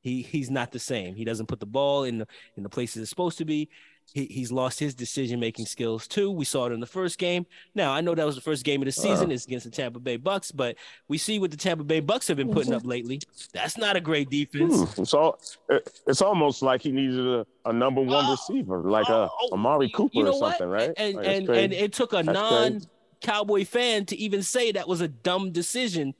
He 0.00 0.22
he's 0.22 0.50
not 0.50 0.70
the 0.70 0.78
same. 0.78 1.16
He 1.16 1.24
doesn't 1.24 1.46
put 1.46 1.58
the 1.58 1.66
ball 1.66 2.04
in 2.04 2.18
the 2.18 2.26
in 2.56 2.62
the 2.62 2.68
places 2.68 3.02
it's 3.02 3.10
supposed 3.10 3.38
to 3.38 3.44
be. 3.44 3.68
He, 4.14 4.24
he's 4.26 4.50
lost 4.50 4.80
his 4.80 4.94
decision 4.94 5.38
making 5.38 5.66
skills 5.66 6.08
too. 6.08 6.30
We 6.30 6.44
saw 6.44 6.66
it 6.66 6.72
in 6.72 6.80
the 6.80 6.86
first 6.86 7.18
game. 7.18 7.46
Now 7.74 7.92
I 7.92 8.00
know 8.00 8.14
that 8.14 8.24
was 8.24 8.34
the 8.36 8.40
first 8.40 8.64
game 8.64 8.80
of 8.80 8.86
the 8.86 8.92
season. 8.92 9.30
It's 9.30 9.44
against 9.44 9.64
the 9.66 9.70
Tampa 9.70 10.00
Bay 10.00 10.16
Bucks, 10.16 10.50
but 10.50 10.76
we 11.08 11.18
see 11.18 11.38
what 11.38 11.50
the 11.50 11.56
Tampa 11.56 11.84
Bay 11.84 12.00
Bucks 12.00 12.26
have 12.28 12.36
been 12.38 12.48
putting 12.50 12.72
up 12.72 12.86
lately. 12.86 13.20
That's 13.52 13.76
not 13.76 13.96
a 13.96 14.00
great 14.00 14.30
defense. 14.30 14.94
Hmm, 14.94 15.02
It's 15.02 15.14
all. 15.14 15.38
it- 15.68 15.88
It's 16.06 16.22
almost 16.22 16.62
like 16.62 16.80
he 16.82 16.90
needed 16.90 17.20
a, 17.26 17.46
a 17.66 17.72
number 17.72 18.00
one 18.00 18.24
Oh, 18.26 18.30
receiver, 18.30 18.78
like 18.82 19.10
oh, 19.10 19.28
a 19.50 19.52
Amari 19.54 19.90
Cooper 19.90 20.10
you 20.14 20.24
know 20.24 20.30
or 20.30 20.32
something, 20.52 20.68
what? 20.68 20.74
right? 20.80 20.92
And 20.96 21.14
Like, 21.16 21.26
and 21.26 21.50
and 21.50 21.72
it 21.74 21.92
took 21.92 22.12
a 22.14 22.22
That's 22.22 22.34
non 22.34 22.70
crazy. 22.72 22.88
Cowboy 23.20 23.64
fan 23.66 24.06
to 24.06 24.16
even 24.16 24.42
say 24.42 24.72
that 24.72 24.88
was 24.88 25.00
a 25.02 25.08
dumb 25.08 25.50
decision 25.52 26.14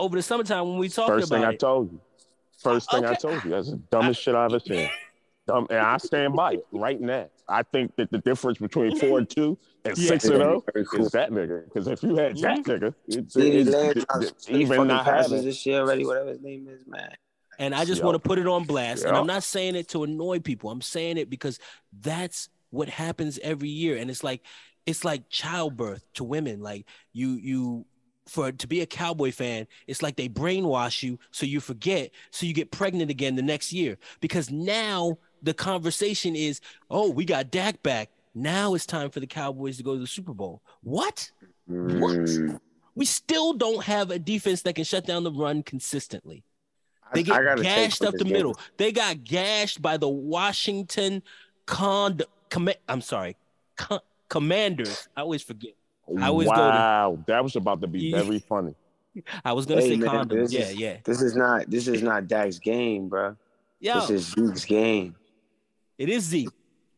over 0.00 0.16
the 0.16 0.22
summertime 0.22 0.68
when 0.68 0.78
we 0.78 0.88
talked 0.88 1.08
First 1.08 1.28
thing 1.28 1.44
I 1.44 1.54
told 1.54 1.92
you. 1.92 2.00
First 2.58 2.90
thing 2.90 3.04
I 3.04 3.10
Okay. 3.10 3.18
told 3.20 3.44
you. 3.44 3.50
That's 3.50 3.70
the 3.70 3.76
dumbest 3.76 4.22
shit 4.22 4.34
I've 4.34 4.46
ever 4.52 4.58
seen. 4.60 4.88
Dumb, 5.48 5.66
and 5.70 5.78
I 5.78 5.96
stand 5.96 6.34
by 6.34 6.52
it 6.52 6.66
right 6.72 7.00
now. 7.00 7.26
I 7.48 7.62
think 7.62 7.96
that 7.96 8.10
the 8.10 8.18
difference 8.18 8.58
between 8.58 8.96
four 8.98 9.18
and 9.18 9.28
two 9.28 9.56
and 9.86 9.96
Yeah. 9.96 10.08
six 10.08 10.24
and 10.26 10.34
zero 10.36 10.62
oh 10.76 10.82
cool. 10.84 11.06
is 11.06 11.12
that 11.12 11.30
nigga. 11.30 11.64
Because 11.64 11.88
if 11.88 12.02
you 12.02 12.14
had 12.16 12.36
that 12.36 12.58
nigga, 12.64 12.94
it's, 13.06 13.34
CeeDee 13.34 13.54
it's, 13.54 13.70
Lamb 13.70 13.90
it's- 13.90 14.04
dropped 14.04 14.44
three 14.44 14.60
even 14.60 14.86
not 14.86 15.04
passes 15.06 15.32
having. 15.32 15.46
this 15.46 15.64
year 15.64 15.80
already, 15.80 16.04
whatever 16.04 16.28
his 16.28 16.42
name 16.42 16.68
is, 16.68 16.86
man. 16.86 17.10
And 17.58 17.74
I 17.74 17.86
just 17.86 18.00
Yep. 18.00 18.04
want 18.04 18.14
to 18.22 18.28
put 18.28 18.38
it 18.38 18.46
on 18.46 18.64
blast. 18.64 19.04
And 19.04 19.16
I'm 19.16 19.26
not 19.26 19.42
saying 19.42 19.74
it 19.74 19.88
to 19.88 20.04
annoy 20.04 20.38
people. 20.40 20.70
I'm 20.70 20.82
saying 20.82 21.16
it 21.16 21.28
because 21.30 21.58
that's 21.98 22.50
what 22.70 22.88
happens 22.90 23.38
every 23.42 23.70
year. 23.70 23.96
And 23.96 24.10
it's 24.10 24.22
like 24.22 24.42
it's 24.86 25.04
like 25.04 25.28
childbirth 25.30 26.06
to 26.14 26.24
women. 26.24 26.60
Like 26.60 26.86
you 27.12 27.30
you 27.30 27.86
for 28.26 28.52
to 28.52 28.66
be 28.66 28.82
a 28.82 28.86
cowboy 28.86 29.32
fan, 29.32 29.66
it's 29.86 30.02
like 30.02 30.16
they 30.16 30.28
brainwash 30.28 31.02
you 31.02 31.18
so 31.30 31.46
you 31.46 31.60
forget, 31.60 32.10
so 32.30 32.44
you 32.44 32.52
get 32.52 32.70
pregnant 32.70 33.10
again 33.10 33.34
the 33.36 33.42
next 33.42 33.72
year. 33.72 33.96
Because 34.20 34.50
now 34.50 35.16
the 35.42 35.54
conversation 35.54 36.34
is, 36.36 36.60
oh, 36.90 37.10
we 37.10 37.24
got 37.24 37.50
Dak 37.50 37.82
back. 37.82 38.10
Now 38.34 38.74
it's 38.74 38.86
time 38.86 39.10
for 39.10 39.20
the 39.20 39.26
Cowboys 39.26 39.76
to 39.78 39.82
go 39.82 39.94
to 39.94 40.00
the 40.00 40.06
Super 40.06 40.32
Bowl. 40.34 40.62
What? 40.82 41.30
What? 41.66 42.12
Mm. 42.12 42.60
We 42.94 43.04
still 43.04 43.52
don't 43.52 43.82
have 43.84 44.10
a 44.10 44.18
defense 44.18 44.62
that 44.62 44.74
can 44.74 44.84
shut 44.84 45.06
down 45.06 45.24
the 45.24 45.32
run 45.32 45.62
consistently. 45.62 46.42
They 47.14 47.22
get 47.22 47.60
gashed 47.62 48.02
up 48.04 48.14
the 48.14 48.24
game. 48.24 48.32
middle. 48.34 48.58
They 48.76 48.92
got 48.92 49.24
gashed 49.24 49.80
by 49.80 49.96
the 49.96 50.08
Washington 50.08 51.22
Cond 51.66 52.22
com- 52.50 52.68
I'm 52.88 53.00
sorry, 53.00 53.36
Con- 53.76 54.00
Commanders. 54.28 55.08
I 55.16 55.22
always 55.22 55.42
forget. 55.42 55.72
I 56.18 56.28
always 56.28 56.48
go 56.48 56.54
to- 56.54 56.60
wow, 56.60 57.18
that 57.26 57.42
was 57.42 57.56
about 57.56 57.80
to 57.82 57.86
be 57.86 58.10
very 58.12 58.38
funny. 58.40 58.74
I 59.44 59.52
was 59.52 59.66
gonna 59.66 59.80
Hey, 59.80 59.90
say 59.90 59.96
man, 59.96 60.10
condoms. 60.28 60.52
Yeah, 60.52 60.60
is- 60.60 60.74
yeah, 60.76 60.96
This 61.04 61.22
is 61.22 61.34
not 61.34 61.68
this 61.70 61.88
is 61.88 62.02
not 62.02 62.28
Dak's 62.28 62.58
game, 62.58 63.08
bro. 63.08 63.36
yeah. 63.80 64.00
This 64.00 64.10
is 64.10 64.26
Zeke's 64.34 64.64
game. 64.64 65.14
It 65.98 66.08
is 66.08 66.24
Zeke, 66.24 66.48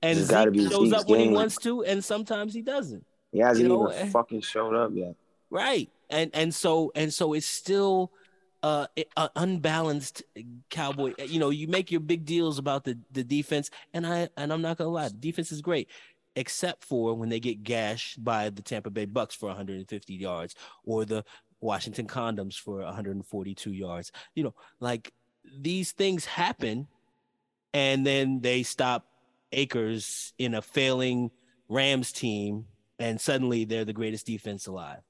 and 0.02 0.18
Zeke 0.18 0.54
shows 0.54 0.90
Zeke's 0.90 0.92
up 0.92 1.08
when 1.08 1.20
he 1.20 1.28
wants 1.28 1.56
to, 1.58 1.82
and 1.84 2.04
sometimes 2.04 2.54
he 2.54 2.62
doesn't. 2.62 3.04
He 3.32 3.38
hasn't 3.38 3.62
You 3.62 3.68
know, 3.68 3.92
even 3.92 4.10
fucking 4.10 4.42
showed 4.42 4.74
up 4.74 4.90
yet. 4.94 5.14
Right. 5.50 5.90
And 6.08 6.30
and 6.34 6.54
so 6.54 6.92
and 6.94 7.12
so 7.12 7.32
it's 7.32 7.46
still 7.46 8.12
uh 8.62 8.86
an 9.16 9.28
unbalanced 9.36 10.22
cowboy. 10.68 11.14
You 11.24 11.40
know, 11.40 11.50
you 11.50 11.68
make 11.68 11.90
your 11.90 12.00
big 12.00 12.24
deals 12.24 12.58
about 12.58 12.84
the 12.84 12.98
the 13.12 13.24
defense, 13.24 13.70
and 13.94 14.06
I 14.06 14.28
and 14.36 14.52
I'm 14.52 14.62
not 14.62 14.78
gonna 14.78 14.90
lie, 14.90 15.08
the 15.08 15.14
defense 15.14 15.52
is 15.52 15.60
great, 15.62 15.88
except 16.36 16.84
for 16.84 17.14
when 17.14 17.28
they 17.28 17.40
get 17.40 17.62
gashed 17.62 18.22
by 18.22 18.50
the 18.50 18.62
Tampa 18.62 18.90
Bay 18.90 19.04
Bucks 19.04 19.34
for 19.34 19.46
150 19.46 20.14
yards 20.14 20.54
or 20.84 21.04
the 21.04 21.24
Washington 21.60 22.06
Condoms 22.06 22.58
for 22.58 22.80
142 22.80 23.72
yards. 23.72 24.12
You 24.34 24.44
know, 24.44 24.54
like 24.80 25.12
these 25.60 25.92
things 25.92 26.24
happen, 26.24 26.88
and 27.72 28.06
then 28.06 28.40
they 28.40 28.62
stop 28.62 29.06
Akers 29.52 30.32
in 30.38 30.54
a 30.54 30.62
failing 30.62 31.30
Rams 31.68 32.12
team, 32.12 32.66
and 32.98 33.20
suddenly 33.20 33.64
they're 33.64 33.84
the 33.84 33.92
greatest 33.92 34.26
defense 34.26 34.66
alive. 34.66 35.00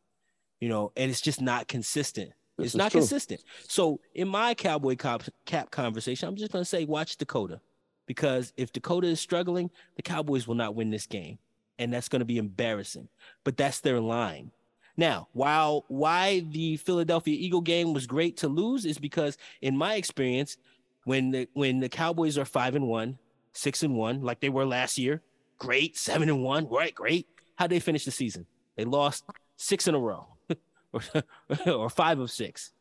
You 0.61 0.69
know, 0.69 0.93
and 0.97 1.11
it's 1.11 1.21
just 1.21 1.41
not 1.41 1.69
consistent. 1.69 2.33
This 2.59 2.67
it's 2.67 2.75
not 2.75 2.91
true. 2.91 3.01
consistent. 3.01 3.43
So 3.67 4.01
in 4.15 4.29
my 4.29 4.55
cowboy 4.55 4.97
cop, 4.97 5.23
cap 5.47 5.71
conversation, 5.71 6.29
I'm 6.29 6.37
just 6.37 6.53
gonna 6.53 6.65
say 6.65 6.85
watch 6.85 7.17
Dakota, 7.17 7.61
because 8.07 8.53
if 8.57 8.73
Dakota 8.73 9.07
is 9.07 9.21
struggling, 9.21 9.71
the 9.97 10.03
Cowboys 10.03 10.47
will 10.47 10.55
not 10.55 10.75
win 10.75 10.91
this 10.91 11.07
game, 11.07 11.39
and 11.79 11.93
that's 11.93 12.09
gonna 12.09 12.27
be 12.27 12.39
embarrassing. 12.39 13.09
But 13.45 13.57
that's 13.57 13.81
their 13.81 14.01
line. 14.01 14.53
Now, 14.97 15.29
while 15.33 15.87
why 15.89 16.41
the 16.41 16.77
Philadelphia 16.77 17.35
Eagle 17.39 17.63
game 17.63 17.95
was 17.95 18.07
great 18.07 18.37
to 18.39 18.49
lose 18.49 18.85
is 18.85 18.99
because 18.99 19.39
in 19.63 19.75
my 19.75 19.95
experience, 19.95 20.59
when 21.05 21.31
the 21.31 21.49
when 21.55 21.81
the 21.81 21.89
Cowboys 21.89 22.37
are 22.39 22.45
five 22.45 22.75
and 22.75 22.87
one, 22.87 23.19
six 23.53 23.83
and 23.83 23.95
one, 23.97 24.23
like 24.23 24.41
they 24.41 24.49
were 24.49 24.67
last 24.67 24.99
year, 24.99 25.23
great, 25.59 25.97
seven 25.97 26.29
and 26.29 26.43
one, 26.43 26.69
right, 26.69 26.95
great. 26.95 27.27
How'd 27.57 27.71
they 27.71 27.81
finish 27.81 28.05
the 28.05 28.11
season? 28.11 28.47
They 28.77 28.85
lost 28.85 29.25
six 29.57 29.87
in 29.89 29.95
a 29.95 29.99
row, 29.99 30.27
or, 30.93 31.03
or 31.67 31.91
five 31.91 32.19
of 32.19 32.31
six. 32.31 32.73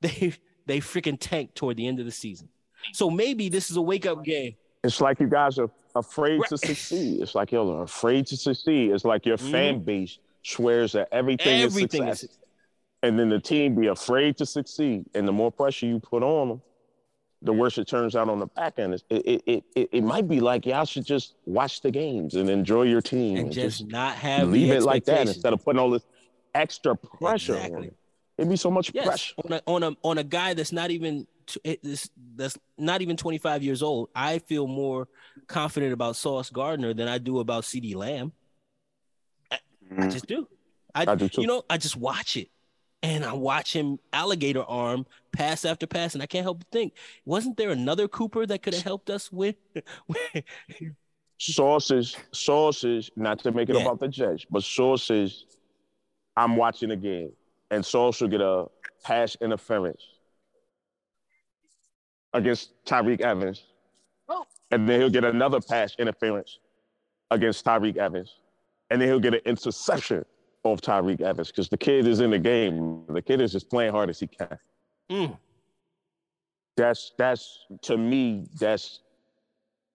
They 0.00 0.34
they 0.66 0.80
freaking 0.80 1.16
tanked 1.18 1.54
toward 1.54 1.76
the 1.76 1.86
end 1.86 2.00
of 2.00 2.06
the 2.06 2.12
season. 2.12 2.48
So 2.92 3.08
maybe 3.10 3.48
this 3.48 3.70
is 3.70 3.76
a 3.76 3.82
wake 3.82 4.04
up 4.06 4.24
game. 4.24 4.54
It's 4.84 5.00
like 5.00 5.18
you 5.20 5.26
guys 5.28 5.58
are 5.58 5.70
afraid 5.94 6.42
to 6.48 6.58
succeed. 6.68 7.22
It's 7.22 7.34
like 7.34 7.52
y'all 7.52 7.70
are 7.70 7.82
afraid 7.84 8.26
to 8.28 8.36
succeed. 8.36 8.92
It's 8.92 9.04
like 9.04 9.24
your 9.26 9.38
fan 9.38 9.80
base 9.80 10.18
swears 10.42 10.92
that 10.92 11.08
everything, 11.12 11.46
Mm-hmm. 11.46 11.64
Everything 11.66 12.02
is 12.08 12.14
is 12.14 12.20
success. 12.20 12.38
and 13.02 13.18
then 13.18 13.28
the 13.30 13.40
team 13.40 13.74
be 13.74 13.86
afraid 13.88 14.36
to 14.36 14.46
succeed. 14.46 15.06
And 15.14 15.26
the 15.26 15.32
more 15.32 15.50
pressure 15.50 15.86
you 15.86 15.98
put 15.98 16.22
on 16.22 16.48
them, 16.48 16.62
the 17.42 17.52
worse 17.52 17.78
it 17.78 17.86
turns 17.86 18.16
out 18.16 18.28
on 18.28 18.38
the 18.40 18.46
back 18.46 18.78
end. 18.78 18.94
It, 18.94 19.04
it, 19.10 19.42
it, 19.46 19.64
it, 19.74 19.88
it 19.92 20.04
might 20.04 20.26
be 20.28 20.40
like 20.40 20.66
y'all 20.66 20.84
should 20.84 21.04
just 21.04 21.34
watch 21.44 21.80
the 21.82 21.90
games 21.90 22.34
and 22.34 22.48
enjoy 22.48 22.82
your 22.82 23.02
team 23.02 23.36
and 23.38 23.52
just 23.52 23.86
not 23.86 24.16
have 24.16 24.48
leave 24.48 24.70
it 24.70 24.82
like 24.82 25.04
that 25.04 25.28
instead 25.28 25.52
of 25.52 25.64
putting 25.64 25.78
all 25.78 25.90
this 25.90 26.06
extra 26.54 26.96
pressure 26.96 27.54
on 27.54 27.60
Exactly. 27.60 27.86
it. 27.88 27.96
It'd 28.38 28.50
be 28.50 28.56
so 28.56 28.70
much 28.70 28.90
Yes, 28.94 29.06
pressure. 29.06 29.34
on 29.44 29.52
a 29.52 29.62
on 29.66 29.82
a 29.82 29.96
on 30.02 30.18
a 30.18 30.24
guy 30.24 30.54
that's 30.54 30.72
not 30.72 30.90
even 30.90 31.26
this 31.82 32.10
that's 32.34 32.58
not 32.76 33.02
even 33.02 33.16
25 33.16 33.62
years 33.62 33.82
old. 33.82 34.08
I 34.14 34.38
feel 34.40 34.66
more 34.66 35.08
confident 35.46 35.92
about 35.92 36.16
Sauce 36.16 36.50
Gardner 36.50 36.92
than 36.92 37.06
I 37.08 37.18
do 37.18 37.38
about 37.38 37.64
CeeDee 37.64 37.94
Lamb. 37.94 38.32
I 39.50 39.58
Mm. 39.92 40.10
just 40.10 40.26
do. 40.26 40.48
I, 40.94 41.02
I 41.02 41.14
do 41.14 41.28
too. 41.28 41.42
You 41.42 41.46
know, 41.46 41.62
I 41.70 41.78
just 41.78 41.96
watch 41.96 42.36
it, 42.36 42.48
and 43.02 43.24
I 43.24 43.32
watch 43.34 43.72
him 43.72 43.98
alligator 44.12 44.62
arm 44.64 45.06
pass 45.36 45.64
after 45.64 45.86
pass, 45.86 46.14
and 46.14 46.22
I 46.22 46.26
can't 46.26 46.44
help 46.44 46.58
but 46.58 46.68
think, 46.70 46.94
wasn't 47.24 47.56
there 47.56 47.70
another 47.70 48.08
Cooper 48.08 48.46
that 48.46 48.62
could 48.62 48.74
have 48.74 48.82
helped 48.84 49.10
us 49.10 49.30
win? 49.32 49.54
sources, 51.38 52.16
sources, 52.32 53.10
not 53.16 53.38
to 53.40 53.52
make 53.52 53.68
it 53.68 53.76
Yeah. 53.76 53.82
about 53.82 54.00
the 54.00 54.08
judge, 54.08 54.46
but 54.50 54.62
sources, 54.62 55.44
I'm 56.36 56.56
watching 56.56 56.88
the 56.88 56.96
game, 56.96 57.32
and 57.70 57.84
Sauce 57.84 58.20
will 58.20 58.28
get 58.28 58.40
a 58.40 58.66
pass 59.04 59.36
interference 59.40 60.02
against 62.32 62.70
Tyreek 62.84 63.20
Evans. 63.20 63.64
Oh. 64.28 64.44
And 64.70 64.88
then 64.88 65.00
he'll 65.00 65.10
get 65.10 65.24
another 65.24 65.60
pass 65.60 65.94
interference 65.98 66.58
against 67.30 67.64
Tyreek 67.64 67.96
Evans. 67.96 68.34
And 68.90 69.00
then 69.00 69.08
he'll 69.08 69.20
get 69.20 69.34
an 69.34 69.40
interception 69.46 70.24
of 70.64 70.80
Tyreek 70.80 71.20
Evans 71.20 71.48
because 71.48 71.68
the 71.68 71.76
kid 71.78 72.06
is 72.06 72.20
in 72.20 72.30
the 72.30 72.38
game. 72.38 73.04
The 73.08 73.22
kid 73.22 73.40
is 73.40 73.52
just 73.52 73.70
playing 73.70 73.92
hard 73.92 74.10
as 74.10 74.20
he 74.20 74.26
can. 74.26 74.58
Mm. 75.10 75.38
That's 76.76 77.12
that's 77.16 77.66
to 77.82 77.96
me, 77.96 78.46
that's 78.58 79.00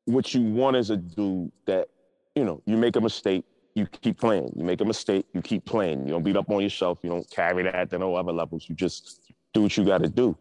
what 0.06 0.34
you 0.34 0.42
want 0.42 0.76
as 0.76 0.90
a 0.90 0.98
dude 0.98 1.52
that, 1.66 1.90
you 2.36 2.44
know, 2.44 2.62
you 2.66 2.78
make 2.78 2.96
a 2.96 3.02
mistake, 3.02 3.46
you 3.76 3.86
keep 3.86 4.20
playing. 4.20 4.52
You 4.56 4.64
make 4.64 4.82
a 4.82 4.86
mistake, 4.86 5.26
you 5.34 5.42
keep 5.42 5.66
playing. 5.66 6.06
You 6.06 6.14
don't 6.14 6.24
beat 6.24 6.36
up 6.36 6.50
on 6.50 6.62
yourself. 6.62 7.00
You 7.04 7.10
don't 7.10 7.30
carry 7.30 7.64
that 7.64 7.90
to 7.92 8.00
no 8.00 8.16
other 8.16 8.32
levels. 8.32 8.68
You 8.68 8.76
just 8.76 9.32
do 9.54 9.64
what 9.64 9.78
you 9.78 9.86
got 9.86 10.02
to 10.02 10.10
do. 10.10 10.38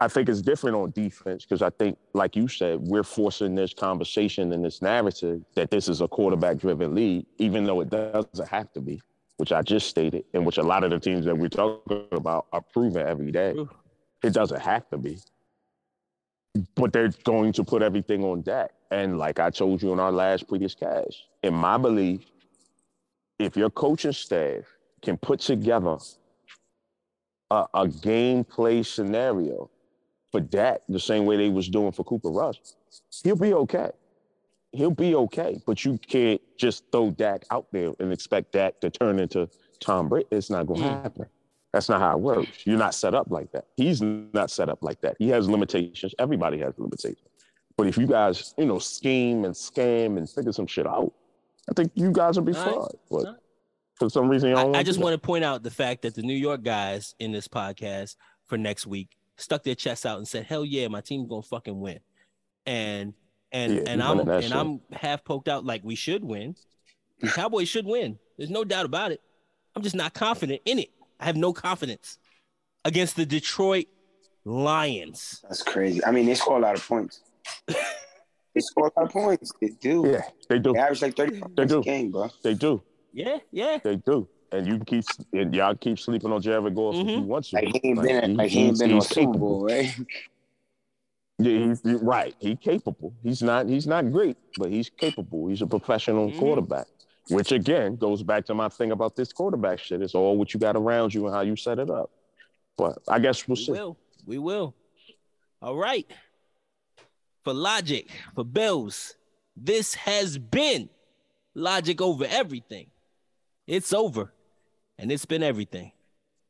I 0.00 0.06
think 0.06 0.28
it's 0.28 0.42
different 0.42 0.76
on 0.76 0.92
defense 0.92 1.44
because 1.44 1.60
I 1.60 1.70
think, 1.70 1.98
like 2.14 2.36
you 2.36 2.46
said, 2.46 2.78
we're 2.80 3.02
forcing 3.02 3.56
this 3.56 3.74
conversation 3.74 4.52
and 4.52 4.64
this 4.64 4.80
narrative 4.80 5.42
that 5.54 5.70
this 5.70 5.88
is 5.88 6.00
a 6.00 6.06
quarterback 6.08 6.58
driven 6.58 6.94
league, 6.94 7.26
even 7.38 7.64
though 7.64 7.80
it 7.80 7.90
doesn't 7.90 8.48
have 8.48 8.72
to 8.74 8.80
be, 8.80 9.02
which 9.38 9.52
I 9.52 9.62
just 9.62 9.88
stated, 9.88 10.24
and 10.34 10.44
which 10.44 10.58
a 10.58 10.62
lot 10.62 10.84
of 10.84 10.90
the 10.90 10.98
teams 10.98 11.24
that 11.24 11.36
we're 11.36 11.48
talking 11.48 12.06
about 12.12 12.46
are 12.52 12.60
proving 12.60 13.06
every 13.06 13.30
day. 13.30 13.54
It 14.22 14.32
doesn't 14.32 14.60
have 14.60 14.88
to 14.90 14.98
be. 14.98 15.18
But 16.74 16.92
they're 16.92 17.12
going 17.22 17.52
to 17.54 17.64
put 17.64 17.82
everything 17.82 18.24
on 18.24 18.42
deck. 18.42 18.72
And 18.90 19.16
like 19.16 19.38
I 19.38 19.50
told 19.50 19.80
you 19.80 19.92
in 19.92 20.00
our 20.00 20.10
last 20.10 20.48
previous 20.48 20.74
cast, 20.74 21.24
in 21.42 21.54
my 21.54 21.78
belief, 21.78 22.22
if 23.38 23.56
your 23.56 23.70
coaching 23.70 24.12
staff 24.12 24.64
can 25.02 25.16
put 25.16 25.38
together 25.38 25.98
a, 27.50 27.66
a 27.74 27.86
game 27.86 28.42
play 28.42 28.82
scenario 28.82 29.70
for 30.32 30.40
Dak 30.40 30.80
the 30.88 30.98
same 30.98 31.26
way 31.26 31.36
they 31.36 31.48
was 31.48 31.68
doing 31.68 31.92
for 31.92 32.02
Cooper 32.02 32.30
Rush, 32.30 32.60
he'll 33.22 33.36
be 33.36 33.54
okay. 33.54 33.90
He'll 34.72 34.90
be 34.90 35.14
okay. 35.14 35.60
But 35.66 35.84
you 35.84 35.98
can't 35.98 36.40
just 36.58 36.84
throw 36.92 37.10
Dak 37.10 37.44
out 37.50 37.66
there 37.72 37.92
and 38.00 38.12
expect 38.12 38.52
Dak 38.52 38.80
to 38.80 38.90
turn 38.90 39.18
into 39.18 39.48
Tom 39.80 40.08
Brady. 40.08 40.26
It's 40.30 40.50
not 40.50 40.66
going 40.66 40.80
to 40.82 40.86
Mm. 40.88 41.02
happen. 41.02 41.26
That's 41.72 41.88
not 41.88 42.00
how 42.00 42.16
it 42.16 42.20
works. 42.20 42.66
You're 42.66 42.78
not 42.78 42.94
set 42.94 43.14
up 43.14 43.30
like 43.30 43.52
that. 43.52 43.66
He's 43.76 44.00
not 44.00 44.50
set 44.50 44.68
up 44.68 44.78
like 44.82 45.00
that. 45.02 45.16
He 45.18 45.28
has 45.28 45.48
limitations. 45.48 46.14
Everybody 46.18 46.58
has 46.58 46.72
limitations. 46.78 47.28
But 47.76 47.86
if 47.86 47.96
you 47.98 48.06
guys, 48.06 48.54
you 48.58 48.66
know, 48.66 48.78
scheme 48.78 49.44
and 49.44 49.54
scam 49.54 50.16
and 50.16 50.28
figure 50.28 50.52
some 50.52 50.66
shit 50.66 50.86
out, 50.86 51.12
I 51.70 51.74
think 51.74 51.92
you 51.94 52.10
guys 52.10 52.36
will 52.36 52.44
be 52.44 52.52
right. 52.52 52.74
fine. 52.74 52.86
But 53.10 53.40
for 53.96 54.08
some 54.08 54.28
reason, 54.28 54.54
I, 54.54 54.78
I 54.78 54.82
just 54.82 54.98
want 54.98 55.12
to 55.12 55.18
point 55.18 55.44
out 55.44 55.62
the 55.62 55.70
fact 55.70 56.02
that 56.02 56.14
the 56.14 56.22
New 56.22 56.34
York 56.34 56.62
guys 56.62 57.14
in 57.18 57.32
this 57.32 57.46
podcast 57.46 58.16
for 58.46 58.56
next 58.58 58.86
week 58.86 59.16
stuck 59.36 59.62
their 59.62 59.74
chests 59.74 60.06
out 60.06 60.18
and 60.18 60.26
said, 60.26 60.46
"Hell 60.46 60.64
yeah, 60.64 60.88
my 60.88 61.00
team's 61.02 61.28
gonna 61.28 61.42
fucking 61.42 61.78
win," 61.78 62.00
and 62.66 63.12
and 63.52 63.74
Yeah, 63.76 63.82
and 63.86 64.02
I'm 64.02 64.20
and 64.20 64.42
shit. 64.44 64.54
I'm 64.54 64.80
half 64.92 65.24
poked 65.24 65.48
out 65.48 65.64
like 65.64 65.82
we 65.84 65.94
should 65.94 66.24
win. 66.24 66.56
The 67.20 67.28
Cowboys 67.28 67.68
should 67.68 67.86
win. 67.86 68.18
There's 68.36 68.50
no 68.50 68.64
doubt 68.64 68.86
about 68.86 69.10
it. 69.12 69.20
I'm 69.74 69.82
just 69.82 69.96
not 69.96 70.14
confident 70.14 70.60
in 70.64 70.78
it. 70.78 70.90
I 71.20 71.24
have 71.26 71.36
no 71.36 71.52
confidence 71.52 72.18
against 72.84 73.16
the 73.16 73.26
Detroit 73.26 73.86
Lions. 74.44 75.40
That's 75.42 75.62
crazy. 75.62 76.04
I 76.04 76.10
mean, 76.10 76.26
they 76.26 76.34
score 76.34 76.56
a 76.58 76.60
lot 76.60 76.74
of 76.76 76.86
points. 76.86 77.20
they 77.66 78.60
score 78.60 78.86
a 78.94 79.00
lot 79.00 79.06
of 79.06 79.12
points. 79.12 79.52
They 79.60 79.68
do. 79.80 80.04
Yeah, 80.10 80.22
they 80.48 80.58
do. 80.58 80.72
They 80.72 80.78
average 80.78 81.02
like 81.02 81.16
30 81.16 81.34
They 81.34 81.40
points 81.40 81.72
do. 81.72 81.78
a 81.80 81.82
game, 81.82 82.10
bro. 82.10 82.30
They 82.42 82.54
do. 82.54 82.82
Yeah, 83.12 83.38
yeah. 83.52 83.78
They 83.82 83.96
do. 83.96 84.28
And 84.50 84.66
you 84.66 84.78
keep 84.80 85.04
and 85.32 85.54
y'all 85.54 85.74
keep 85.74 85.98
sleeping 85.98 86.32
on 86.32 86.40
Jared 86.40 86.74
Goff 86.74 86.94
if 86.94 87.06
you 87.06 87.18
Mhm. 87.18 87.24
want 87.24 87.44
to. 87.46 87.56
Like 87.56 87.64
he 87.68 87.80
ain't 87.84 88.02
been, 88.02 88.30
he- 88.30 88.36
like 88.36 88.50
he 88.50 88.58
ain't 88.60 88.66
he's- 88.68 88.78
been 88.78 88.88
to 88.90 88.94
a 88.96 88.98
he's 88.98 89.08
Super. 89.08 89.38
Bowl, 89.38 89.64
right? 89.66 89.94
Yeah, 91.38 91.68
he's 91.68 91.82
he- 91.82 91.94
right. 91.94 92.34
He's 92.40 92.58
capable. 92.60 93.12
He's 93.22 93.42
not. 93.42 93.68
He's 93.68 93.86
not 93.86 94.10
great, 94.10 94.36
but 94.58 94.70
he's 94.70 94.90
capable. 94.90 95.48
He's 95.48 95.62
a 95.62 95.66
professional 95.66 96.30
Mhm. 96.30 96.38
quarterback. 96.38 96.86
Which 97.30 97.52
again 97.52 97.96
goes 97.96 98.22
back 98.22 98.46
to 98.46 98.54
my 98.54 98.68
thing 98.70 98.90
about 98.90 99.14
this 99.14 99.32
quarterback 99.34 99.78
shit. 99.78 100.00
It's 100.00 100.14
all 100.14 100.36
what 100.38 100.54
you 100.54 100.58
got 100.60 100.76
around 100.76 101.12
you 101.12 101.26
and 101.26 101.34
how 101.34 101.42
you 101.42 101.56
set 101.56 101.78
it 101.78 101.90
up. 101.90 102.10
But 102.76 102.98
I 103.06 103.18
guess 103.18 103.46
we'll 103.46 103.56
We 103.56 103.64
see. 103.64 103.72
will. 103.72 103.96
We 104.26 104.38
will. 104.38 104.74
All 105.60 105.76
right. 105.76 106.10
For 107.44 107.52
Logic, 107.52 108.08
for 108.34 108.44
Bills, 108.44 109.14
this 109.56 109.94
has 109.94 110.38
been 110.38 110.88
Logic 111.54 112.00
over 112.00 112.24
everything. 112.24 112.90
It's 113.66 113.92
over. 113.92 114.32
And 114.98 115.12
it's 115.12 115.26
been 115.26 115.42
everything. 115.42 115.92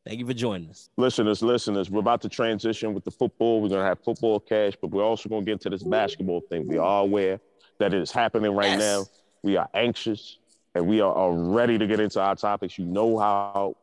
Thank 0.09 0.21
you 0.21 0.27
for 0.27 0.33
joining 0.33 0.71
us. 0.71 0.89
Listeners, 0.97 1.43
listeners, 1.43 1.91
we're 1.91 2.01
about 2.01 2.23
to 2.23 2.31
transition 2.31 2.95
with 2.95 3.05
the 3.05 3.11
football. 3.11 3.61
We're 3.61 3.69
gonna 3.69 3.85
have 3.85 4.03
football 4.03 4.41
cash, 4.41 4.73
but 4.81 4.91
we're 4.91 5.05
also 5.05 5.29
gonna 5.29 5.45
get 5.45 5.53
into 5.53 5.69
this 5.69 5.83
basketball 5.83 6.41
thing. 6.49 6.67
We 6.67 6.79
are 6.79 7.03
aware 7.03 7.39
that 7.79 7.93
it 7.93 8.01
is 8.01 8.11
happening 8.11 8.53
right 8.53 8.71
Yes. 8.71 8.79
now. 8.79 9.05
We 9.43 9.59
are 9.59 9.69
anxious 9.75 10.39
and 10.75 10.87
we 10.89 11.03
are, 11.03 11.13
are 11.13 11.33
ready 11.33 11.77
to 11.77 11.87
get 11.87 12.01
into 12.01 12.23
our 12.23 12.35
topics. 12.37 12.79
You 12.79 12.87
know 12.87 13.19
how 13.19 13.77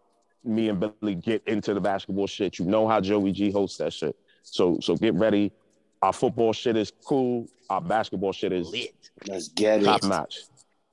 me 0.43 0.69
and 0.69 0.79
Billy 0.79 1.13
get 1.13 1.43
into 1.47 1.75
the 1.75 1.79
basketball 1.79 2.25
shit. 2.25 2.57
You 2.57 2.65
know 2.65 2.87
how 2.87 3.01
Joey 3.01 3.31
G 3.31 3.51
hosts 3.51 3.77
that 3.77 3.93
shit. 3.93 4.15
So 4.41 4.79
so 4.81 4.95
get 4.95 5.13
ready. 5.13 5.51
Our 6.01 6.11
football 6.11 6.53
shit 6.53 6.75
is 6.75 6.91
cool. 7.05 7.45
Our 7.69 7.81
basketball 7.81 8.31
shit 8.31 8.51
is 8.51 8.71
Lit. 8.71 8.95
Let's 9.27 9.49
get 9.49 9.83
it. 9.83 9.85
top 9.85 10.03
notch. 10.03 10.39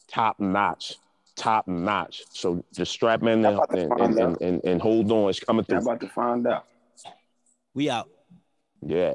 Top 0.09 0.39
notch. 0.39 0.97
Top 1.37 1.67
notch. 1.67 2.23
So 2.31 2.65
just 2.75 2.93
strap 2.93 3.23
in 3.23 3.45
I'm 3.45 3.59
and, 3.71 3.93
and, 4.01 4.19
and, 4.19 4.43
and, 4.43 4.61
and 4.65 4.83
hold 4.83 5.11
on. 5.11 5.31
It's 5.31 5.41
coming 5.41 5.65
through. 5.65 5.79
I'm 5.79 5.83
through. 5.85 5.93
about 5.93 6.01
to 6.01 6.09
find 6.09 6.47
out. 6.47 6.67
We 7.75 7.89
out. 7.89 8.11
Yeah. 8.83 9.15